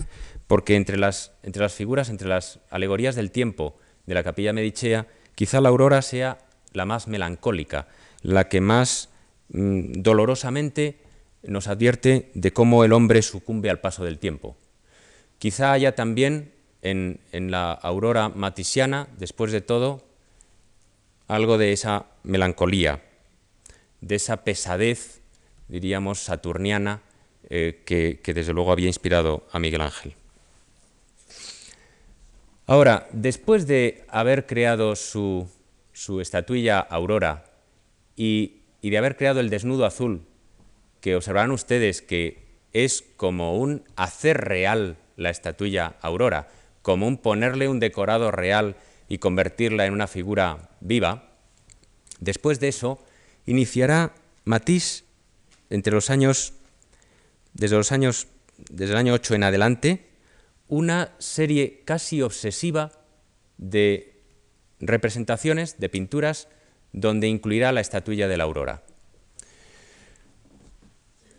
porque 0.50 0.74
entre 0.74 0.98
las, 0.98 1.30
entre 1.44 1.62
las 1.62 1.74
figuras, 1.74 2.08
entre 2.08 2.26
las 2.26 2.58
alegorías 2.70 3.14
del 3.14 3.30
tiempo 3.30 3.76
de 4.06 4.14
la 4.14 4.24
capilla 4.24 4.52
medicea, 4.52 5.06
quizá 5.36 5.60
la 5.60 5.68
aurora 5.68 6.02
sea 6.02 6.38
la 6.72 6.84
más 6.86 7.06
melancólica, 7.06 7.86
la 8.22 8.48
que 8.48 8.60
más 8.60 9.10
mm, 9.50 10.02
dolorosamente 10.02 10.98
nos 11.44 11.68
advierte 11.68 12.32
de 12.34 12.52
cómo 12.52 12.82
el 12.82 12.92
hombre 12.92 13.22
sucumbe 13.22 13.70
al 13.70 13.78
paso 13.78 14.04
del 14.04 14.18
tiempo. 14.18 14.56
Quizá 15.38 15.70
haya 15.70 15.94
también 15.94 16.52
en, 16.82 17.20
en 17.30 17.52
la 17.52 17.70
aurora 17.70 18.28
matisiana, 18.28 19.06
después 19.18 19.52
de 19.52 19.60
todo, 19.60 20.04
algo 21.28 21.58
de 21.58 21.72
esa 21.72 22.06
melancolía, 22.24 23.04
de 24.00 24.16
esa 24.16 24.42
pesadez, 24.42 25.19
diríamos, 25.70 26.18
saturniana, 26.18 27.00
eh, 27.48 27.82
que 27.86 28.34
desde 28.34 28.52
luego 28.52 28.72
había 28.72 28.88
inspirado 28.88 29.46
a 29.52 29.58
Miguel 29.58 29.80
Ángel. 29.80 30.14
Ahora, 32.70 33.08
después 33.10 33.66
de 33.66 34.04
haber 34.06 34.46
creado 34.46 34.94
su, 34.94 35.50
estatuilla 36.20 36.78
Aurora 36.78 37.50
y, 38.14 38.60
de 38.80 38.96
haber 38.96 39.16
creado 39.16 39.40
el 39.40 39.50
desnudo 39.50 39.84
azul, 39.84 40.22
que 41.00 41.16
observarán 41.16 41.50
ustedes 41.50 42.00
que 42.00 42.46
es 42.72 43.02
como 43.16 43.58
un 43.58 43.82
hacer 43.96 44.36
real 44.42 44.98
la 45.16 45.30
estatuilla 45.30 45.96
Aurora, 46.00 46.46
como 46.82 47.08
un 47.08 47.18
ponerle 47.18 47.66
un 47.66 47.80
decorado 47.80 48.30
real 48.30 48.76
y 49.08 49.18
convertirla 49.18 49.86
en 49.86 49.92
una 49.92 50.06
figura 50.06 50.70
viva, 50.78 51.24
después 52.20 52.60
de 52.60 52.68
eso 52.68 53.00
iniciará 53.46 54.14
Matisse 54.44 55.02
entre 55.70 55.92
los 55.92 56.10
años, 56.10 56.52
desde 57.54 57.76
los 57.76 57.92
años, 57.92 58.26
desde 58.58 58.92
el 58.92 58.98
año 58.98 59.14
8 59.14 59.34
en 59.34 59.44
adelante, 59.44 60.10
una 60.68 61.14
serie 61.18 61.82
casi 61.84 62.22
obsesiva 62.22 62.92
de 63.58 64.22
representaciones, 64.80 65.78
de 65.78 65.88
pinturas, 65.88 66.48
donde 66.92 67.28
incluirá 67.28 67.72
la 67.72 67.80
estatuilla 67.80 68.28
de 68.28 68.36
la 68.36 68.44
aurora. 68.44 68.82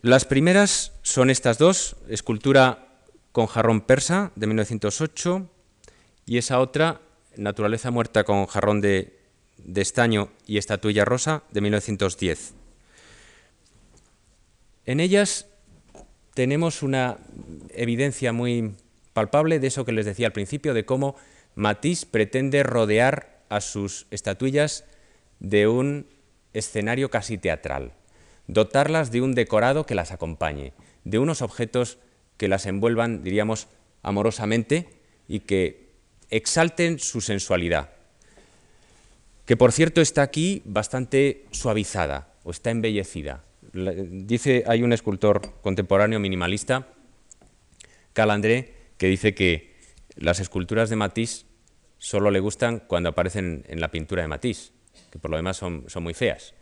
Las 0.02 0.26
primeras 0.26 0.94
son 1.04 1.30
estas 1.30 1.58
dos, 1.58 1.96
escultura 2.10 2.88
con 3.32 3.48
jarrón 3.48 3.82
persa 3.82 4.32
de 4.36 4.48
1908 4.48 5.48
y 6.26 6.38
esa 6.38 6.60
otra, 6.60 7.02
naturaleza 7.38 7.92
muerta 7.92 8.24
con 8.24 8.46
jarrón 8.48 8.82
de, 8.82 9.20
estaño 9.76 10.30
y 10.48 10.58
estatuilla 10.58 11.06
rosa 11.06 11.44
de 11.52 11.62
1910. 11.62 12.56
En 14.86 15.00
ellas 15.00 15.48
tenemos 16.34 16.82
una 16.82 17.18
evidencia 17.70 18.34
muy 18.34 18.76
palpable 19.14 19.60
de 19.60 19.68
eso 19.68 19.86
que 19.86 19.92
les 19.92 20.06
decía 20.06 20.28
al 20.28 20.34
principio, 20.34 20.74
de 20.74 20.86
cómo 20.86 21.16
Matisse 21.56 22.06
pretende 22.06 22.64
rodear 22.64 23.42
a 23.50 23.62
sus 23.62 24.08
estatuillas 24.12 24.86
de 25.40 25.68
un 25.68 26.08
escenario 26.54 27.10
casi 27.10 27.38
teatral, 27.38 27.94
dotarlas 28.48 29.12
de 29.12 29.22
un 29.22 29.36
decorado 29.36 29.86
que 29.86 29.96
las 29.96 30.12
acompañe, 30.12 30.74
de 31.04 31.20
unos 31.20 31.42
objetos 31.42 31.98
que 32.38 32.48
las 32.48 32.66
envuelvan, 32.66 33.24
diríamos, 33.24 33.68
amorosamente 34.04 34.90
y 35.28 35.42
que 35.42 35.92
exalten 36.30 37.00
su 37.00 37.22
sensualidad, 37.22 37.90
que 39.46 39.58
por 39.58 39.72
cierto 39.72 40.02
está 40.02 40.22
aquí 40.22 40.62
bastante 40.66 41.46
suavizada 41.52 42.34
o 42.44 42.52
está 42.52 42.72
embellecida. 42.72 43.44
Dice, 43.74 44.64
hay 44.68 44.84
un 44.84 44.92
escultor 44.92 45.42
contemporáneo 45.62 46.20
minimalista, 46.20 46.88
Calandré, 48.14 48.74
que 48.98 49.08
dice 49.08 49.34
que 49.34 49.72
las 50.16 50.40
esculturas 50.40 50.90
de 50.90 50.98
Matisse 50.98 51.46
solo 51.98 52.32
le 52.32 52.40
gustan 52.40 52.80
cuando 52.80 53.10
aparecen 53.10 53.64
en 53.68 53.80
la 53.80 53.92
pintura 53.92 54.24
de 54.24 54.28
Matisse, 54.28 54.74
que 55.10 55.20
por 55.20 55.32
lo 55.32 55.38
demás 55.38 55.58
son, 55.58 55.86
muy 56.02 56.14
feas. 56.14 56.54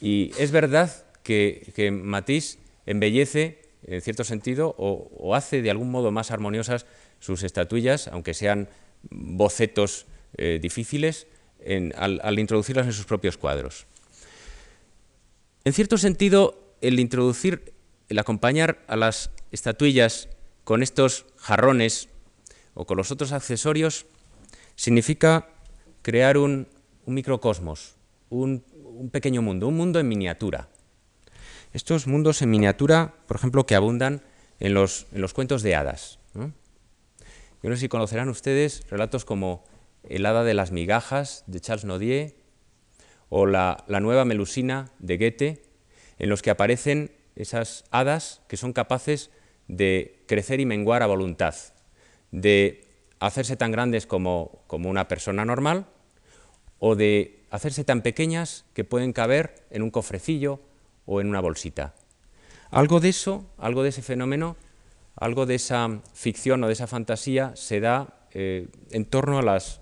Y 0.00 0.32
es 0.38 0.50
verdad 0.50 0.90
que, 1.22 1.90
Matisse 1.90 2.58
embellece, 2.84 3.62
en 3.86 4.02
cierto 4.02 4.24
sentido, 4.24 4.74
o, 4.76 5.34
hace 5.34 5.62
de 5.62 5.70
algún 5.70 5.90
modo 5.90 6.10
más 6.10 6.30
armoniosas 6.30 6.84
sus 7.18 7.44
estatuillas, 7.44 8.08
aunque 8.08 8.34
sean 8.34 8.68
bocetos 9.10 10.06
eh, 10.36 10.58
difíciles, 10.60 11.26
al, 11.96 12.20
al 12.22 12.38
introducirlas 12.38 12.86
en 12.86 12.92
sus 12.92 13.06
propios 13.06 13.38
cuadros. 13.38 13.86
En 15.64 15.72
cierto 15.72 15.96
sentido, 15.96 16.76
el 16.80 16.98
introducir, 16.98 17.72
el 18.08 18.18
acompañar 18.18 18.82
a 18.88 18.96
las 18.96 19.30
estatuillas 19.52 20.28
con 20.64 20.82
estos 20.82 21.26
jarrones 21.36 22.08
o 22.74 22.84
con 22.84 22.96
los 22.96 23.12
otros 23.12 23.30
accesorios 23.30 24.06
significa 24.74 25.48
crear 26.02 26.36
un, 26.36 26.66
microcosmos, 27.06 27.94
un, 28.28 28.64
pequeño 29.12 29.40
mundo, 29.40 29.68
un 29.68 29.76
mundo 29.76 30.00
en 30.00 30.08
miniatura. 30.08 30.68
Estos 31.72 32.08
mundos 32.08 32.42
en 32.42 32.50
miniatura, 32.50 33.14
por 33.28 33.36
ejemplo, 33.36 33.64
que 33.64 33.76
abundan 33.76 34.22
en 34.58 34.74
los, 34.74 35.06
cuentos 35.32 35.62
de 35.62 35.76
hadas. 35.76 36.18
Yo 36.34 37.70
no 37.70 37.76
sé 37.76 37.82
si 37.82 37.88
conocerán 37.88 38.28
ustedes 38.28 38.82
relatos 38.90 39.24
como 39.24 39.64
El 40.02 40.26
hada 40.26 40.42
de 40.42 40.54
las 40.54 40.72
migajas 40.72 41.44
de 41.46 41.60
Charles 41.60 41.84
Nodier 41.84 42.41
o 43.34 43.46
la, 43.46 43.82
nueva 43.88 44.26
melusina 44.26 44.92
de 44.98 45.16
Goethe, 45.16 45.62
en 46.18 46.28
los 46.28 46.42
que 46.42 46.50
aparecen 46.50 47.12
esas 47.34 47.84
hadas 47.90 48.42
que 48.46 48.58
son 48.58 48.74
capaces 48.74 49.30
de 49.68 50.22
crecer 50.28 50.60
y 50.60 50.66
menguar 50.66 51.02
a 51.02 51.06
voluntad, 51.06 51.54
de 52.30 52.84
hacerse 53.20 53.56
tan 53.56 53.72
grandes 53.72 54.06
como, 54.06 54.62
una 54.68 55.08
persona 55.08 55.46
normal 55.46 55.86
o 56.78 56.94
de 56.94 57.46
hacerse 57.48 57.84
tan 57.84 58.02
pequeñas 58.02 58.66
que 58.74 58.84
pueden 58.84 59.14
caber 59.14 59.64
en 59.70 59.80
un 59.80 59.90
cofrecillo 59.90 60.60
o 61.06 61.22
en 61.22 61.28
una 61.28 61.40
bolsita. 61.40 61.94
Algo 62.70 63.00
de 63.00 63.08
eso, 63.08 63.46
algo 63.56 63.82
de 63.82 63.88
ese 63.88 64.02
fenómeno, 64.02 64.56
algo 65.16 65.46
de 65.46 65.54
esa 65.54 66.02
ficción 66.12 66.62
o 66.64 66.66
de 66.66 66.74
esa 66.74 66.86
fantasía 66.86 67.56
se 67.56 67.80
da 67.80 68.26
eh, 68.34 68.68
en 68.90 69.06
torno 69.06 69.38
a 69.38 69.42
las, 69.42 69.80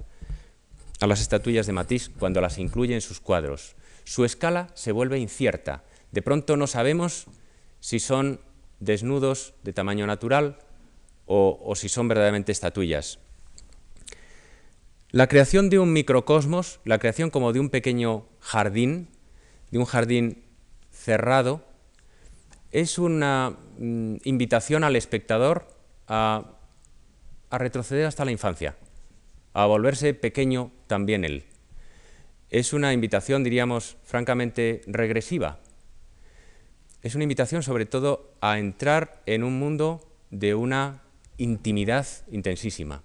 a 1.00 1.06
las 1.06 1.20
estatuillas 1.20 1.66
de 1.66 1.72
Matisse 1.72 2.10
cuando 2.18 2.40
las 2.40 2.58
incluye 2.58 2.94
en 2.94 3.00
sus 3.00 3.20
cuadros. 3.20 3.74
Su 4.04 4.24
escala 4.24 4.68
se 4.74 4.92
vuelve 4.92 5.18
incierta. 5.18 5.82
De 6.12 6.22
pronto 6.22 6.56
no 6.56 6.66
sabemos 6.66 7.26
si 7.80 7.98
son 7.98 8.40
desnudos 8.80 9.54
de 9.62 9.72
tamaño 9.72 10.06
natural 10.06 10.58
o, 11.26 11.74
si 11.76 11.88
son 11.88 12.08
verdaderamente 12.08 12.50
estatuillas. 12.50 13.20
La 15.12 15.28
creación 15.28 15.70
de 15.70 15.78
un 15.78 15.92
microcosmos, 15.92 16.80
la 16.84 16.98
creación 16.98 17.30
como 17.30 17.52
de 17.52 17.60
un 17.60 17.70
pequeño 17.70 18.26
jardín, 18.40 19.08
de 19.70 19.78
un 19.78 19.84
jardín 19.84 20.44
cerrado, 20.90 21.64
es 22.72 22.98
una 22.98 23.56
mm, 23.78 24.16
invitación 24.24 24.82
al 24.82 24.96
espectador 24.96 25.68
a, 26.08 26.56
a, 27.48 27.58
retroceder 27.58 28.06
hasta 28.06 28.24
la 28.24 28.32
infancia, 28.32 28.76
a 29.52 29.66
volverse 29.66 30.14
pequeño 30.14 30.72
también 30.86 31.24
él. 31.24 31.44
Es 32.50 32.72
una 32.72 32.92
invitación, 32.92 33.44
diríamos, 33.44 33.96
francamente 34.04 34.82
regresiva, 34.86 35.60
es 37.02 37.14
una 37.14 37.24
invitación 37.24 37.62
sobre 37.62 37.86
todo 37.86 38.34
a 38.40 38.58
entrar 38.58 39.22
en 39.26 39.42
un 39.42 39.58
mundo 39.58 40.06
de 40.30 40.54
una 40.54 41.02
intimidad 41.38 42.06
intensísima. 42.30 43.02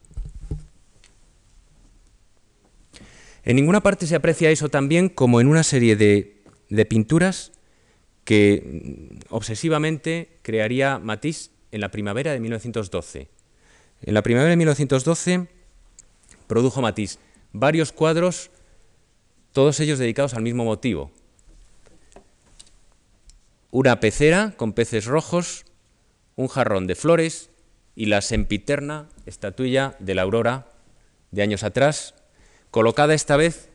En 3.43 3.55
ninguna 3.55 3.81
parte 3.81 4.07
se 4.07 4.15
aprecia 4.15 4.49
eso 4.49 4.69
también 4.69 5.07
como 5.07 5.39
en 5.39 5.47
una 5.47 5.63
serie 5.63 5.95
de, 5.95 6.85
pinturas 6.85 7.51
que 8.25 8.63
mm, 8.65 9.33
obsesivamente 9.33 10.39
crearía 10.41 10.99
Matisse 10.99 11.51
en 11.71 11.79
la 11.81 11.91
primavera 11.91 12.33
de 12.33 12.39
1912. 12.39 13.29
En 14.01 14.13
la 14.13 14.23
primavera 14.23 14.49
de 14.49 14.57
1912 14.57 15.47
produjo 16.47 16.81
Matisse 16.81 17.19
varios 17.53 17.91
cuadros, 17.91 18.51
todos 19.51 19.79
ellos 19.79 19.99
dedicados 19.99 20.33
al 20.33 20.43
mismo 20.43 20.65
motivo, 20.65 21.11
una 23.71 23.99
pecera 23.99 24.53
con 24.57 24.73
peces 24.73 25.05
rojos, 25.05 25.65
un 26.35 26.47
jarrón 26.47 26.87
de 26.87 26.95
flores 26.95 27.49
y 27.95 28.07
la 28.07 28.21
sempiterna 28.21 29.09
estatuilla 29.25 29.95
de 29.99 30.15
la 30.15 30.23
aurora 30.23 30.69
de 31.31 31.41
años 31.41 31.63
atrás, 31.63 32.15
colocada 32.71 33.13
esta 33.13 33.37
vez 33.37 33.69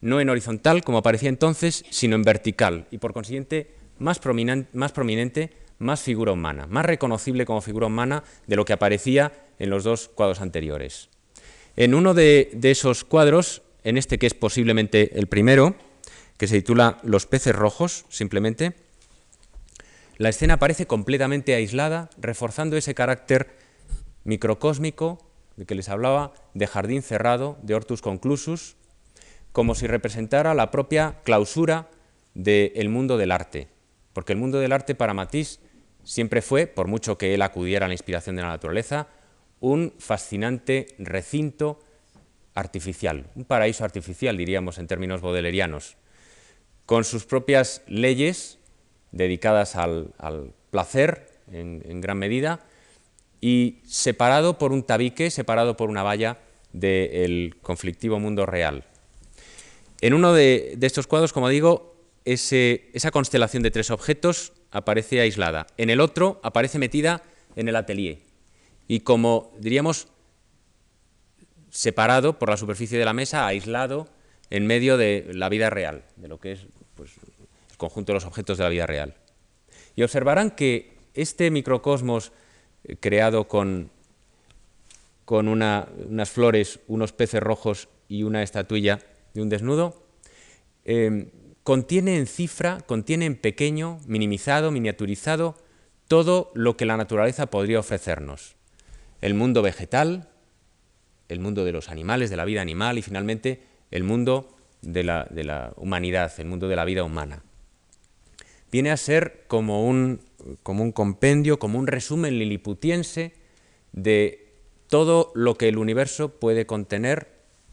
no 0.00 0.20
en 0.20 0.28
horizontal 0.28 0.84
como 0.84 0.98
aparecía 0.98 1.28
entonces, 1.28 1.84
sino 1.90 2.16
en 2.16 2.22
vertical 2.22 2.86
y 2.90 2.98
por 2.98 3.12
consiguiente 3.12 3.74
más, 3.98 4.18
prominente, 4.18 5.52
más 5.78 6.02
figura 6.02 6.32
humana, 6.32 6.66
más 6.66 6.84
reconocible 6.84 7.46
como 7.46 7.60
figura 7.60 7.86
humana 7.86 8.24
de 8.46 8.56
lo 8.56 8.64
que 8.64 8.72
aparecía 8.72 9.32
en 9.58 9.70
los 9.70 9.84
dos 9.84 10.08
cuadros 10.08 10.40
anteriores. 10.40 11.08
En 11.76 11.94
uno 11.94 12.14
de 12.14 12.58
esos 12.62 13.04
cuadros, 13.04 13.62
en 13.84 13.96
este 13.96 14.18
que 14.18 14.26
es 14.26 14.34
posiblemente 14.34 15.18
el 15.18 15.26
primero, 15.26 15.76
que 16.36 16.46
se 16.46 16.56
titula 16.56 16.98
Los 17.02 17.26
peces 17.26 17.54
rojos, 17.54 18.04
simplemente, 18.08 18.74
la 20.18 20.30
escena 20.30 20.58
parece 20.58 20.86
completamente 20.86 21.54
aislada, 21.54 22.10
reforzando 22.18 22.76
ese 22.76 22.94
carácter 22.94 23.56
microcósmico 24.24 25.18
de 25.56 25.66
que 25.66 25.74
les 25.74 25.88
hablaba, 25.88 26.32
de 26.54 26.66
jardín 26.66 27.02
cerrado, 27.02 27.58
de 27.62 27.74
hortus 27.74 28.02
conclusus, 28.02 28.76
como 29.52 29.74
si 29.74 29.86
representara 29.86 30.54
la 30.54 30.70
propia 30.70 31.20
clausura 31.24 31.88
del 32.34 32.88
mundo 32.88 33.16
del 33.18 33.32
arte. 33.32 33.68
Porque 34.12 34.32
el 34.32 34.38
mundo 34.38 34.58
del 34.58 34.72
arte 34.72 34.94
para 34.94 35.14
Matisse 35.14 35.60
siempre 36.04 36.42
fue, 36.42 36.66
por 36.66 36.88
mucho 36.88 37.18
que 37.18 37.34
él 37.34 37.42
acudiera 37.42 37.86
a 37.86 37.88
la 37.88 37.94
inspiración 37.94 38.36
de 38.36 38.42
la 38.42 38.48
naturaleza, 38.48 39.08
un 39.66 39.92
fascinante 39.98 40.86
recinto 40.98 41.80
artificial, 42.54 43.26
un 43.34 43.44
paraíso 43.44 43.84
artificial, 43.84 44.36
diríamos 44.36 44.78
en 44.78 44.86
términos 44.86 45.20
bodelerianos, 45.20 45.96
con 46.86 47.02
sus 47.02 47.26
propias 47.26 47.82
leyes 47.88 48.60
dedicadas 49.10 49.74
al, 49.74 50.14
placer 50.70 51.40
en, 51.50 52.00
gran 52.00 52.16
medida 52.16 52.60
y 53.40 53.80
separado 53.84 54.56
por 54.56 54.70
un 54.70 54.84
tabique, 54.84 55.32
separado 55.32 55.76
por 55.76 55.90
una 55.90 56.04
valla 56.04 56.38
del 56.72 57.56
conflictivo 57.60 58.20
mundo 58.20 58.46
real. 58.46 58.84
En 60.00 60.14
uno 60.14 60.32
de, 60.32 60.78
estos 60.80 61.08
cuadros, 61.08 61.32
como 61.32 61.48
digo, 61.48 61.96
esa 62.24 63.10
constelación 63.10 63.64
de 63.64 63.72
tres 63.72 63.90
objetos 63.90 64.52
aparece 64.70 65.20
aislada. 65.20 65.66
En 65.76 65.90
el 65.90 66.00
otro 66.00 66.38
aparece 66.44 66.78
metida 66.78 67.22
en 67.56 67.68
el 67.68 67.74
atelier. 67.74 68.25
Y 68.88 69.00
como 69.00 69.52
diríamos, 69.58 70.08
separado 71.70 72.38
por 72.38 72.48
la 72.48 72.56
superficie 72.56 72.98
de 72.98 73.04
la 73.04 73.12
mesa, 73.12 73.46
aislado 73.46 74.08
en 74.50 74.66
medio 74.66 74.96
de 74.96 75.28
la 75.32 75.48
vida 75.48 75.70
real, 75.70 76.04
de 76.16 76.28
lo 76.28 76.38
que 76.38 76.52
es 76.52 76.66
pues, 76.94 77.12
conjunto 77.76 78.12
de 78.12 78.14
los 78.14 78.24
objetos 78.24 78.58
de 78.58 78.64
la 78.64 78.70
vida 78.70 78.86
real. 78.86 79.14
Y 79.94 80.02
observarán 80.02 80.50
que 80.50 80.96
este 81.14 81.50
microcosmos 81.50 82.32
eh, 82.84 82.96
creado 82.96 83.48
con, 83.48 83.90
unas 85.28 86.30
flores, 86.30 86.80
unos 86.86 87.12
peces 87.12 87.42
rojos 87.42 87.88
y 88.08 88.22
una 88.22 88.42
estatuilla 88.42 89.00
de 89.34 89.42
un 89.42 89.48
desnudo, 89.48 90.02
eh, 90.84 91.32
contiene 91.64 92.16
en 92.16 92.26
cifra, 92.26 92.80
contiene 92.82 93.26
en 93.26 93.36
pequeño, 93.36 93.98
minimizado, 94.06 94.70
miniaturizado, 94.70 95.56
todo 96.06 96.52
lo 96.54 96.76
que 96.76 96.86
la 96.86 96.96
naturaleza 96.96 97.46
podría 97.46 97.80
ofrecernos. 97.80 98.54
El 99.20 99.34
mundo 99.34 99.62
vegetal, 99.62 100.28
el 101.28 101.40
mundo 101.40 101.64
de 101.64 101.72
los 101.72 101.88
animales, 101.88 102.30
de 102.30 102.36
la 102.36 102.44
vida 102.44 102.60
animal 102.60 102.98
y 102.98 103.02
finalmente 103.02 103.62
el 103.90 104.04
mundo 104.04 104.54
de 104.82 105.04
la, 105.04 105.72
humanidad, 105.76 106.32
el 106.38 106.46
mundo 106.46 106.68
de 106.68 106.76
la 106.76 106.84
vida 106.84 107.04
humana. 107.04 107.42
Viene 108.70 108.90
a 108.90 108.96
ser 108.96 109.44
como 109.48 109.86
un, 109.86 110.20
compendio, 110.62 111.58
como 111.58 111.78
un 111.78 111.86
resumen 111.86 112.38
liliputiense 112.38 113.32
de 113.92 114.52
todo 114.88 115.32
lo 115.34 115.56
que 115.56 115.68
el 115.68 115.78
universo 115.78 116.28
puede 116.38 116.66
contener 116.66 117.28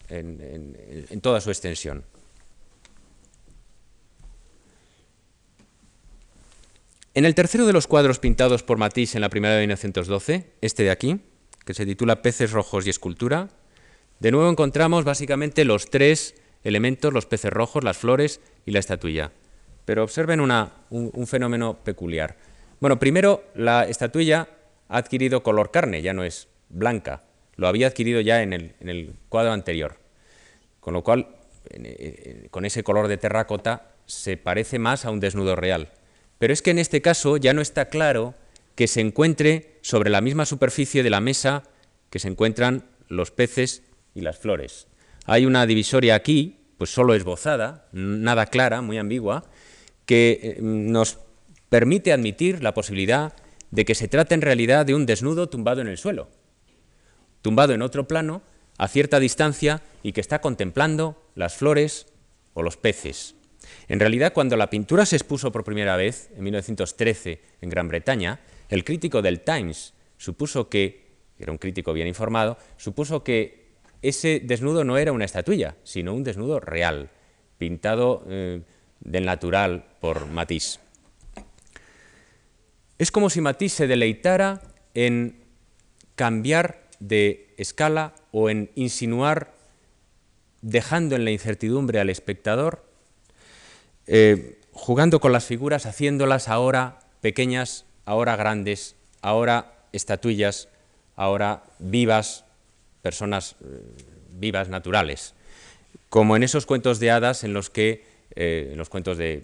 en 0.10 1.22
toda 1.22 1.41
su 1.41 1.50
extensión. 1.50 2.06
En 7.16 7.26
el 7.26 7.36
tercero 7.36 7.68
de 7.68 7.74
los 7.74 7.86
cuadros 7.86 8.18
pintados 8.18 8.64
por 8.64 8.80
Matisse 8.80 9.16
en 9.16 9.22
la 9.22 9.30
primera 9.30 9.54
de 9.54 9.62
1912, 9.62 10.48
este 10.62 10.84
de 10.84 10.89
aquí, 10.89 11.22
que 11.66 11.74
se 11.74 11.86
titula 11.86 12.22
Peces 12.22 12.51
rojos 12.51 12.86
y 12.86 12.89
escultura, 12.89 13.49
de 14.20 14.32
nuevo 14.32 14.49
encontramos 14.49 15.03
básicamente 15.03 15.66
los 15.66 15.89
tres 15.89 16.36
elementos, 16.64 17.11
los 17.11 17.26
peces 17.26 17.51
rojos, 17.51 17.84
las 17.84 17.97
flores 17.97 18.39
y 18.66 18.72
la 18.72 18.80
estatuilla. 18.80 19.32
Pero 19.86 20.03
observen 20.03 20.39
un, 20.39 21.28
fenómeno 21.28 21.78
peculiar. 21.84 22.38
Bueno, 22.80 22.99
primero, 22.99 23.43
la 23.53 23.86
estatuilla 23.86 24.47
ha 24.88 24.97
adquirido 24.97 25.43
color 25.43 25.72
carne, 25.72 26.01
ya 26.01 26.14
no 26.14 26.24
es 26.24 26.47
blanca. 26.70 27.24
Lo 27.57 27.68
había 27.68 27.88
adquirido 27.88 28.22
ya 28.22 28.41
en 28.41 28.53
el, 28.53 28.76
en 28.80 28.89
el 28.89 29.14
cuadro 29.30 29.51
anterior. 29.51 29.97
Con 30.80 30.93
lo 30.93 31.03
cual, 31.03 31.36
con 32.49 32.66
ese 32.66 32.84
color 32.84 33.07
de 33.07 33.18
terracota, 33.18 33.91
se 34.05 34.38
parece 34.38 34.80
más 34.80 35.05
a 35.05 35.11
un 35.11 35.20
desnudo 35.20 35.55
real. 35.55 35.91
Pero 36.39 36.53
es 36.53 36.61
que 36.61 36.72
en 36.72 36.80
este 36.80 37.01
caso 37.01 37.38
ya 37.38 37.53
no 37.53 37.61
está 37.61 37.89
claro 37.89 38.36
que 38.76 38.88
se 38.88 39.01
encuentre 39.01 39.72
sobre 39.84 40.10
la 40.10 40.22
misma 40.22 40.46
superficie 40.46 41.04
de 41.04 41.10
la 41.10 41.20
mesa 41.20 41.64
que 42.10 42.18
se 42.18 42.30
encuentran 42.30 42.86
los 43.10 43.32
peces 43.32 43.84
y 44.16 44.22
las 44.22 44.40
flores. 44.40 44.88
Hay 45.26 45.46
una 45.46 45.68
divisoria 45.68 46.16
aquí, 46.16 46.58
pues 46.78 46.90
solo 46.90 47.14
esbozada, 47.14 47.88
nada 47.92 48.48
clara, 48.48 48.82
muy 48.82 48.98
ambigua, 48.98 49.44
que 50.06 50.40
eh, 50.42 50.58
nos 50.62 51.20
permite 51.70 52.14
admitir 52.14 52.64
la 52.64 52.74
posibilidad 52.74 53.34
de 53.72 53.86
que 53.86 53.94
se 53.94 54.08
trate 54.08 54.34
en 54.34 54.42
realidad 54.42 54.86
de 54.86 54.96
un 54.96 55.06
desnudo 55.06 55.50
tumbado 55.50 55.82
en 55.82 55.88
el 55.88 55.98
suelo, 55.98 56.30
tumbado 57.42 57.74
en 57.74 57.82
otro 57.82 58.08
plano, 58.08 58.42
a 58.78 58.88
cierta 58.88 59.20
distancia, 59.20 59.82
y 60.02 60.14
que 60.14 60.22
está 60.22 60.40
contemplando 60.40 61.22
las 61.36 61.56
flores 61.56 62.08
o 62.54 62.64
los 62.64 62.78
peces. 62.78 63.36
En 63.88 64.00
realidad, 64.00 64.34
cuando 64.34 64.56
la 64.56 64.70
pintura 64.70 65.06
se 65.06 65.18
expuso 65.18 65.52
por 65.52 65.64
primera 65.64 65.98
vez, 65.98 66.30
en 66.36 66.44
1913, 66.44 67.42
en 67.62 67.70
Gran 67.70 67.88
Bretaña, 67.88 68.40
el 68.74 68.84
crítico 68.84 69.21
del 69.21 69.41
Times 69.41 69.93
supuso 70.17 70.67
que, 70.67 71.03
era 71.38 71.51
un 71.51 71.59
crítico 71.59 71.93
bien 71.93 72.07
informado, 72.07 72.57
supuso 72.78 73.24
que 73.24 73.74
ese 74.01 74.41
desnudo 74.43 74.84
no 74.84 74.97
era 74.97 75.11
una 75.11 75.26
estatuilla, 75.26 75.76
sino 75.84 76.13
un 76.13 76.24
desnudo 76.24 76.59
real, 76.59 77.11
pintado 77.59 78.24
eh, 78.28 78.61
del 78.99 79.26
natural 79.26 79.86
por 80.01 80.26
Matisse. 80.26 80.80
Es 82.97 83.11
como 83.11 83.30
si 83.30 83.41
Matisse 83.41 83.76
se 83.76 83.88
deleitara 83.88 84.61
en 84.95 85.43
cambiar 86.15 86.89
de 86.99 87.53
escala 87.57 88.15
o 88.32 88.49
en 88.49 88.71
insinuar, 88.74 89.53
dejando 90.61 91.15
en 91.15 91.26
la 91.26 91.32
incertidumbre 91.32 91.99
al 91.99 92.09
espectador, 92.09 92.84
eh, 94.07 94.59
jugando 94.71 95.19
con 95.19 95.32
las 95.32 95.45
figuras, 95.45 95.86
haciéndolas 95.86 96.49
ahora 96.49 97.01
pequeñas, 97.21 97.86
ahora 98.06 98.36
grandes, 98.36 98.95
ahora 99.22 99.74
estatuillas, 99.91 100.70
ahora 101.16 101.64
vivas, 101.80 102.45
personas 103.01 103.56
eh, 103.64 103.82
vivas, 104.32 104.70
naturales. 104.70 105.34
Como 106.10 106.36
en 106.36 106.43
esos 106.43 106.66
cuentos 106.66 106.99
de 106.99 107.12
hadas 107.12 107.43
en 107.43 107.54
los 107.54 107.70
que, 107.70 108.06
eh, 108.36 108.70
en 108.72 108.78
los 108.78 108.89
cuentos 108.89 109.18
de, 109.18 109.43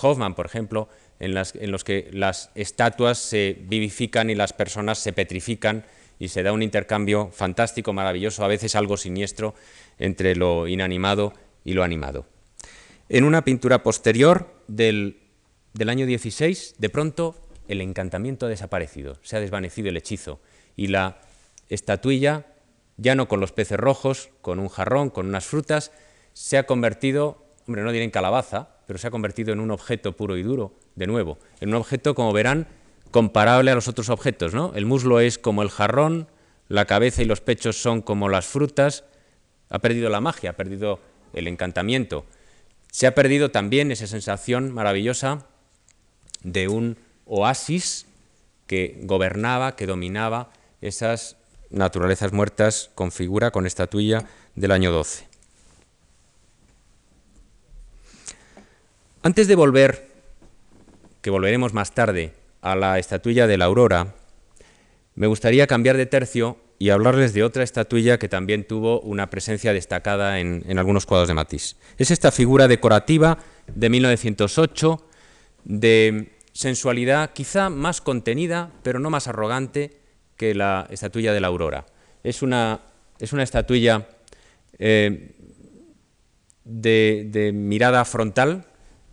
Hoffman, 0.00 0.34
por 0.34 0.46
ejemplo, 0.46 0.88
en, 1.18 1.36
en, 1.36 1.70
los 1.70 1.84
que 1.84 2.08
las 2.12 2.50
estatuas 2.54 3.18
se 3.18 3.56
vivifican 3.60 4.30
y 4.30 4.34
las 4.34 4.52
personas 4.52 4.98
se 4.98 5.12
petrifican 5.12 5.84
y 6.18 6.28
se 6.28 6.42
da 6.42 6.52
un 6.52 6.62
intercambio 6.62 7.30
fantástico, 7.32 7.92
maravilloso, 7.92 8.44
a 8.44 8.48
veces 8.48 8.76
algo 8.76 8.96
siniestro, 8.96 9.54
entre 9.98 10.36
lo 10.36 10.68
inanimado 10.68 11.32
y 11.64 11.72
lo 11.72 11.82
animado. 11.82 12.26
En 13.08 13.24
una 13.24 13.42
pintura 13.42 13.82
posterior 13.82 14.54
del, 14.68 15.18
año 15.88 16.06
16, 16.06 16.76
de 16.78 16.88
pronto 16.90 17.34
el 17.70 17.80
encantamiento 17.80 18.46
ha 18.46 18.48
desaparecido, 18.48 19.16
se 19.22 19.36
ha 19.36 19.40
desvanecido 19.40 19.88
el 19.88 19.96
hechizo 19.96 20.40
y 20.76 20.88
la 20.88 21.20
estatuilla, 21.68 22.46
ya 22.96 23.14
no 23.14 23.28
con 23.28 23.40
los 23.40 23.52
peces 23.52 23.78
rojos, 23.78 24.30
con 24.42 24.58
un 24.58 24.68
jarrón, 24.68 25.10
con 25.10 25.26
unas 25.26 25.46
frutas, 25.46 25.92
se 26.32 26.58
ha 26.58 26.66
convertido, 26.66 27.46
hombre, 27.66 27.82
no 27.82 27.92
diré 27.92 28.04
en 28.04 28.10
calabaza, 28.10 28.70
pero 28.86 28.98
se 28.98 29.06
ha 29.06 29.10
convertido 29.10 29.52
en 29.52 29.60
un 29.60 29.70
objeto 29.70 30.16
puro 30.16 30.36
y 30.36 30.42
duro, 30.42 30.74
de 30.96 31.06
nuevo, 31.06 31.38
en 31.60 31.68
un 31.68 31.76
objeto, 31.76 32.14
como 32.16 32.32
verán, 32.32 32.66
comparable 33.12 33.70
a 33.70 33.76
los 33.76 33.86
otros 33.86 34.08
objetos, 34.08 34.52
¿no? 34.52 34.72
El 34.74 34.84
muslo 34.84 35.20
es 35.20 35.38
como 35.38 35.62
el 35.62 35.70
jarrón, 35.70 36.28
la 36.68 36.86
cabeza 36.86 37.22
y 37.22 37.24
los 37.24 37.40
pechos 37.40 37.80
son 37.80 38.02
como 38.02 38.28
las 38.28 38.46
frutas, 38.46 39.04
ha 39.68 39.78
perdido 39.78 40.10
la 40.10 40.20
magia, 40.20 40.50
ha 40.50 40.56
perdido 40.56 40.98
el 41.32 41.46
encantamiento. 41.46 42.26
Se 42.90 43.06
ha 43.06 43.14
perdido 43.14 43.52
también 43.52 43.92
esa 43.92 44.08
sensación 44.08 44.72
maravillosa 44.72 45.46
de 46.42 46.66
un 46.66 46.96
oasis 47.30 48.06
que 48.66 48.98
gobernaba, 49.04 49.76
que 49.76 49.86
dominaba 49.86 50.50
esas 50.80 51.36
naturalezas 51.70 52.32
muertas 52.32 52.90
con 52.94 53.12
figura, 53.12 53.52
con 53.52 53.66
estatuilla 53.66 54.26
del 54.56 54.72
año 54.72 54.90
12. 54.90 55.26
Antes 59.22 59.48
de 59.48 59.54
volver, 59.54 60.10
que 61.22 61.30
volveremos 61.30 61.72
más 61.72 61.92
tarde, 61.92 62.34
a 62.62 62.74
la 62.74 62.98
estatuilla 62.98 63.46
de 63.46 63.56
la 63.56 63.66
aurora, 63.66 64.14
me 65.14 65.26
gustaría 65.26 65.66
cambiar 65.66 65.96
de 65.96 66.06
tercio 66.06 66.58
y 66.78 66.90
hablarles 66.90 67.32
de 67.32 67.44
otra 67.44 67.62
estatuilla 67.62 68.18
que 68.18 68.28
también 68.28 68.64
tuvo 68.64 69.00
una 69.00 69.28
presencia 69.30 69.72
destacada 69.72 70.40
en, 70.40 70.78
algunos 70.78 71.06
cuadros 71.06 71.28
de 71.28 71.34
Matisse. 71.34 71.76
Es 71.98 72.10
esta 72.10 72.32
figura 72.32 72.68
decorativa 72.68 73.38
de 73.66 73.90
1908, 73.90 75.06
de 75.64 76.39
sensualidad 76.60 77.32
quizá 77.32 77.70
más 77.70 78.02
contenida, 78.02 78.70
pero 78.82 78.98
no 78.98 79.08
más 79.08 79.28
arrogante 79.28 79.96
que 80.36 80.54
la 80.54 80.86
estatuilla 80.90 81.32
de 81.32 81.40
la 81.40 81.46
aurora. 81.46 81.86
Es 82.22 82.42
una, 82.42 82.80
es 83.18 83.32
una 83.32 83.44
estatuilla 83.44 84.08
eh, 84.78 85.36
de, 86.64 87.50
mirada 87.54 88.04
frontal, 88.04 88.66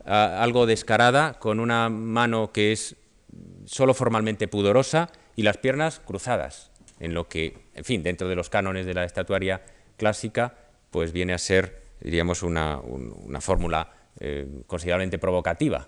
algo 0.04 0.66
descarada, 0.66 1.40
con 1.40 1.62
una 1.62 1.88
mano 1.88 2.52
que 2.52 2.74
es 2.74 2.98
solo 3.64 3.94
formalmente 3.94 4.50
pudorosa 4.50 5.10
y 5.38 5.44
las 5.44 5.56
piernas 5.56 6.02
cruzadas 6.06 6.72
en 7.00 7.14
lo 7.14 7.30
que, 7.30 7.70
en 7.76 7.86
fin, 7.86 8.04
dentro 8.04 8.28
de 8.28 8.36
los 8.36 8.50
cánones 8.50 8.86
de 8.86 8.94
la 8.94 9.06
estatuaria 9.06 9.62
clásica, 9.96 10.54
pues 10.92 11.14
viene 11.14 11.34
a 11.34 11.38
ser, 11.38 11.82
diríamos, 12.02 12.44
una, 12.44 12.82
fórmula 13.40 13.94
eh, 14.20 14.48
considerablemente 14.68 15.18
provocativa. 15.18 15.88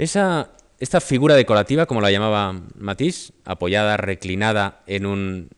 Esa, 0.00 0.50
esta 0.78 1.00
figura 1.00 1.34
decorativa, 1.34 1.86
como 1.86 2.00
la 2.00 2.10
llamaba 2.10 2.60
Matisse, 2.74 3.32
apoyada, 3.44 3.96
reclinada 3.96 4.82
en 4.86 5.06
un, 5.06 5.50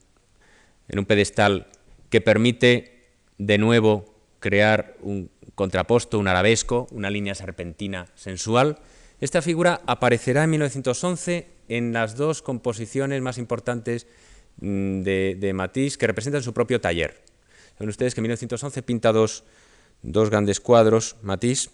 en 0.89 0.99
un 0.99 1.05
pedestal 1.07 1.69
que 2.11 2.21
permite 2.21 3.07
de 3.39 3.59
nuevo 3.59 4.15
crear 4.41 4.97
un 5.01 5.31
contraposto, 5.55 6.19
un 6.19 6.29
arabesco, 6.29 6.89
una 6.91 7.11
línea 7.11 7.35
serpentina 7.35 8.09
sensual, 8.15 8.79
esta 9.21 9.41
figura 9.41 9.81
aparecerá 9.87 10.45
en 10.45 10.51
1911 10.51 11.49
en 11.69 11.93
las 11.93 12.17
dos 12.17 12.43
composiciones 12.43 13.23
más 13.23 13.39
importantes 13.39 14.07
Mm, 14.61 15.03
de, 15.03 15.53
Matisse 15.55 15.99
que 15.99 16.07
representan 16.07 16.43
su 16.43 16.53
propio 16.53 16.81
taller. 16.81 17.23
Saben 17.75 17.89
ustedes 17.89 18.15
que 18.15 18.21
en 18.21 18.23
1911 18.23 18.83
pinta 18.83 19.13
dos, 19.13 19.45
grandes 20.03 20.61
cuadros, 20.61 21.17
Matisse, 21.23 21.71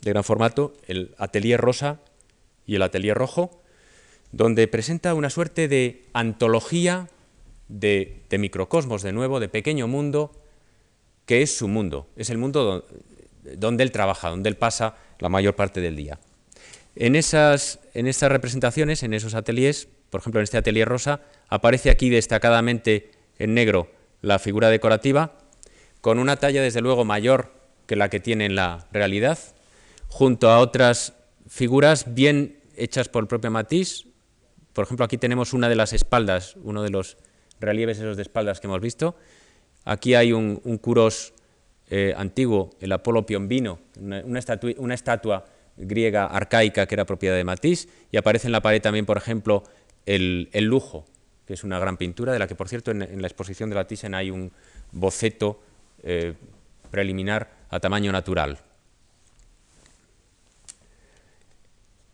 de 0.00 0.10
gran 0.10 0.24
formato, 0.24 0.74
el 0.86 1.14
Atelier 1.18 1.60
Rosa 1.60 2.00
y 2.66 2.76
el 2.76 2.82
Atelier 2.82 3.16
Rojo, 3.16 3.62
donde 4.32 4.68
presenta 4.68 5.14
una 5.14 5.30
suerte 5.30 5.68
de 5.68 6.04
antología 6.12 7.08
de, 7.68 8.22
microcosmos, 8.30 9.02
de 9.02 9.12
nuevo, 9.12 9.40
de 9.40 9.48
pequeño 9.48 9.88
mundo, 9.88 10.32
que 11.26 11.42
es 11.42 11.56
su 11.56 11.68
mundo, 11.68 12.08
es 12.16 12.30
el 12.30 12.38
mundo 12.38 12.84
donde, 13.42 13.84
él 13.84 13.92
trabaja, 13.92 14.30
donde 14.30 14.48
él 14.48 14.56
pasa 14.56 14.96
la 15.18 15.28
mayor 15.28 15.54
parte 15.54 15.80
del 15.80 15.96
día. 15.96 16.18
En 16.94 17.16
esas, 17.16 17.80
en 17.94 18.06
esas 18.06 18.30
representaciones, 18.30 19.02
en 19.02 19.14
esos 19.14 19.34
ateliers, 19.34 19.88
por 20.10 20.20
ejemplo 20.20 20.40
en 20.40 20.44
este 20.44 20.58
atelier 20.58 20.88
rosa, 20.88 21.20
Aparece 21.52 21.90
aquí 21.90 22.08
destacadamente 22.08 23.10
en 23.38 23.52
negro 23.52 23.90
la 24.22 24.38
figura 24.38 24.70
decorativa, 24.70 25.34
con 26.00 26.18
una 26.18 26.36
talla 26.36 26.62
desde 26.62 26.80
luego 26.80 27.04
mayor 27.04 27.52
que 27.86 27.94
la 27.94 28.08
que 28.08 28.20
tiene 28.20 28.46
en 28.46 28.54
la 28.54 28.86
realidad, 28.90 29.38
junto 30.08 30.48
a 30.48 30.60
otras 30.60 31.12
figuras 31.52 32.14
bien 32.14 32.58
hechas 32.76 33.10
por 33.10 33.22
el 33.22 33.28
propio 33.28 33.50
Matisse, 33.50 34.06
Por 34.72 34.84
ejemplo, 34.86 35.04
aquí 35.04 35.18
tenemos 35.18 35.52
una 35.52 35.68
de 35.68 35.74
las 35.74 35.92
espaldas, 35.92 36.56
uno 36.64 36.82
de 36.82 36.88
los 36.88 37.18
relieves 37.60 37.98
esos 37.98 38.16
de 38.16 38.22
espaldas 38.22 38.58
que 38.58 38.68
hemos 38.68 38.80
visto. 38.80 39.16
Aquí 39.84 40.14
hay 40.14 40.32
un, 40.32 40.62
un 40.64 40.80
eh, 41.90 42.14
antiguo, 42.16 42.70
el 42.80 42.90
Apolo 42.90 43.26
Piombino, 43.26 43.80
una, 44.00 44.22
una, 44.24 44.94
estatua 44.94 45.44
griega 45.76 46.24
arcaica 46.24 46.86
que 46.86 46.94
era 46.94 47.04
propiedad 47.04 47.36
de 47.36 47.44
Matisse, 47.44 47.86
y 48.10 48.16
aparece 48.16 48.48
en 48.48 48.52
la 48.52 48.62
pared 48.62 48.80
también, 48.80 49.04
por 49.04 49.18
ejemplo, 49.18 49.62
el, 50.06 50.48
Lujo, 50.54 51.04
que 51.46 51.52
es 51.52 51.64
una 51.64 51.78
gran 51.78 51.98
pintura, 51.98 52.32
de 52.32 52.38
la 52.38 52.48
que, 52.48 52.54
por 52.54 52.70
cierto, 52.70 52.92
en, 52.92 53.20
la 53.20 53.26
exposición 53.26 53.68
de 53.68 53.74
la 53.74 53.86
Thyssen 53.86 54.14
hay 54.14 54.30
un 54.30 54.52
boceto 54.90 55.60
eh, 56.02 56.32
preliminar 56.90 57.50
a 57.68 57.78
tamaño 57.78 58.10
natural. 58.10 58.58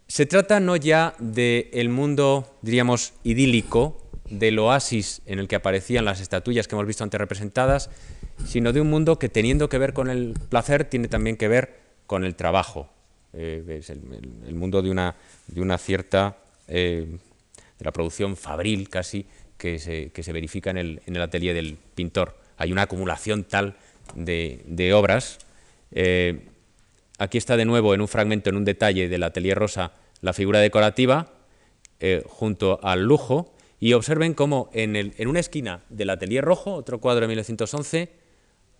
Se 0.09 0.25
trata 0.25 0.59
no 0.59 0.75
ya 0.77 1.15
del 1.19 1.91
mundo, 1.91 2.57
diríamos, 2.63 3.13
idílico, 3.25 4.09
del 4.31 4.59
oasis 4.59 5.21
en 5.27 5.39
el 5.39 5.49
que 5.49 5.57
aparecían 5.57 6.07
las 6.07 6.21
estatuillas 6.21 6.67
que 6.67 6.75
hemos 6.75 6.87
visto 6.87 7.05
antes 7.05 7.21
representadas, 7.21 7.91
sino 8.47 8.73
de 8.73 8.81
un 8.81 8.89
mundo 8.89 9.19
que 9.19 9.29
teniendo 9.29 9.69
que 9.69 9.77
ver 9.77 9.93
con 9.93 10.09
el 10.09 10.33
placer, 10.49 10.85
tiene 10.85 11.09
también 11.09 11.37
que 11.37 11.47
ver 11.49 11.79
con 12.07 12.25
el 12.25 12.37
trabajo. 12.37 12.89
Eh, 13.35 13.81
es 13.81 13.91
el, 13.91 14.01
mundo 14.55 14.81
de 14.81 14.91
una, 14.91 15.15
de 15.47 15.61
una 15.61 15.77
cierta, 15.77 16.39
eh, 16.69 17.19
de 17.79 17.85
la 17.85 17.93
producción 17.93 18.39
fabril 18.39 18.89
casi, 18.89 19.27
que 19.59 19.79
se, 19.79 20.11
que 20.11 20.23
se 20.23 20.33
verifica 20.33 20.71
en 20.71 20.79
el, 20.79 21.03
en 21.05 21.17
el, 21.17 21.23
atelier 21.23 21.55
del 21.55 21.77
pintor. 21.95 22.35
Hay 22.57 22.73
una 22.73 22.83
acumulación 22.83 23.45
tal 23.45 23.77
de, 24.15 24.63
de 24.65 24.95
obras. 24.95 25.39
Eh, 25.93 26.48
aquí 27.19 27.39
está 27.39 27.57
de 27.57 27.65
nuevo 27.65 27.95
en 27.95 28.01
un 28.01 28.09
fragmento, 28.09 28.51
en 28.51 28.57
un 28.57 28.65
detalle 28.65 29.09
del 29.09 29.23
atelier 29.23 29.59
rosa, 29.59 29.93
la 30.21 30.33
figura 30.33 30.61
decorativa 30.61 31.33
junto 32.29 32.79
al 32.83 33.03
lujo, 33.03 33.53
y 33.81 33.93
observen 33.93 34.35
cómo 34.35 34.71
en, 34.73 34.97
el, 34.97 35.15
en, 35.19 35.29
una 35.29 35.41
esquina 35.41 35.83
del 35.89 36.11
Atelier 36.11 36.45
Rojo, 36.45 36.75
otro 36.75 37.01
cuadro 37.01 37.23
de 37.23 37.29
1911, 37.29 38.13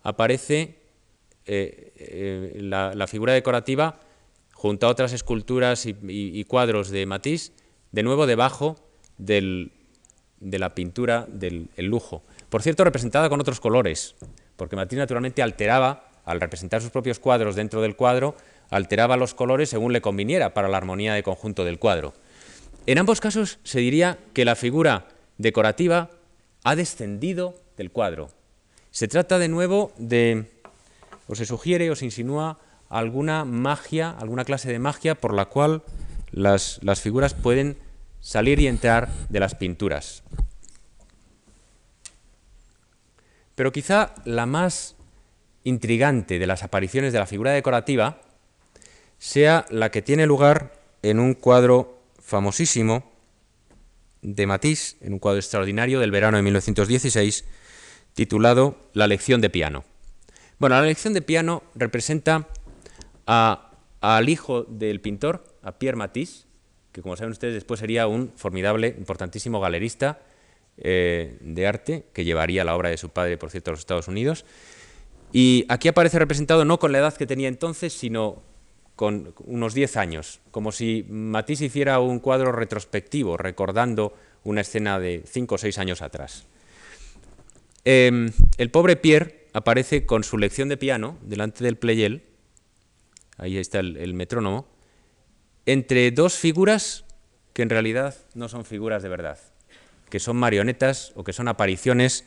aparece 0.03 0.79
eh, 1.45 1.93
eh, 1.97 2.59
la, 2.61 3.07
figura 3.07 3.33
decorativa 3.33 3.99
junto 4.53 4.87
a 4.87 4.89
otras 4.89 5.13
esculturas 5.13 5.85
y, 5.85 6.43
cuadros 6.45 6.89
de 6.89 7.05
Matisse, 7.05 7.53
de 7.91 8.03
nuevo 8.03 8.27
debajo 8.27 8.75
de 9.17 9.71
la 10.39 10.75
pintura 10.75 11.25
del 11.29 11.69
lujo. 11.77 12.23
Por 12.49 12.61
cierto, 12.61 12.83
representada 12.83 13.29
con 13.29 13.39
otros 13.39 13.61
colores, 13.61 14.15
porque 14.57 14.75
Matisse 14.75 14.99
naturalmente 14.99 15.41
alteraba, 15.41 16.08
al 16.29 16.39
representar 16.39 16.79
sus 16.79 16.91
propios 16.91 17.17
cuadros 17.17 17.55
dentro 17.55 17.81
del 17.81 17.95
cuadro, 17.95 18.35
alteraba 18.69 19.17
los 19.17 19.33
colores 19.33 19.69
según 19.69 19.93
le 19.93 20.01
conviniera 20.01 20.53
para 20.53 20.67
la 20.67 20.77
armonía 20.77 21.15
de 21.15 21.23
conjunto 21.23 21.65
del 21.65 21.79
cuadro. 21.79 22.13
En 22.85 22.99
ambos 22.99 23.19
casos 23.19 23.57
se 23.63 23.79
diría 23.79 24.19
que 24.33 24.45
la 24.45 24.55
figura 24.55 25.07
decorativa 25.39 26.11
ha 26.63 26.75
descendido 26.75 27.55
del 27.77 27.89
cuadro. 27.89 28.29
Se 28.91 29.07
trata 29.07 29.39
de 29.39 29.47
nuevo 29.47 29.91
de, 29.97 30.51
o 31.27 31.33
se 31.33 31.47
sugiere 31.47 31.89
o 31.89 31.95
se 31.95 32.05
insinúa 32.05 32.59
alguna 32.89 33.43
magia, 33.43 34.11
alguna 34.11 34.45
clase 34.45 34.71
de 34.71 34.77
magia 34.77 35.15
por 35.15 35.33
la 35.33 35.45
cual 35.45 35.81
las, 36.29 36.79
las 36.83 37.01
figuras 37.01 37.33
pueden 37.33 37.75
salir 38.19 38.59
y 38.59 38.67
entrar 38.67 39.09
de 39.29 39.39
las 39.39 39.55
pinturas. 39.55 40.21
Pero 43.55 43.71
quizá 43.71 44.13
la 44.25 44.45
más 44.45 44.95
intrigante 45.63 46.39
de 46.39 46.47
las 46.47 46.63
apariciones 46.63 47.13
de 47.13 47.19
la 47.19 47.25
figura 47.25 47.51
decorativa 47.51 48.21
sea 49.17 49.65
la 49.69 49.91
que 49.91 50.01
tiene 50.01 50.25
lugar 50.25 50.73
en 51.01 51.19
un 51.19 51.33
cuadro 51.33 51.99
famosísimo 52.19 53.11
de 54.21 54.47
Matisse, 54.47 54.97
en 55.01 55.13
un 55.13 55.19
cuadro 55.19 55.39
extraordinario 55.39 55.99
del 55.99 56.11
verano 56.11 56.37
de 56.37 56.43
1916, 56.43 57.45
titulado 58.13 58.77
La 58.93 59.07
lección 59.07 59.41
de 59.41 59.49
piano. 59.49 59.83
Bueno, 60.57 60.75
la 60.75 60.81
lección 60.81 61.13
de 61.13 61.21
piano 61.21 61.63
representa 61.75 62.47
al 63.25 64.29
hijo 64.29 64.63
del 64.63 65.01
pintor, 65.01 65.45
a 65.61 65.77
Pierre 65.77 65.97
Matisse, 65.97 66.47
que 66.91 67.01
como 67.01 67.15
saben 67.15 67.31
ustedes 67.31 67.53
después 67.53 67.79
sería 67.79 68.07
un 68.07 68.31
formidable, 68.35 68.95
importantísimo 68.97 69.59
galerista 69.59 70.19
eh, 70.77 71.37
de 71.41 71.67
arte, 71.67 72.05
que 72.13 72.23
llevaría 72.23 72.63
la 72.63 72.75
obra 72.75 72.89
de 72.89 72.97
su 72.97 73.09
padre, 73.09 73.37
por 73.37 73.51
cierto, 73.51 73.71
a 73.71 73.73
los 73.73 73.79
Estados 73.79 74.07
Unidos. 74.07 74.45
Y 75.31 75.65
aquí 75.69 75.87
aparece 75.87 76.19
representado 76.19 76.65
no 76.65 76.79
con 76.79 76.91
la 76.91 76.99
edad 76.99 77.15
que 77.15 77.27
tenía 77.27 77.47
entonces, 77.47 77.93
sino 77.93 78.41
con 78.95 79.33
unos 79.45 79.73
10 79.73 79.95
años, 79.97 80.41
como 80.51 80.71
si 80.71 81.05
Matisse 81.07 81.61
hiciera 81.61 81.99
un 81.99 82.19
cuadro 82.19 82.51
retrospectivo, 82.51 83.37
recordando 83.37 84.13
una 84.43 84.61
escena 84.61 84.99
de 84.99 85.23
5 85.25 85.55
o 85.55 85.57
6 85.57 85.77
años 85.77 86.01
atrás. 86.01 86.45
Em, 87.85 88.31
el 88.57 88.71
pobre 88.71 88.97
Pierre 88.97 89.47
aparece 89.53 90.05
con 90.05 90.23
su 90.23 90.37
lección 90.37 90.67
de 90.67 90.77
piano 90.77 91.17
delante 91.21 91.63
del 91.63 91.77
Pleyel, 91.77 92.23
ahí 93.37 93.57
está 93.57 93.79
el, 93.79 94.13
metrónomo, 94.13 94.67
entre 95.65 96.11
dos 96.11 96.33
figuras 96.33 97.05
que 97.53 97.61
en 97.61 97.69
realidad 97.69 98.15
no 98.33 98.49
son 98.49 98.65
figuras 98.65 99.01
de 99.01 99.09
verdad, 99.09 99.39
que 100.09 100.19
son 100.19 100.35
marionetas 100.37 101.13
o 101.15 101.23
que 101.23 101.33
son 101.33 101.47
apariciones 101.47 102.25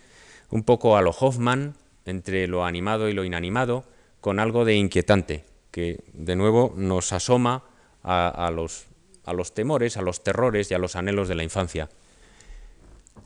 un 0.49 0.63
poco 0.63 0.97
a 0.97 1.03
lo 1.03 1.11
Hoffman, 1.11 1.75
entre 2.05 2.47
lo 2.47 2.65
animado 2.65 3.09
y 3.09 3.13
lo 3.13 3.25
inanimado, 3.25 3.85
con 4.21 4.39
algo 4.39 4.65
de 4.65 4.75
inquietante 4.75 5.45
que 5.73 6.05
de 6.13 6.37
nuevo 6.37 6.73
nos 6.77 7.13
asoma 7.13 7.65
a, 8.05 8.51
los, 8.55 8.87
a 9.25 9.33
los 9.33 9.55
temores, 9.55 9.97
a 9.97 10.03
los 10.03 10.23
terrores 10.23 10.71
y 10.71 10.75
a 10.75 10.79
los 10.79 10.95
anhelos 10.95 11.29
de 11.29 11.35
la 11.35 11.43
infancia. 11.43 11.89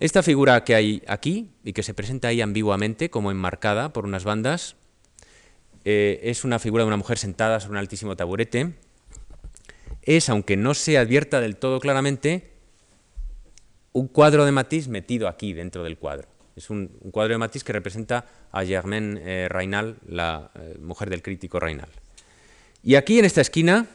Esta 0.01 0.23
figura 0.23 0.63
que 0.65 0.75
hay 0.75 1.03
aquí 1.07 1.51
y 1.65 1.73
que 1.73 1.83
se 1.83 1.93
presenta 1.93 2.29
ahí 2.29 2.41
ambiguamente 2.41 3.11
como 3.11 3.31
enmarcada 3.31 3.93
por 3.93 4.05
unas 4.05 4.25
bandas 4.25 4.77
eh, 5.85 6.21
es 6.23 6.45
una 6.45 6.59
figura 6.59 6.85
de 6.85 6.89
una 6.89 6.97
mujer 6.97 7.19
sentada 7.19 7.61
sobre 7.61 7.73
un 7.73 7.79
altísimo 7.79 8.17
taburete. 8.17 8.75
Es, 10.03 10.29
aunque 10.29 10.57
no 10.57 10.75
se 10.75 10.99
advierta 10.99 11.41
del 11.41 11.57
todo 11.57 11.81
claramente, 11.81 12.53
un 13.93 14.07
cuadro 14.07 14.45
de 14.45 14.53
Matisse 14.53 14.89
metido 14.89 15.27
aquí 15.27 15.53
dentro 15.53 15.83
del 15.83 15.99
cuadro. 15.99 16.29
Es 16.57 16.71
un, 16.71 16.89
cuadro 17.13 17.35
de 17.35 17.39
Matisse 17.39 17.65
que 17.65 17.73
representa 17.75 18.25
a 18.51 18.65
Germaine 18.65 19.21
eh, 19.23 19.49
la 20.09 20.51
eh, 20.55 20.79
mujer 20.81 21.11
del 21.11 21.23
crítico 21.23 21.61
Raynal. 21.61 21.91
Y 22.83 22.95
aquí 22.95 23.19
en 23.19 23.27
esta 23.27 23.43
esquina, 23.43 23.87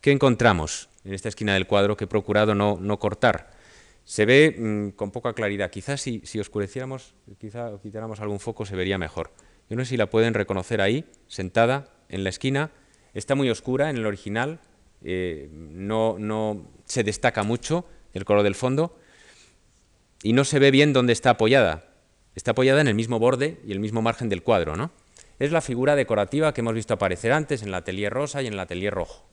¿qué 0.00 0.10
encontramos? 0.10 0.88
En 1.04 1.14
esta 1.14 1.28
esquina 1.28 1.54
del 1.54 1.68
cuadro 1.68 1.96
que 1.96 2.04
he 2.04 2.08
procurado 2.08 2.54
no, 2.54 2.98
cortar. 2.98 3.50
Se 4.04 4.26
ve 4.26 4.56
mm, 4.58 4.96
con 4.96 5.12
poca 5.12 5.34
claridad. 5.34 5.70
Quizás 5.70 6.00
si, 6.00 6.40
oscureciéramos, 6.40 7.14
quizá 7.38 7.70
quitáramos 7.80 8.18
algún 8.20 8.40
foco 8.40 8.66
se 8.66 8.74
vería 8.74 8.98
mejor. 8.98 9.32
Yo 9.68 9.76
no 9.76 9.84
sé 9.84 9.90
si 9.90 9.96
la 9.96 10.10
pueden 10.10 10.34
reconocer 10.34 10.80
ahí, 10.80 11.04
sentada 11.28 11.94
en 12.08 12.24
la 12.24 12.30
esquina. 12.30 12.72
Está 13.14 13.36
muy 13.36 13.50
oscura 13.50 13.88
en 13.88 13.96
el 13.96 14.06
original, 14.06 14.58
eh, 15.04 15.48
no 15.52 16.66
se 16.86 17.04
destaca 17.04 17.44
mucho 17.44 17.86
el 18.14 18.24
color 18.24 18.42
del 18.42 18.56
fondo 18.56 18.98
y 20.22 20.32
no 20.32 20.44
se 20.44 20.58
ve 20.58 20.72
bien 20.72 20.92
dónde 20.92 21.12
está 21.12 21.30
apoyada. 21.30 21.89
Está 22.34 22.52
apoyada 22.52 22.80
en 22.80 22.88
el 22.88 22.94
mismo 22.94 23.18
borde 23.18 23.60
y 23.66 23.72
el 23.72 23.80
mismo 23.80 24.02
margen 24.02 24.28
del 24.28 24.42
cuadro, 24.42 24.76
¿no? 24.76 24.90
es 25.40 25.50
la 25.50 25.62
figura 25.62 25.96
decorativa 25.96 26.52
que 26.54 26.60
hemos 26.60 26.74
visto 26.74 26.94
aparecer 26.94 27.32
antes 27.32 27.62
en 27.62 27.68
el 27.68 27.74
atelier 27.74 28.12
rosa 28.12 28.42
y 28.42 28.46
en 28.46 28.52
el 28.52 28.60
atelier 28.60 28.94
rojo. 28.94 29.24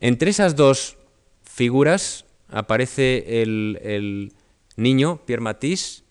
Entre 0.00 0.30
esas 0.30 0.54
dos 0.54 0.98
figuras 1.42 2.26
aparece 2.48 3.42
el, 3.42 4.32
niño, 4.76 5.24
Pierre 5.24 5.40
Matisse, 5.40 6.04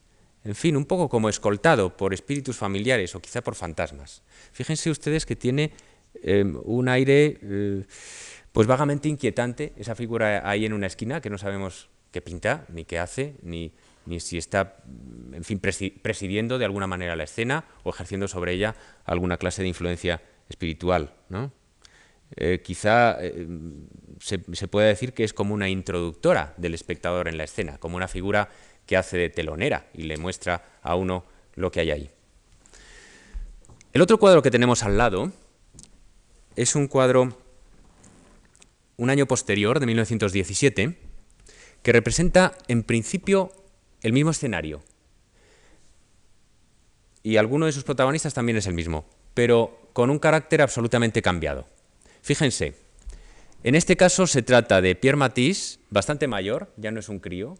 en 0.43 0.55
fin, 0.55 0.75
un 0.75 0.85
poco 0.85 1.09
como 1.09 1.29
escoltado 1.29 1.95
por 1.95 2.13
espíritus 2.13 2.57
familiares 2.57 3.13
o 3.13 3.21
quizá 3.21 3.41
por 3.41 3.55
fantasmas. 3.55 4.23
Fíjense 4.51 4.89
ustedes 4.89 5.25
que 5.25 5.35
tiene 5.35 5.71
em, 6.23 6.59
un 6.63 6.89
aire 6.89 7.37
eh, 7.41 7.85
pues 8.51 8.65
vagamente 8.65 9.09
inquietante, 9.09 9.73
esa 9.77 9.95
figura 9.95 10.49
ahí 10.49 10.65
en 10.65 10.73
una 10.73 10.87
esquina 10.87 11.21
que 11.21 11.29
no 11.29 11.37
sabemos 11.37 11.89
qué 12.11 12.21
pinta, 12.21 12.65
ni 12.69 12.83
qué 12.83 12.99
hace, 12.99 13.35
ni, 13.43 13.73
ni 14.05 14.19
si 14.19 14.37
está, 14.37 14.77
en 15.31 15.43
fin, 15.43 15.59
presidiendo 15.59 16.57
de 16.57 16.65
alguna 16.65 16.87
manera 16.87 17.15
la 17.15 17.23
escena 17.23 17.65
o 17.83 17.89
ejerciendo 17.89 18.27
sobre 18.27 18.53
ella 18.53 18.75
alguna 19.05 19.37
clase 19.37 19.61
de 19.61 19.69
influencia 19.69 20.21
espiritual. 20.49 21.13
¿no? 21.29 21.51
Eh, 22.35 22.61
quizá 22.63 23.17
eh, 23.21 23.47
se, 24.19 24.41
se 24.51 24.67
pueda 24.67 24.87
decir 24.87 25.13
que 25.13 25.23
es 25.23 25.33
como 25.33 25.53
una 25.53 25.69
introductora 25.69 26.53
del 26.57 26.73
espectador 26.73 27.27
en 27.27 27.37
la 27.37 27.43
escena, 27.43 27.77
como 27.77 27.97
una 27.97 28.07
figura 28.07 28.49
que 28.85 28.97
hace 28.97 29.17
de 29.17 29.29
telonera 29.29 29.87
y 29.93 30.03
le 30.03 30.17
muestra 30.17 30.79
a 30.81 30.95
uno 30.95 31.25
lo 31.55 31.71
que 31.71 31.79
hay 31.79 31.91
ahí. 31.91 32.09
El 33.93 34.01
otro 34.01 34.17
cuadro 34.17 34.41
que 34.41 34.51
tenemos 34.51 34.83
al 34.83 34.97
lado 34.97 35.31
es 36.55 36.75
un 36.75 36.87
cuadro 36.87 37.37
un 38.97 39.09
año 39.09 39.27
posterior, 39.27 39.79
de 39.79 39.85
1917, 39.85 40.97
que 41.81 41.91
representa 41.91 42.57
en 42.67 42.83
principio 42.83 43.51
el 44.03 44.13
mismo 44.13 44.31
escenario. 44.31 44.83
Y 47.23 47.37
alguno 47.37 47.65
de 47.65 47.71
sus 47.71 47.83
protagonistas 47.85 48.33
también 48.33 48.57
es 48.57 48.67
el 48.67 48.73
mismo, 48.73 49.05
pero 49.33 49.89
con 49.93 50.09
un 50.09 50.19
carácter 50.19 50.61
absolutamente 50.61 51.21
cambiado. 51.21 51.67
Fíjense, 52.21 52.75
En 53.65 53.75
este 53.75 53.95
caso 53.95 54.27
se 54.27 54.41
trata 54.41 54.81
de 54.81 54.93
Pierre 54.93 55.15
Matisse, 55.15 55.79
bastante 55.89 56.27
mayor, 56.27 56.73
ya 56.75 56.91
no 56.91 56.99
es 56.99 57.07
un 57.07 57.19
crío, 57.19 57.57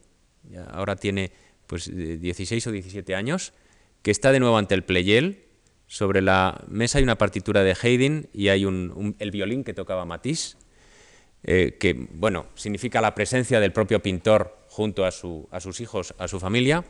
ahora 0.72 0.98
tiene 0.98 1.32
pues 1.66 1.90
16 1.96 2.68
o 2.68 2.72
17 2.72 3.16
años, 3.16 3.54
que 4.02 4.12
está 4.12 4.34
de 4.34 4.42
nuevo 4.42 4.58
ante 4.58 4.76
el 4.76 4.84
Pleyel. 4.84 5.46
Sobre 5.88 6.22
la 6.22 6.62
mesa 6.68 6.98
hay 6.98 7.06
una 7.06 7.18
partitura 7.18 7.64
de 7.64 7.76
Haydn 7.82 8.28
y 8.34 8.50
hay 8.50 8.64
el 8.64 9.32
violín 9.32 9.64
que 9.64 9.74
tocaba 9.74 10.04
Matisse, 10.04 10.58
eh, 11.44 11.78
que 11.80 11.94
bueno, 11.94 12.48
significa 12.56 13.00
la 13.00 13.16
presencia 13.16 13.62
del 13.62 13.72
propio 13.72 14.02
pintor 14.02 14.63
junto 14.74 15.06
a, 15.06 15.12
sus 15.12 15.80
hijos, 15.82 16.16
a 16.18 16.28
su 16.28 16.40
familia. 16.40 16.84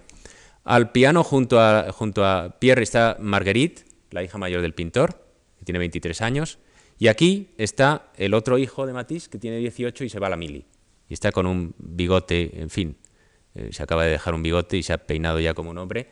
Al 0.64 0.94
piano 0.94 1.22
junto 1.22 1.60
a, 1.60 1.92
junto 1.92 2.26
a 2.26 2.58
Pierre 2.58 2.82
está 2.82 3.18
Marguerite, 3.20 3.84
la 4.12 4.24
hija 4.24 4.38
mayor 4.38 4.62
del 4.62 4.74
pintor, 4.74 5.22
que 5.60 5.66
tiene 5.66 5.80
23 5.80 6.22
años. 6.22 6.60
Y 6.98 7.10
aquí 7.10 7.50
está 7.58 8.10
el 8.16 8.36
otro 8.36 8.58
hijo 8.58 8.88
de 8.88 8.94
Matisse, 8.94 9.28
que 9.28 9.38
tiene 9.38 9.58
18 9.58 10.06
y 10.06 10.10
se 10.10 10.18
va 10.20 10.28
a 10.28 10.30
la 10.30 10.38
mili. 10.38 10.66
Y 11.10 11.14
está 11.14 11.34
con 11.34 11.46
un 11.46 11.76
bigote, 11.78 12.62
en 12.62 12.70
fin, 12.70 12.96
eh, 13.54 13.68
se 13.74 13.84
acaba 13.84 14.06
de 14.06 14.12
dejar 14.12 14.34
un 14.34 14.44
bigote 14.44 14.78
y 14.78 14.84
se 14.84 14.94
ha 14.94 14.98
peinado 14.98 15.42
ya 15.42 15.54
como 15.54 15.72
un 15.72 15.78
hombre. 15.78 16.08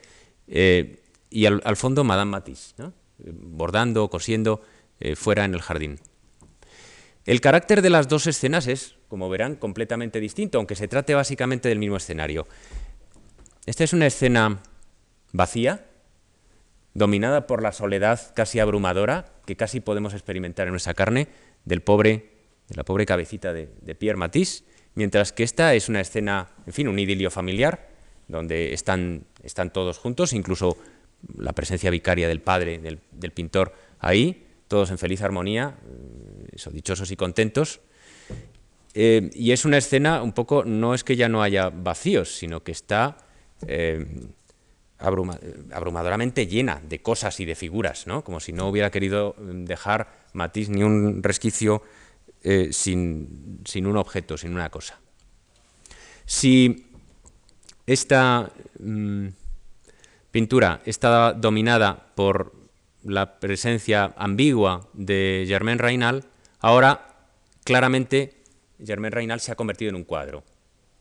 Eh, 0.48 1.02
y 1.30 1.46
al, 1.46 1.78
fondo 1.78 2.04
Madame 2.04 2.32
Matisse, 2.32 2.76
bordando, 3.18 4.10
cosiendo 4.10 4.62
eh, 5.00 5.16
fuera 5.16 5.46
en 5.46 5.54
el 5.54 5.62
jardín. 5.62 6.02
El 7.32 7.40
carácter 7.40 7.82
de 7.82 7.90
las 7.90 8.10
dos 8.10 8.28
escenas 8.28 8.68
es, 8.68 8.98
como 9.08 9.30
verán, 9.30 9.56
completamente 9.56 10.20
distinto, 10.20 10.58
aunque 10.58 10.76
se 10.76 10.90
trate 10.90 11.16
básicamente 11.16 11.70
del 11.70 11.80
mismo 11.80 11.96
escenario. 11.96 12.46
Esta 13.66 13.86
es 13.86 13.94
una 13.94 14.06
escena 14.06 14.62
vacía, 15.32 15.86
dominada 16.94 17.48
por 17.48 17.64
la 17.64 17.72
soledad 17.72 18.20
casi 18.36 18.60
abrumadora 18.60 19.32
que 19.46 19.56
casi 19.56 19.80
podemos 19.80 20.12
experimentar 20.12 20.68
en 20.68 20.72
nuestra 20.72 20.94
carne 20.94 21.30
del 21.64 21.80
pobre, 21.80 22.32
de 22.68 22.76
la 22.76 22.84
pobre 22.84 23.06
cabecita 23.06 23.54
de, 23.54 23.96
Pierre 23.96 24.18
Matisse, 24.18 24.66
mientras 24.96 25.32
que 25.32 25.44
esta 25.44 25.74
es 25.74 25.88
una 25.88 26.02
escena, 26.02 26.50
en 26.68 26.74
fin, 26.74 26.90
un 26.90 27.00
idilio 27.00 27.32
familiar, 27.32 27.92
donde 28.28 28.74
están, 28.74 29.24
están 29.42 29.72
todos 29.72 30.00
juntos, 30.00 30.34
incluso 30.34 30.76
la 31.38 31.54
presencia 31.54 31.92
vicaria 31.92 32.28
del 32.28 32.42
padre, 32.42 32.80
del, 32.80 33.32
pintor, 33.32 33.74
ahí, 34.00 34.48
todos 34.68 34.92
en 34.92 34.98
feliz 34.98 35.22
armonía, 35.22 35.78
eh, 36.52 36.70
dichosos 36.72 37.12
y 37.12 37.16
contentos. 37.16 37.82
Eh, 38.94 39.30
y 39.34 39.52
es 39.52 39.66
una 39.66 39.78
escena 39.78 40.22
un 40.22 40.34
poco, 40.34 40.66
no 40.66 40.94
es 40.94 41.04
que 41.04 41.16
ya 41.16 41.30
no 41.30 41.42
haya 41.42 41.70
vacíos, 41.70 42.36
sino 42.36 42.62
que 42.64 42.72
está 42.72 43.18
eh, 43.68 44.06
abrumadoramente 45.00 46.46
llena 46.46 46.82
de 46.88 47.02
cosas 47.02 47.40
y 47.40 47.46
de 47.46 47.56
figuras, 47.56 48.06
¿no? 48.06 48.24
como 48.24 48.40
si 48.40 48.54
no 48.54 48.68
hubiera 48.68 48.92
querido 48.92 49.36
dejar 49.40 50.12
Matisse 50.34 50.70
ni 50.70 50.84
un 50.84 51.24
resquicio 51.24 51.82
eh, 52.44 52.70
sin, 52.72 53.62
un 53.76 53.98
objeto, 53.98 54.38
sin 54.38 54.54
una 54.54 54.70
cosa. 54.70 55.00
Si 56.26 56.88
esta 57.86 58.52
mm, 58.80 59.28
pintura 60.32 60.82
está 60.86 61.34
dominada 61.34 62.12
por 62.16 62.54
la 63.04 63.40
presencia 63.40 64.14
ambigua 64.18 64.88
de 64.94 65.46
Germain 65.48 65.80
Reinal, 65.80 66.26
ahora 66.62 67.16
claramente 67.64 68.42
Germain 68.84 69.12
Reinal 69.12 69.40
se 69.40 69.52
ha 69.52 69.56
convertido 69.56 69.90
en 69.90 69.96
un 69.96 70.04
cuadro. 70.04 70.44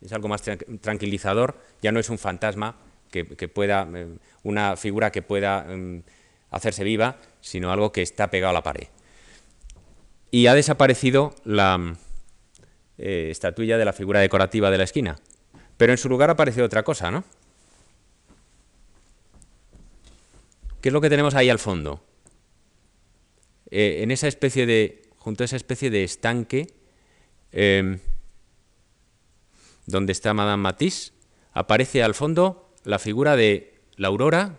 Es 0.03 0.13
algo 0.13 0.29
más 0.29 0.43
tranquilizador, 0.81 1.59
ya 1.83 1.93
no 1.93 2.01
es 2.01 2.09
un 2.11 2.19
fantasma, 2.19 2.77
que, 3.11 3.25
pueda, 3.49 3.89
eh, 3.95 4.17
una 4.45 4.77
figura 4.77 5.11
que 5.11 5.23
pueda 5.23 5.67
em, 5.69 6.03
hacerse 6.51 6.85
viva, 6.85 7.19
sino 7.41 7.73
algo 7.73 7.93
que 7.93 8.03
está 8.03 8.31
pegado 8.31 8.51
a 8.51 8.55
la 8.55 8.63
pared. 8.63 8.87
Y 10.31 10.47
ha 10.47 10.55
desaparecido 10.55 11.35
la 11.45 11.97
eh, 12.99 13.29
estatuilla 13.31 13.79
de 13.79 13.85
la 13.85 13.93
figura 13.93 14.21
decorativa 14.21 14.71
de 14.71 14.79
la 14.79 14.85
esquina, 14.85 15.17
pero 15.77 15.93
en 15.93 15.99
su 15.99 16.09
lugar 16.09 16.31
aparece 16.31 16.63
otra 16.63 16.83
cosa, 16.83 17.11
¿no? 17.11 17.25
¿Qué 20.81 20.89
es 20.89 20.93
lo 20.93 21.01
que 21.01 21.11
tenemos 21.11 21.35
ahí 21.35 21.51
al 21.51 21.59
fondo? 21.59 22.03
Eh, 23.71 24.01
en 24.03 24.11
esa 24.11 24.29
especie 24.29 24.67
de, 24.67 25.00
junto 25.21 25.45
a 25.45 25.47
esa 25.47 25.57
especie 25.57 25.91
de 25.91 26.03
estanque, 26.03 26.75
em, 27.53 28.01
donde 29.87 30.12
está 30.12 30.35
Madame 30.35 30.62
Matisse, 30.62 31.12
aparece 31.53 32.03
al 32.03 32.14
fondo 32.14 32.75
la 32.85 32.99
figura 32.99 33.37
de 33.37 33.81
la 33.97 34.09
aurora 34.09 34.59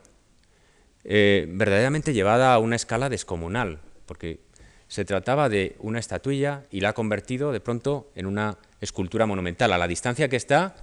eh, 1.03 1.47
verdaderamente 1.49 2.14
llevada 2.14 2.53
a 2.53 2.59
una 2.59 2.76
escala 2.76 3.09
descomunal, 3.09 3.82
porque 4.05 4.39
se 4.88 5.03
trataba 5.03 5.49
de 5.49 5.76
una 5.80 5.97
estatuilla 5.97 6.64
y 6.70 6.82
la 6.82 6.89
ha 6.89 6.93
convertido 6.93 7.51
de 7.51 7.59
pronto 7.59 8.12
en 8.14 8.28
una 8.28 8.59
escultura 8.82 9.26
monumental. 9.26 9.74
A 9.74 9.80
la 9.80 9.88
distancia 9.88 10.30
que 10.30 10.36
está 10.36 10.76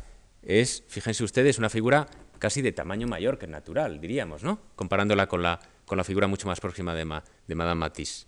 es, 0.42 0.82
fíjense 0.88 1.22
ustedes, 1.22 1.58
una 1.58 1.70
figura 1.70 2.08
casi 2.40 2.62
de 2.62 2.72
tamaño 2.72 3.06
mayor 3.06 3.38
que 3.38 3.46
natural, 3.46 4.00
diríamos, 4.00 4.42
¿no? 4.42 4.58
Comparándola 4.74 5.28
con 5.28 5.42
la, 5.42 5.60
con 5.84 5.98
la 5.98 6.04
figura 6.04 6.26
mucho 6.26 6.48
más 6.48 6.58
próxima 6.58 6.94
de, 6.94 7.04
de 7.46 7.54
Madame 7.54 7.78
Matisse. 7.78 8.26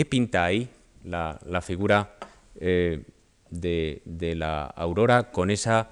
¿Qué 0.00 0.06
pinta 0.06 0.46
ahí 0.46 0.66
la, 1.04 1.60
figura 1.60 2.16
eh, 2.58 3.02
de, 3.50 4.34
la 4.34 4.64
aurora 4.64 5.30
con 5.30 5.50
esa 5.50 5.90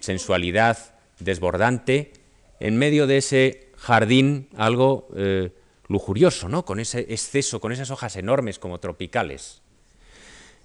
sensualidad 0.00 0.96
desbordante, 1.20 2.12
en 2.58 2.76
medio 2.76 3.06
de 3.06 3.18
ese 3.18 3.70
jardín 3.76 4.48
algo 4.56 5.06
eh, 5.14 5.52
lujurioso, 5.86 6.48
¿no? 6.48 6.64
con 6.64 6.80
ese 6.80 7.06
exceso, 7.08 7.60
con 7.60 7.70
esas 7.70 7.92
hojas 7.92 8.16
enormes 8.16 8.58
como 8.58 8.80
tropicales. 8.80 9.62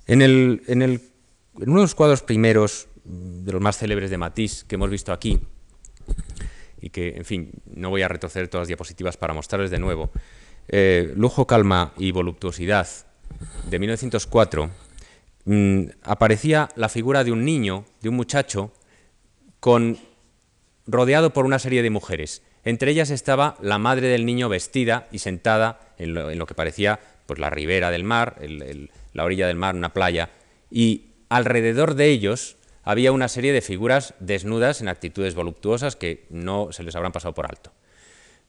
En, 0.07 0.23
en 0.23 0.81
uno 1.53 1.75
de 1.75 1.81
los 1.81 1.93
cuadros 1.93 2.23
primeros, 2.23 2.87
mm, 3.05 3.43
de 3.43 3.51
los 3.51 3.61
más 3.61 3.77
célebres 3.77 4.09
de 4.09 4.17
Matisse, 4.17 4.63
que 4.63 4.73
hemos 4.73 4.89
visto 4.89 5.13
aquí, 5.13 5.39
y 6.81 6.89
que, 6.89 7.09
en 7.09 7.25
fin, 7.25 7.51
no 7.75 7.91
voy 7.91 8.01
a 8.01 8.07
retroceder 8.07 8.47
todas 8.47 8.63
las 8.63 8.69
diapositivas 8.69 9.17
para 9.17 9.35
mostrarles 9.35 9.69
de 9.69 9.77
nuevo, 9.77 10.09
eh, 10.71 11.11
Lujo, 11.15 11.45
Calma 11.45 11.93
y 11.97 12.11
Voluptuosidad, 12.11 12.87
de 13.69 13.77
1904, 13.77 14.71
mm, 15.45 15.83
aparecía 16.03 16.69
la 16.75 16.89
figura 16.89 17.23
de 17.23 17.31
un 17.31 17.43
niño, 17.43 17.85
de 18.01 18.09
un 18.09 18.15
muchacho, 18.15 18.71
con, 19.59 19.99
rodeado 20.87 21.33
por 21.33 21.45
una 21.45 21.59
serie 21.59 21.83
de 21.83 21.89
mujeres. 21.89 22.41
Entre 22.63 22.91
ellas 22.91 23.09
estaba 23.09 23.57
la 23.61 23.79
madre 23.79 24.07
del 24.07 24.25
niño 24.25 24.47
vestida 24.47 25.07
y 25.11 25.19
sentada 25.19 25.93
en 25.97 26.13
lo, 26.13 26.45
que 26.45 26.55
parecía 26.55 26.99
pues, 27.25 27.37
la 27.37 27.49
ribera 27.49 27.91
del 27.91 28.03
mar, 28.03 28.37
la 29.13 29.23
orilla 29.23 29.47
del 29.47 29.57
mar, 29.57 29.75
una 29.75 29.93
playa, 29.93 30.29
y 30.69 31.07
alrededor 31.29 31.95
de 31.95 32.05
ellos 32.05 32.55
había 32.83 33.11
una 33.11 33.27
serie 33.27 33.51
de 33.51 33.61
figuras 33.61 34.13
desnudas 34.19 34.81
en 34.81 34.87
actitudes 34.87 35.35
voluptuosas 35.35 35.95
que 35.95 36.25
no 36.29 36.71
se 36.71 36.83
les 36.83 36.95
habrán 36.95 37.11
pasado 37.11 37.33
por 37.33 37.45
alto. 37.45 37.71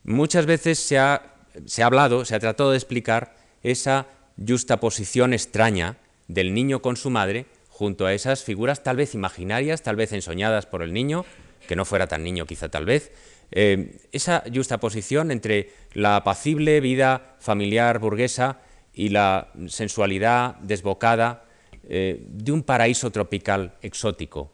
Muchas 0.04 0.46
veces 0.46 0.78
se 0.78 0.98
ha, 0.98 1.31
se 1.66 1.82
ha 1.82 1.86
hablado, 1.86 2.24
se 2.24 2.34
ha 2.34 2.40
tratado 2.40 2.70
de 2.70 2.76
explicar 2.76 3.34
esa 3.62 4.06
justaposición 4.36 5.32
extraña 5.32 5.98
del 6.28 6.54
niño 6.54 6.82
con 6.82 6.96
su 6.96 7.10
madre 7.10 7.46
junto 7.68 8.06
a 8.06 8.14
esas 8.14 8.44
figuras 8.44 8.82
tal 8.82 8.96
vez 8.96 9.14
imaginarias, 9.14 9.82
tal 9.82 9.96
vez 9.96 10.12
ensoñadas 10.12 10.66
por 10.66 10.82
el 10.82 10.92
niño, 10.92 11.24
que 11.66 11.76
no 11.76 11.84
fuera 11.84 12.06
tan 12.06 12.22
niño 12.22 12.46
quizá 12.46 12.68
tal 12.68 12.84
vez, 12.84 13.12
eh, 13.50 13.98
esa 14.12 14.44
justaposición 14.52 15.30
entre 15.30 15.70
la 15.92 16.16
apacible 16.16 16.80
vida 16.80 17.36
familiar 17.38 17.98
burguesa 17.98 18.60
y 18.94 19.10
la 19.10 19.52
sensualidad 19.68 20.56
desbocada 20.56 21.44
eh, 21.88 22.22
de 22.28 22.52
un 22.52 22.62
paraíso 22.62 23.10
tropical 23.10 23.74
exótico. 23.82 24.52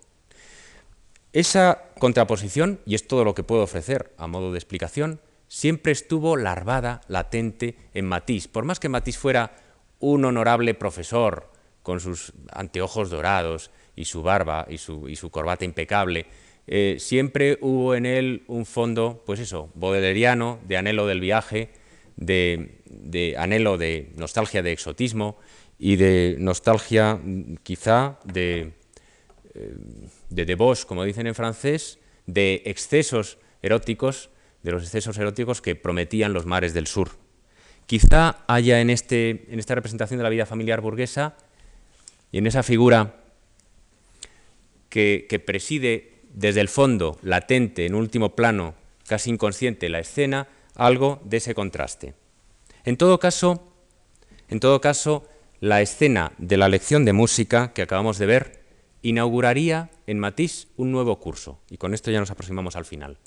Esa 1.32 1.84
contraposición, 1.98 2.80
y 2.86 2.94
es 2.94 3.06
todo 3.06 3.24
lo 3.24 3.34
que 3.34 3.42
puedo 3.42 3.62
ofrecer 3.62 4.12
a 4.16 4.26
modo 4.26 4.52
de 4.52 4.58
explicación, 4.58 5.20
siempre 5.48 5.92
estuvo 5.92 6.36
larvada, 6.36 7.00
latente 7.08 7.76
en 7.94 8.04
Matisse. 8.04 8.48
Por 8.48 8.64
más 8.64 8.78
que 8.78 8.88
Matisse 8.88 9.18
fuera 9.18 9.56
un 9.98 10.24
honorable 10.24 10.74
profesor, 10.74 11.50
con 11.82 12.00
sus 12.00 12.34
anteojos 12.52 13.08
dorados 13.08 13.70
y 13.96 14.04
su 14.04 14.22
barba 14.22 14.66
y 14.68 14.76
su, 14.76 15.30
corbata 15.30 15.64
impecable, 15.64 16.26
eh, 16.66 16.96
siempre 16.98 17.56
hubo 17.62 17.94
en 17.94 18.04
él 18.04 18.44
un 18.46 18.66
fondo, 18.66 19.22
pues 19.24 19.40
eso, 19.40 19.70
bodeleriano, 19.74 20.58
de 20.68 20.76
anhelo 20.76 21.06
del 21.06 21.20
viaje, 21.20 21.70
de, 22.16 23.34
anhelo 23.38 23.78
de 23.78 24.12
nostalgia 24.16 24.62
de 24.62 24.72
exotismo 24.72 25.38
y 25.78 25.96
de 25.96 26.36
nostalgia 26.38 27.20
quizá 27.62 28.18
de, 28.24 28.72
eh, 29.54 29.74
de 30.28 30.44
debauche, 30.44 30.84
como 30.86 31.04
dicen 31.04 31.26
en 31.26 31.34
francés, 31.34 31.98
de 32.26 32.60
excesos 32.66 33.38
eróticos, 33.62 34.28
de 34.62 34.72
los 34.72 34.82
excesos 34.82 35.16
eróticos 35.18 35.60
que 35.60 35.76
prometían 35.76 36.32
los 36.32 36.46
mares 36.46 36.74
del 36.74 36.86
sur. 36.86 37.10
Quizá 37.86 38.44
haya 38.46 38.80
en, 38.80 38.90
este, 38.90 39.46
en 39.48 39.58
esta 39.58 39.74
representación 39.74 40.18
de 40.18 40.24
la 40.24 40.30
vida 40.30 40.46
familiar 40.46 40.80
burguesa 40.80 41.36
y 42.30 42.38
en 42.38 42.46
esa 42.46 42.62
figura 42.62 43.14
que, 44.88 45.42
preside 45.44 46.22
desde 46.32 46.60
el 46.60 46.68
fondo, 46.68 47.18
latente, 47.22 47.86
en 47.86 47.94
último 47.94 48.34
plano, 48.34 48.74
casi 49.06 49.30
inconsciente, 49.30 49.88
la 49.88 50.00
escena, 50.00 50.48
algo 50.74 51.20
de 51.24 51.38
ese 51.38 51.54
contraste. 51.54 52.14
En 52.84 52.96
todo 52.96 53.18
caso, 53.18 53.72
en 54.48 54.60
todo 54.60 54.80
caso 54.80 55.26
la 55.60 55.82
escena 55.82 56.32
de 56.38 56.56
la 56.56 56.68
lección 56.68 57.04
de 57.04 57.12
música 57.12 57.72
que 57.72 57.82
acabamos 57.82 58.18
de 58.18 58.26
ver 58.26 58.64
inauguraría 59.02 59.90
en 60.06 60.18
Matisse 60.18 60.68
un 60.76 60.92
nuevo 60.92 61.18
curso. 61.18 61.60
Y 61.70 61.76
con 61.78 61.94
esto 61.94 62.10
ya 62.10 62.20
nos 62.20 62.30
aproximamos 62.30 62.76
al 62.76 62.84
final. 62.84 63.18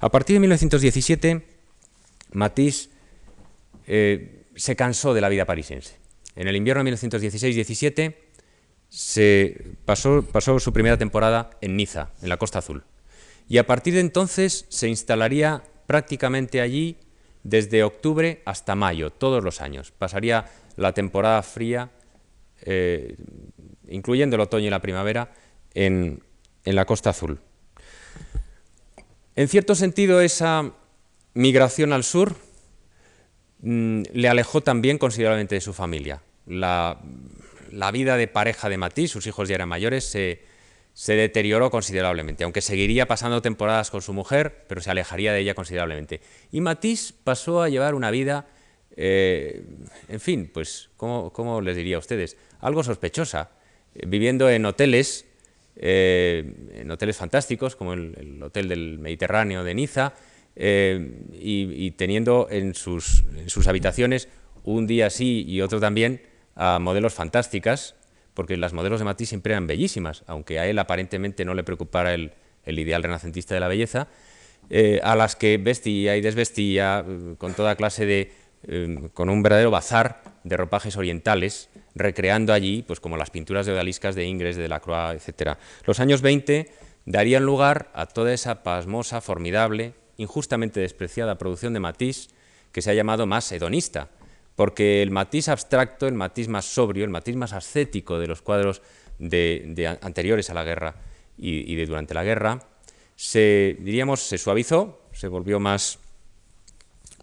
A 0.00 0.10
partir 0.10 0.34
de 0.34 0.40
1917, 0.40 1.46
Matisse 2.32 2.90
eh, 3.86 4.44
se 4.54 4.76
cansó 4.76 5.14
de 5.14 5.20
la 5.20 5.28
vida 5.28 5.44
parisiense. 5.44 5.96
En 6.36 6.46
el 6.46 6.56
invierno 6.56 6.84
de 6.84 6.92
1916-17 6.92 8.14
se 8.88 9.74
pasó, 9.84 10.58
su 10.60 10.72
primera 10.72 10.96
temporada 10.96 11.50
en 11.60 11.76
Niza, 11.76 12.10
en 12.22 12.28
la 12.28 12.36
Costa 12.36 12.60
Azul. 12.60 12.84
Y 13.48 13.58
a 13.58 13.66
partir 13.66 13.94
de 13.94 14.00
entonces 14.00 14.66
se 14.68 14.88
instalaría 14.88 15.62
prácticamente 15.86 16.60
allí 16.60 16.96
desde 17.42 17.82
octubre 17.82 18.42
hasta 18.44 18.74
mayo, 18.74 19.10
todos 19.10 19.42
los 19.42 19.60
años. 19.60 19.90
Pasaría 19.90 20.46
la 20.76 20.92
temporada 20.92 21.42
fría, 21.42 21.90
eh, 22.62 23.16
incluyendo 23.88 24.36
el 24.36 24.42
otoño 24.42 24.66
y 24.66 24.70
la 24.70 24.82
primavera, 24.82 25.32
en, 25.74 26.22
la 26.64 26.84
Costa 26.84 27.10
Azul. 27.10 27.40
En 29.38 29.46
cierto 29.46 29.76
sentido, 29.76 30.20
esa 30.20 30.72
migración 31.34 31.92
al 31.92 32.02
sur 32.02 32.34
mm, 33.60 34.02
le 34.12 34.28
alejó 34.28 34.62
también 34.62 34.98
considerablemente 34.98 35.54
de 35.54 35.60
su 35.60 35.72
familia. 35.72 36.20
La, 36.44 36.98
vida 37.92 38.16
de 38.16 38.26
pareja 38.26 38.68
de 38.68 38.78
Matisse, 38.78 39.12
sus 39.12 39.28
hijos 39.28 39.48
ya 39.48 39.54
eran 39.54 39.68
mayores, 39.68 40.04
se, 40.06 40.40
deterioró 41.14 41.70
considerablemente, 41.70 42.42
aunque 42.42 42.60
seguiría 42.60 43.06
pasando 43.06 43.40
temporadas 43.40 43.92
con 43.92 44.02
su 44.02 44.12
mujer, 44.12 44.64
pero 44.66 44.80
se 44.80 44.90
alejaría 44.90 45.32
de 45.32 45.38
ella 45.38 45.54
considerablemente. 45.54 46.20
Y 46.50 46.60
Matisse 46.60 47.12
pasó 47.22 47.62
a 47.62 47.68
llevar 47.68 47.94
una 47.94 48.10
vida, 48.10 48.48
eh, 48.96 49.62
en 50.08 50.18
fin, 50.18 50.50
pues, 50.52 50.90
¿cómo, 50.96 51.60
les 51.60 51.76
diría 51.76 51.94
a 51.94 52.00
ustedes? 52.00 52.36
Algo 52.58 52.82
sospechosa, 52.82 53.50
eh, 53.94 54.02
viviendo 54.04 54.50
en 54.50 54.66
hoteles, 54.66 55.27
eh, 55.78 56.70
en 56.74 56.90
hoteles 56.90 57.16
fantásticos, 57.16 57.76
como 57.76 57.92
el, 57.92 58.42
Hotel 58.42 58.68
del 58.68 58.98
Mediterráneo 58.98 59.64
de 59.64 59.74
Niza, 59.74 60.12
y, 60.60 61.90
teniendo 61.92 62.48
en 62.50 62.74
sus, 62.74 63.24
habitaciones 63.66 64.28
un 64.64 64.88
día 64.88 65.08
sí 65.08 65.44
y 65.46 65.60
otro 65.60 65.78
también 65.78 66.20
a 66.56 66.80
modelos 66.80 67.14
fantásticas, 67.14 67.94
porque 68.34 68.56
las 68.56 68.72
modelos 68.72 68.98
de 68.98 69.04
Matisse 69.04 69.30
siempre 69.30 69.52
eran 69.52 69.66
bellísimas, 69.66 70.24
aunque 70.26 70.58
a 70.58 70.66
él 70.66 70.78
aparentemente 70.78 71.44
no 71.44 71.54
le 71.54 71.64
preocupara 71.64 72.14
el, 72.14 72.32
ideal 72.66 73.02
renacentista 73.02 73.54
de 73.54 73.60
la 73.60 73.68
belleza, 73.68 74.08
eh, 74.70 75.00
a 75.02 75.16
las 75.16 75.36
que 75.36 75.58
vestía 75.58 76.16
y 76.16 76.20
desvestía 76.20 77.04
eh, 77.06 77.34
con 77.38 77.54
toda 77.54 77.76
clase 77.76 78.04
de, 78.04 78.32
eh, 78.66 79.08
con 79.14 79.30
un 79.30 79.42
verdadero 79.42 79.70
bazar 79.70 80.22
de 80.44 80.56
ropajes 80.56 80.96
orientales, 80.96 81.70
recreando 81.98 82.52
allí, 82.52 82.82
pues 82.82 83.00
como 83.00 83.16
las 83.16 83.30
pinturas 83.30 83.66
de 83.66 83.72
odaliscas 83.72 84.14
de 84.14 84.24
Ingres, 84.24 84.56
de 84.56 84.68
Lacroix, 84.68 85.28
etc. 85.28 85.58
Los 85.84 86.00
años 86.00 86.22
20 86.22 86.70
darían 87.04 87.44
lugar 87.44 87.90
a 87.94 88.06
toda 88.06 88.32
esa 88.32 88.62
pasmosa, 88.62 89.20
formidable, 89.20 89.94
injustamente 90.16 90.80
despreciada 90.80 91.38
producción 91.38 91.72
de 91.72 91.80
Matisse, 91.80 92.28
que 92.72 92.82
se 92.82 92.90
ha 92.90 92.94
llamado 92.94 93.26
más 93.26 93.50
hedonista, 93.50 94.08
porque 94.56 95.02
el 95.02 95.10
matiz 95.10 95.48
abstracto, 95.48 96.06
el 96.06 96.14
matiz 96.14 96.48
más 96.48 96.64
sobrio, 96.64 97.04
el 97.04 97.10
matiz 97.10 97.36
más 97.36 97.52
ascético 97.52 98.18
de 98.18 98.26
los 98.26 98.42
cuadros 98.42 98.82
de, 99.18 99.98
anteriores 100.02 100.50
a 100.50 100.54
la 100.54 100.64
guerra 100.64 100.96
y, 101.38 101.74
de 101.76 101.86
durante 101.86 102.14
la 102.14 102.24
guerra, 102.24 102.66
se, 103.16 103.76
diríamos, 103.80 104.20
se 104.20 104.36
suavizó, 104.36 105.00
se 105.12 105.28
volvió 105.28 105.60
más, 105.60 105.98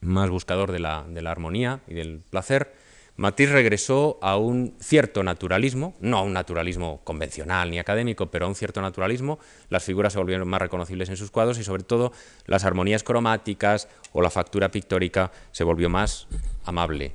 más 0.02 0.30
buscador 0.30 0.72
de 0.72 0.80
la, 0.80 1.06
de 1.08 1.22
la 1.22 1.32
armonía 1.32 1.82
y 1.88 1.94
del 1.94 2.22
placer, 2.30 2.74
Matisse 3.18 3.53
regresó 3.53 4.20
a 4.22 4.36
un 4.36 4.76
cierto 4.82 5.24
naturalismo, 5.24 5.95
no 6.01 6.18
a 6.18 6.22
un 6.22 6.34
naturalismo 6.34 6.99
convencional 7.05 7.72
ni 7.72 7.80
académico, 7.80 8.30
pero 8.30 8.45
a 8.45 8.49
un 8.49 8.55
cierto 8.55 8.82
naturalismo. 8.82 9.39
Las 9.70 9.86
figuras 9.86 10.11
se 10.13 10.20
volvieron 10.20 10.49
más 10.49 10.61
reconocibles 10.61 11.07
en 11.07 11.16
sus 11.16 11.32
cuadros 11.32 11.57
y 11.57 11.63
sobre 11.63 11.84
todo 11.84 12.11
las 12.45 12.66
armonías 12.66 13.03
cromáticas 13.03 13.88
o 14.11 14.22
la 14.22 14.30
factura 14.30 14.70
pictórica 14.70 15.32
se 15.53 15.63
volvió 15.63 15.89
más 15.89 16.28
amable, 16.66 17.13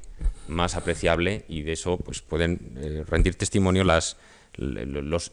más 0.49 0.75
apreciable 0.75 1.45
y 1.49 1.63
de 1.63 1.73
eso 1.73 1.99
pues, 1.99 2.23
pueden 2.23 2.79
eh, 2.79 3.05
rendir 3.07 3.35
testimonio 3.35 3.85
las, 3.85 4.17
los, 4.57 5.33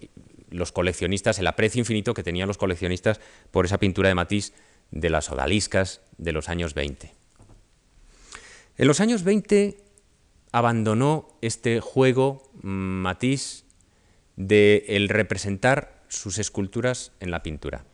los, 0.49 0.72
coleccionistas, 0.74 1.39
el 1.39 1.47
aprecio 1.47 1.80
infinito 1.80 2.13
que 2.13 2.24
tenían 2.24 2.49
los 2.49 2.57
coleccionistas 2.57 3.22
por 3.51 3.65
esa 3.65 3.78
pintura 3.78 4.09
de 4.09 4.15
Matisse 4.15 4.53
de 4.91 5.09
las 5.09 5.32
odaliscas 5.32 6.01
de 6.18 6.34
los 6.34 6.49
años 6.49 6.74
20. 6.74 7.13
En 8.80 8.88
los 8.88 8.99
años 8.99 9.24
20 9.24 9.87
abandonó 10.52 11.28
este 11.41 11.80
juego 11.80 12.43
mm, 12.62 12.70
Matisse 12.70 13.66
de 14.36 14.86
el 14.89 15.10
representar 15.10 16.04
sus 16.08 16.38
esculturas 16.38 17.12
en 17.20 17.32
la 17.32 17.43
pintura. 17.43 17.86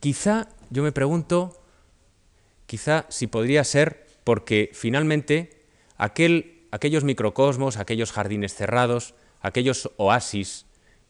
Quizá, 0.00 0.48
yo 0.70 0.82
me 0.82 0.92
pregunto, 0.92 1.62
quizá 2.66 3.06
si 3.08 3.26
podría 3.26 3.64
ser 3.64 4.06
porque 4.24 4.70
finalmente 4.72 5.64
aquel, 5.96 6.66
aquellos 6.72 7.04
microcosmos, 7.04 7.76
aquellos 7.76 8.12
jardines 8.12 8.54
cerrados, 8.54 9.14
aquellos 9.40 9.90
oasis 9.96 10.66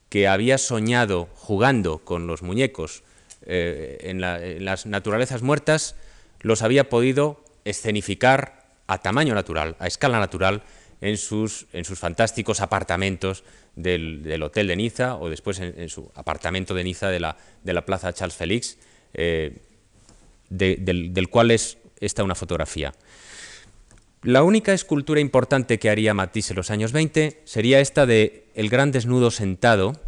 que 0.09 0.29
había 0.29 0.59
soñado 0.59 1.29
jugando 1.35 1.99
con 2.05 2.27
los 2.27 2.43
muñecos 2.43 3.03
eh, 3.47 3.99
en 4.03 4.20
las 4.20 4.87
naturalezas 4.87 5.43
muertas, 5.43 5.97
los 6.41 6.62
había 6.62 6.89
podido 6.89 7.43
escenificar 7.64 8.64
a 8.87 8.99
tamaño 8.99 9.35
natural, 9.35 9.76
a 9.78 9.87
escala 9.87 10.18
natural, 10.18 10.62
en 11.01 11.18
sus, 11.18 11.66
en 11.72 11.85
sus 11.85 11.99
fantásticos 11.99 12.61
apartamentos 12.61 13.45
del, 13.76 14.43
Hotel 14.43 14.68
de 14.68 14.76
Niza 14.76 15.16
o 15.16 15.28
después 15.28 15.61
en, 15.61 15.89
su 15.89 16.11
apartamento 16.14 16.74
de 16.74 16.85
Niza 16.85 17.09
de 17.09 17.20
la, 17.20 17.37
de 17.62 17.72
la 17.74 17.85
Plaza 17.85 18.12
Charles 18.12 18.37
Félix, 18.37 18.78
eh, 19.12 19.59
del, 20.49 21.28
cual 21.28 21.51
es 21.51 21.78
esta 22.01 22.24
una 22.24 22.35
fotografía. 22.35 22.95
La 24.22 24.43
única 24.43 24.72
escultura 24.72 25.20
importante 25.20 25.78
que 25.78 25.91
haría 25.91 26.14
Matisse 26.14 26.53
en 26.53 26.57
los 26.57 26.70
años 26.70 26.93
20 26.93 27.43
sería 27.45 27.80
esta 27.80 28.07
de 28.07 28.47
El 28.55 28.70
gran 28.70 28.91
desnudo 28.91 29.30
sentado, 29.30 30.01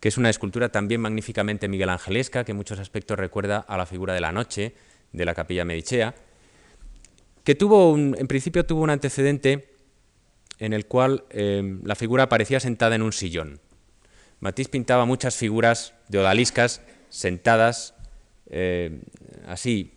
que 0.00 0.08
es 0.08 0.16
una 0.16 0.30
escultura 0.30 0.70
también 0.70 1.02
magníficamente 1.02 1.68
miguelangelesca, 1.68 2.44
que 2.44 2.52
en 2.52 2.56
muchos 2.56 2.78
aspectos 2.78 3.18
recuerda 3.18 3.58
a 3.58 3.76
la 3.76 3.84
figura 3.84 4.14
de 4.14 4.22
la 4.22 4.32
noche 4.32 4.74
de 5.12 5.24
la 5.26 5.34
capilla 5.34 5.66
Medicea, 5.66 6.14
que 7.44 7.54
tuvo 7.54 7.96
en 7.96 8.26
principio 8.26 8.66
tuvo 8.66 8.82
un 8.82 8.90
antecedente 8.90 9.68
en 10.58 10.72
el 10.72 10.86
cual 10.86 11.24
em, 11.30 11.82
la 11.84 11.94
figura 11.94 12.24
aparecía 12.24 12.60
sentada 12.60 12.94
en 12.94 13.02
un 13.02 13.12
sillón. 13.12 13.60
Matisse 14.40 14.68
pintaba 14.68 15.04
muchas 15.04 15.36
figuras 15.36 15.94
de 16.08 16.18
odaliscas 16.18 16.80
sentadas 17.08 17.94
em, 18.50 19.02
así, 19.46 19.94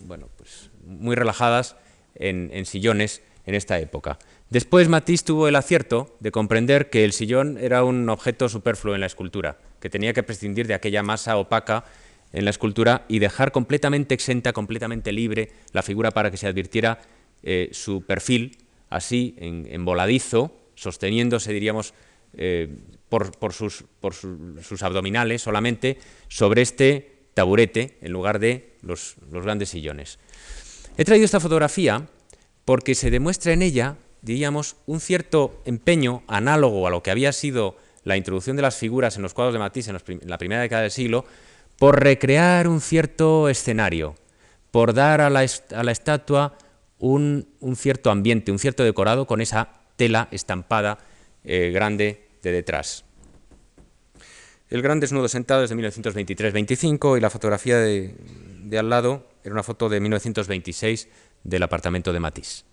bueno, 0.00 0.28
pues 0.36 0.70
muy 0.84 1.16
relajadas 1.16 1.76
en, 2.14 2.50
en 2.52 2.66
sillones 2.66 3.22
en 3.46 3.54
esta 3.54 3.78
época. 3.78 4.18
Después 4.48 4.88
Matisse 4.88 5.24
tuvo 5.24 5.48
el 5.48 5.56
acierto 5.56 6.16
de 6.20 6.32
comprender 6.32 6.90
que 6.90 7.04
el 7.04 7.12
sillón 7.12 7.58
era 7.58 7.84
un 7.84 8.08
objeto 8.08 8.48
superfluo 8.48 8.94
en 8.94 9.00
la 9.00 9.06
escultura, 9.06 9.58
que 9.80 9.90
tenía 9.90 10.12
que 10.12 10.22
prescindir 10.22 10.66
de 10.66 10.74
aquella 10.74 11.02
masa 11.02 11.36
opaca 11.36 11.84
en 12.32 12.44
la 12.44 12.50
escultura 12.50 13.04
y 13.08 13.18
dejar 13.18 13.52
completamente 13.52 14.14
exenta, 14.14 14.52
completamente 14.52 15.12
libre 15.12 15.50
la 15.72 15.82
figura 15.82 16.10
para 16.10 16.30
que 16.30 16.36
se 16.36 16.46
advirtiera 16.46 17.00
eh, 17.42 17.70
su 17.72 18.02
perfil, 18.02 18.58
así, 18.88 19.34
en, 19.38 19.84
voladizo, 19.84 20.56
sosteniéndose, 20.74 21.52
diríamos, 21.52 21.94
eh, 22.34 22.68
por, 23.08 23.52
sus, 23.52 23.84
abdominales 24.82 25.42
solamente, 25.42 25.98
sobre 26.28 26.62
este 26.62 27.20
taburete 27.34 27.98
en 28.00 28.12
lugar 28.12 28.38
de 28.38 28.74
los, 28.82 29.16
grandes 29.30 29.70
sillones. 29.70 30.18
He 30.96 31.04
traído 31.04 31.24
esta 31.24 31.40
fotografía 31.40 32.08
porque 32.64 32.94
se 32.94 33.10
demuestra 33.10 33.52
en 33.52 33.62
ella, 33.62 33.96
diríamos, 34.22 34.76
un 34.86 35.00
cierto 35.00 35.62
empeño 35.64 36.22
análogo 36.28 36.86
a 36.86 36.90
lo 36.90 37.02
que 37.02 37.10
había 37.10 37.32
sido 37.32 37.76
la 38.04 38.16
introducción 38.16 38.56
de 38.56 38.62
las 38.62 38.76
figuras 38.76 39.16
en 39.16 39.22
los 39.22 39.34
cuadros 39.34 39.52
de 39.52 39.58
Matisse 39.58 39.88
en, 39.88 40.20
la 40.24 40.38
primera 40.38 40.62
década 40.62 40.82
del 40.82 40.90
siglo, 40.90 41.24
por 41.80 42.04
recrear 42.04 42.68
un 42.68 42.82
cierto 42.82 43.48
escenario, 43.48 44.14
por 44.70 44.92
dar 44.92 45.22
a 45.22 45.30
la, 45.30 45.42
estatua 45.42 46.58
un, 46.98 47.48
cierto 47.74 48.10
ambiente, 48.10 48.52
un 48.52 48.58
cierto 48.58 48.84
decorado 48.84 49.26
con 49.26 49.40
esa 49.40 49.80
tela 49.96 50.28
estampada 50.30 50.98
eh, 51.42 51.70
grande 51.72 52.28
de 52.42 52.52
detrás. 52.52 53.06
El 54.68 54.82
gran 54.82 55.00
desnudo 55.00 55.26
sentado 55.28 55.64
es 55.64 55.70
de 55.70 55.76
1923-25 55.76 57.16
y 57.16 57.20
la 57.22 57.30
fotografía 57.30 57.78
de, 57.78 58.14
al 58.78 58.90
lado 58.90 59.26
era 59.42 59.54
una 59.54 59.62
foto 59.62 59.88
de 59.88 60.00
1926 60.00 61.08
del 61.44 61.62
apartamento 61.62 62.12
de 62.12 62.20
Matisse. 62.20 62.66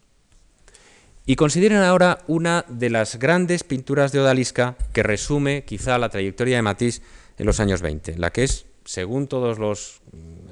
Y 1.25 1.37
consideren 1.37 1.77
ahora 1.77 2.25
una 2.27 2.65
de 2.67 2.89
las 2.89 3.17
grandes 3.19 3.63
pinturas 3.63 4.11
de 4.11 4.19
Odalisca 4.19 4.75
que 4.91 5.01
resume 5.01 5.63
quizá 5.63 5.97
la 5.97 6.09
trayectoria 6.09 6.57
de 6.57 6.61
Matisse 6.61 7.01
en 7.37 7.45
los 7.45 7.61
años 7.61 7.81
20, 7.81 8.17
la 8.17 8.31
que 8.31 8.43
es 8.43 8.65
según 8.87 9.27
todos 9.27 9.59
los 9.59 10.01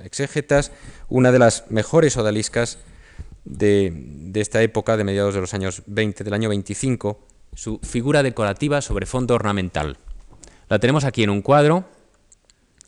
exégetas, 0.03 0.73
una 1.07 1.31
de 1.31 1.39
las 1.39 1.71
mejores 1.71 2.17
odaliscas 2.17 2.79
de, 3.45 4.31
esta 4.35 4.61
época, 4.61 4.97
de 4.97 5.05
mediados 5.05 5.33
de 5.33 5.39
los 5.39 5.53
años 5.53 5.83
20, 5.85 6.25
del 6.25 6.33
año 6.33 6.49
25, 6.49 7.25
su 7.53 7.79
figura 7.79 8.23
decorativa 8.23 8.81
sobre 8.81 9.05
fondo 9.05 9.35
ornamental. 9.35 9.97
La 10.67 10.79
tenemos 10.79 11.05
aquí 11.05 11.23
en 11.23 11.29
un 11.29 11.41
cuadro, 11.41 11.85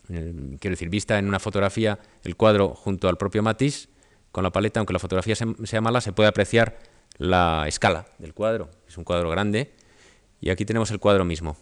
quiero 0.06 0.74
decir, 0.74 0.90
vista 0.90 1.18
en 1.18 1.26
una 1.26 1.40
fotografía, 1.40 1.98
el 2.24 2.36
cuadro 2.36 2.74
junto 2.74 3.08
al 3.08 3.16
propio 3.16 3.42
Matisse, 3.42 3.88
con 4.32 4.44
la 4.44 4.50
paleta, 4.50 4.80
aunque 4.80 4.92
la 4.92 4.98
fotografía 4.98 5.34
sea 5.34 5.80
mala, 5.80 6.02
se 6.02 6.12
puede 6.12 6.28
apreciar 6.28 6.78
la 7.16 7.64
escala 7.66 8.06
del 8.18 8.34
cuadro. 8.34 8.68
Es 8.86 8.98
un 8.98 9.04
cuadro 9.04 9.30
grande. 9.30 9.72
Y 10.42 10.50
aquí 10.50 10.66
tenemos 10.66 10.90
el 10.90 11.00
cuadro 11.00 11.24
mismo. 11.24 11.56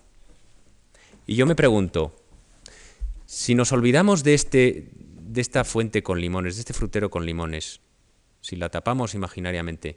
Y 1.24 1.36
yo 1.36 1.46
me 1.46 1.54
pregunto, 1.54 2.12
si 3.26 3.54
nos 3.54 3.72
olvidamos 3.72 4.22
de, 4.22 4.34
este, 4.34 4.90
de 4.94 5.40
esta 5.40 5.64
fuente 5.64 6.02
con 6.02 6.20
limones, 6.20 6.54
de 6.54 6.60
este 6.60 6.72
frutero 6.72 7.10
con 7.10 7.26
limones, 7.26 7.80
si 8.40 8.56
la 8.56 8.70
tapamos 8.70 9.14
imaginariamente, 9.14 9.96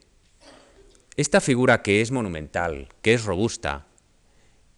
esta 1.16 1.40
figura 1.40 1.84
que 1.84 2.02
es 2.02 2.12
monumental, 2.12 2.90
que 3.02 3.14
es 3.14 3.26
robusta, 3.26 3.86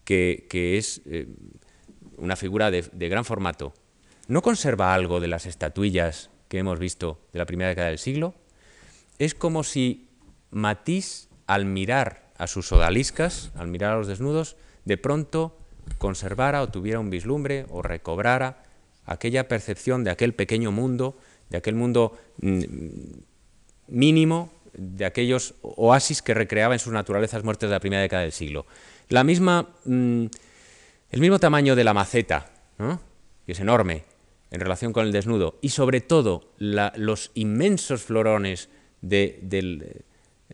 que, 0.03 0.47
es 0.77 1.01
eh, 1.05 1.27
una 2.17 2.35
figura 2.35 2.69
de, 2.69 3.09
gran 3.09 3.23
formato, 3.23 3.73
¿no 4.27 4.41
conserva 4.41 4.93
algo 4.93 5.21
de 5.21 5.29
las 5.29 5.45
estatuillas 5.45 6.29
que 6.49 6.57
hemos 6.57 6.79
visto 6.79 7.21
de 7.31 7.39
la 7.39 7.45
primera 7.45 7.69
década 7.69 7.87
del 7.87 7.99
siglo? 7.99 8.35
Es 9.19 9.33
como 9.33 9.63
si 9.63 10.09
Matisse, 10.49 11.29
al 11.47 11.65
mirar 11.65 12.33
a 12.37 12.47
sus 12.47 12.71
odaliscas, 12.73 13.51
al 13.55 13.67
mirar 13.67 13.93
a 13.93 13.97
los 13.97 14.07
desnudos, 14.07 14.57
de 14.83 14.97
pronto 14.97 15.60
conservara 15.97 16.61
o 16.61 16.69
tuviera 16.69 16.99
un 16.99 17.09
vislumbre 17.09 17.65
o 17.69 17.81
recobrara 17.81 18.63
aquella 19.05 19.47
percepción 19.47 20.03
de 20.03 20.11
aquel 20.11 20.33
pequeño 20.33 20.71
mundo, 20.71 21.17
de 21.49 21.57
aquel 21.57 21.75
mundo 21.75 22.17
mm, 22.41 22.63
mínimo 23.87 24.51
de 24.73 25.05
aquellos 25.05 25.55
oasis 25.61 26.21
que 26.21 26.33
recreaba 26.33 26.73
en 26.73 26.79
sus 26.79 26.93
naturalezas 26.93 27.43
muertas 27.43 27.69
de 27.69 27.75
la 27.75 27.79
primera 27.79 28.01
década 28.01 28.23
del 28.23 28.31
siglo. 28.31 28.65
La 29.09 29.23
misma, 29.23 29.69
mm, 29.85 30.25
el 31.11 31.19
mismo 31.19 31.39
tamaño 31.39 31.75
de 31.75 31.83
la 31.83 31.93
maceta, 31.93 32.49
que 33.45 33.51
es 33.51 33.59
enorme 33.59 34.03
en 34.49 34.59
relación 34.59 34.93
con 34.93 35.05
el 35.05 35.11
desnudo, 35.11 35.57
y 35.61 35.69
sobre 35.69 36.01
todo 36.01 36.51
los 36.57 37.31
inmensos 37.35 38.03
florones 38.03 38.69
de, 39.01 39.39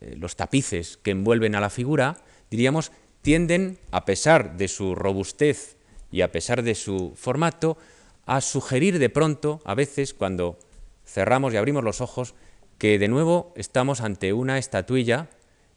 eh, 0.00 0.16
los 0.16 0.36
tapices 0.36 0.98
que 0.98 1.12
envuelven 1.12 1.54
a 1.54 1.60
la 1.60 1.70
figura, 1.70 2.18
diríamos, 2.50 2.92
tienden, 3.28 3.78
a 3.90 4.06
pesar 4.06 4.56
de 4.56 4.68
su 4.68 4.94
robustez 4.94 5.76
y 6.10 6.22
a 6.22 6.32
pesar 6.32 6.62
de 6.62 6.74
su 6.74 7.12
formato, 7.14 7.76
a 8.24 8.40
sugerir 8.40 8.98
de 8.98 9.10
pronto, 9.10 9.60
a 9.66 9.74
veces, 9.74 10.14
cuando 10.14 10.58
cerramos 11.04 11.52
y 11.52 11.58
abrimos 11.58 11.84
los 11.84 12.00
ojos, 12.00 12.34
que 12.78 12.98
de 12.98 13.06
nuevo 13.06 13.52
estamos 13.54 14.00
ante 14.00 14.32
una 14.32 14.56
estatuilla 14.56 15.28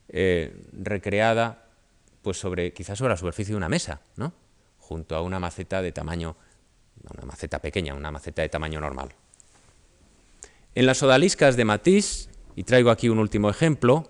eh, 0.08 0.64
recreada 0.72 1.68
pues 2.22 2.38
sobre, 2.38 2.72
quizás 2.72 2.98
sobre 2.98 3.10
la 3.10 3.18
superficie 3.18 3.52
de 3.52 3.58
una 3.58 3.68
mesa, 3.68 4.00
¿no? 4.16 4.32
junto 4.78 5.18
a 5.18 5.22
una 5.22 5.42
maceta 5.42 5.82
de 5.82 5.92
tamaño, 5.92 6.38
una 7.04 7.26
maceta 7.26 7.60
pequeña, 7.60 7.96
una 7.96 8.12
maceta 8.12 8.44
de 8.44 8.48
tamaño 8.48 8.80
normal. 8.80 9.10
En 10.74 10.86
las 10.86 11.04
odaliscas 11.04 11.58
de 11.58 11.66
Matisse, 11.66 12.30
y 12.56 12.64
traigo 12.64 12.92
aquí 12.92 13.10
un 13.10 13.20
último 13.20 13.50
ejemplo, 13.50 14.10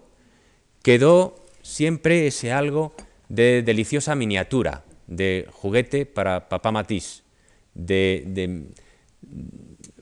quedó 0.84 1.44
siempre 1.64 2.28
ese 2.28 2.52
algo 2.52 2.94
de 3.32 3.64
deliciosa 3.64 4.16
miniatura, 4.16 4.84
de 5.08 5.48
juguete 5.52 6.06
para 6.06 6.50
papá 6.50 6.72
Matisse, 6.72 7.24
de 7.74 8.68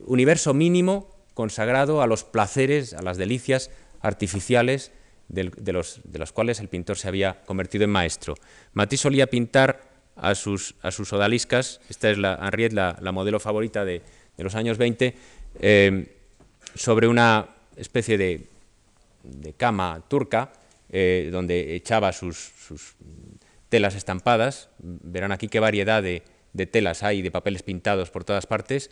universo 0.04 0.54
mínimo 0.54 1.08
consagrado 1.34 2.02
a 2.02 2.06
los 2.06 2.24
placeres, 2.24 2.92
a 2.92 3.02
las 3.02 3.16
delicias 3.16 3.70
artificiales 4.00 4.90
de, 5.28 5.72
los, 5.72 6.00
de 6.04 6.18
los 6.18 6.32
cuales 6.32 6.58
el 6.58 6.68
pintor 6.68 6.96
se 6.96 7.06
había 7.06 7.42
convertido 7.42 7.84
en 7.84 7.90
maestro. 7.90 8.34
Matisse 8.72 9.02
solía 9.02 9.28
pintar 9.28 9.88
a 10.16 10.34
sus, 10.34 10.74
a 10.82 10.90
sus 10.90 11.12
odaliscas, 11.12 11.80
esta 11.88 12.10
es 12.10 12.18
la, 12.18 12.38
Henriette, 12.42 12.72
la, 12.72 13.12
modelo 13.12 13.38
favorita 13.38 13.84
de, 13.84 14.02
los 14.38 14.54
años 14.54 14.76
20, 14.76 15.14
eh, 15.60 16.16
sobre 16.74 17.06
una 17.06 17.46
especie 17.76 18.18
de, 18.18 18.46
cama 19.56 20.02
turca, 20.08 20.52
eh, 20.90 21.28
donde 21.30 21.76
echaba 21.76 22.12
sus, 22.12 22.52
telas 23.70 23.94
estampadas. 23.94 24.68
Verán 24.78 25.32
aquí 25.32 25.48
qué 25.48 25.60
variedad 25.60 26.02
de, 26.02 26.22
telas 26.66 27.02
hay, 27.02 27.22
de 27.22 27.30
papeles 27.30 27.62
pintados 27.62 28.10
por 28.10 28.24
todas 28.24 28.46
partes. 28.46 28.90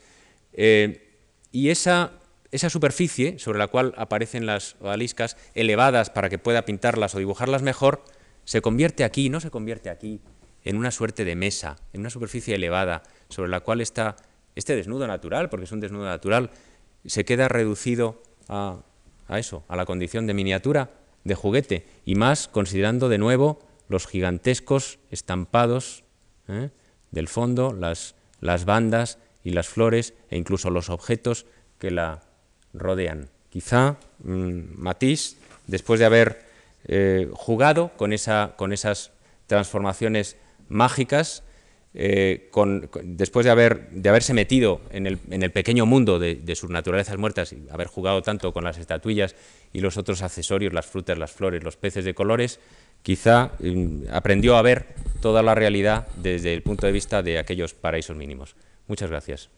Eh, 0.54 1.18
y 1.52 1.68
esa 1.68 2.12
esa 2.50 2.70
superficie 2.70 3.38
sobre 3.38 3.58
la 3.58 3.68
cual 3.68 3.94
aparecen 3.96 4.46
las 4.46 4.76
odaliscas, 4.80 5.36
elevadas 5.54 6.10
para 6.10 6.28
que 6.28 6.38
pueda 6.38 6.64
pintarlas 6.64 7.14
o 7.14 7.18
dibujarlas 7.18 7.62
mejor, 7.62 8.04
se 8.44 8.62
convierte 8.62 9.04
aquí, 9.04 9.28
no 9.28 9.40
se 9.40 9.50
convierte 9.50 9.90
aquí, 9.90 10.20
en 10.64 10.76
una 10.76 10.90
suerte 10.90 11.24
de 11.24 11.36
mesa, 11.36 11.76
en 11.92 12.00
una 12.00 12.10
superficie 12.10 12.54
elevada, 12.54 13.02
sobre 13.28 13.50
la 13.50 13.60
cual 13.60 13.80
está 13.80 14.16
este 14.54 14.74
desnudo 14.74 15.06
natural, 15.06 15.50
porque 15.50 15.64
es 15.64 15.72
un 15.72 15.80
desnudo 15.80 16.06
natural, 16.06 16.50
se 17.04 17.24
queda 17.24 17.48
reducido 17.48 18.22
a, 18.48 18.82
eso, 19.28 19.64
a 19.68 19.76
la 19.76 19.84
condición 19.84 20.26
de 20.26 20.34
miniatura, 20.34 20.90
de 21.24 21.34
juguete, 21.34 21.86
y 22.04 22.14
más 22.14 22.48
considerando 22.48 23.08
de 23.08 23.18
nuevo 23.18 23.60
los 23.88 24.06
gigantescos 24.06 24.98
estampados 25.10 26.04
¿eh? 26.48 26.70
del 27.10 27.28
fondo, 27.28 27.72
las, 27.72 28.14
bandas 28.64 29.18
y 29.44 29.50
las 29.50 29.68
flores, 29.68 30.14
e 30.30 30.36
incluso 30.36 30.70
los 30.70 30.90
objetos 30.90 31.46
que 31.78 31.90
la 31.90 32.22
rodean. 32.72 33.30
Quizá 33.50 33.96
mm, 34.22 34.76
Matisse, 34.76 35.36
después 35.66 36.00
de 36.00 36.06
haber 36.06 36.44
eh, 36.84 37.28
jugado 37.32 37.92
con, 37.96 38.12
esa, 38.12 38.54
con, 38.56 38.72
esas 38.72 39.12
transformaciones 39.46 40.36
mágicas, 40.68 41.42
eh, 41.94 42.50
después 43.02 43.44
de, 43.44 43.50
haber, 43.50 43.90
de, 43.90 44.08
haberse 44.08 44.34
metido 44.34 44.80
en 44.90 45.06
el, 45.06 45.18
en 45.30 45.42
el 45.42 45.50
pequeño 45.50 45.86
mundo 45.86 46.18
de, 46.18 46.54
sus 46.54 46.70
naturalezas 46.70 47.16
muertas 47.16 47.52
y 47.52 47.66
haber 47.70 47.86
jugado 47.86 48.22
tanto 48.22 48.52
con 48.52 48.64
las 48.64 48.78
estatuillas 48.78 49.34
y 49.72 49.80
los 49.80 49.96
otros 49.96 50.22
accesorios, 50.22 50.72
las 50.72 50.86
frutas, 50.86 51.18
las 51.18 51.32
flores, 51.32 51.64
los 51.64 51.76
peces 51.76 52.04
de 52.04 52.14
colores, 52.14 52.60
quizá 53.02 53.52
mm, 53.60 54.04
aprendió 54.12 54.56
a 54.56 54.62
ver 54.62 54.86
toda 55.20 55.42
la 55.42 55.54
realidad 55.54 56.06
desde 56.16 56.54
el 56.54 56.62
punto 56.62 56.86
de 56.86 56.92
vista 56.92 57.22
de 57.22 57.38
aquellos 57.38 57.74
paraísos 57.74 58.16
mínimos. 58.16 58.54
Muchas 58.86 59.10
gracias. 59.10 59.50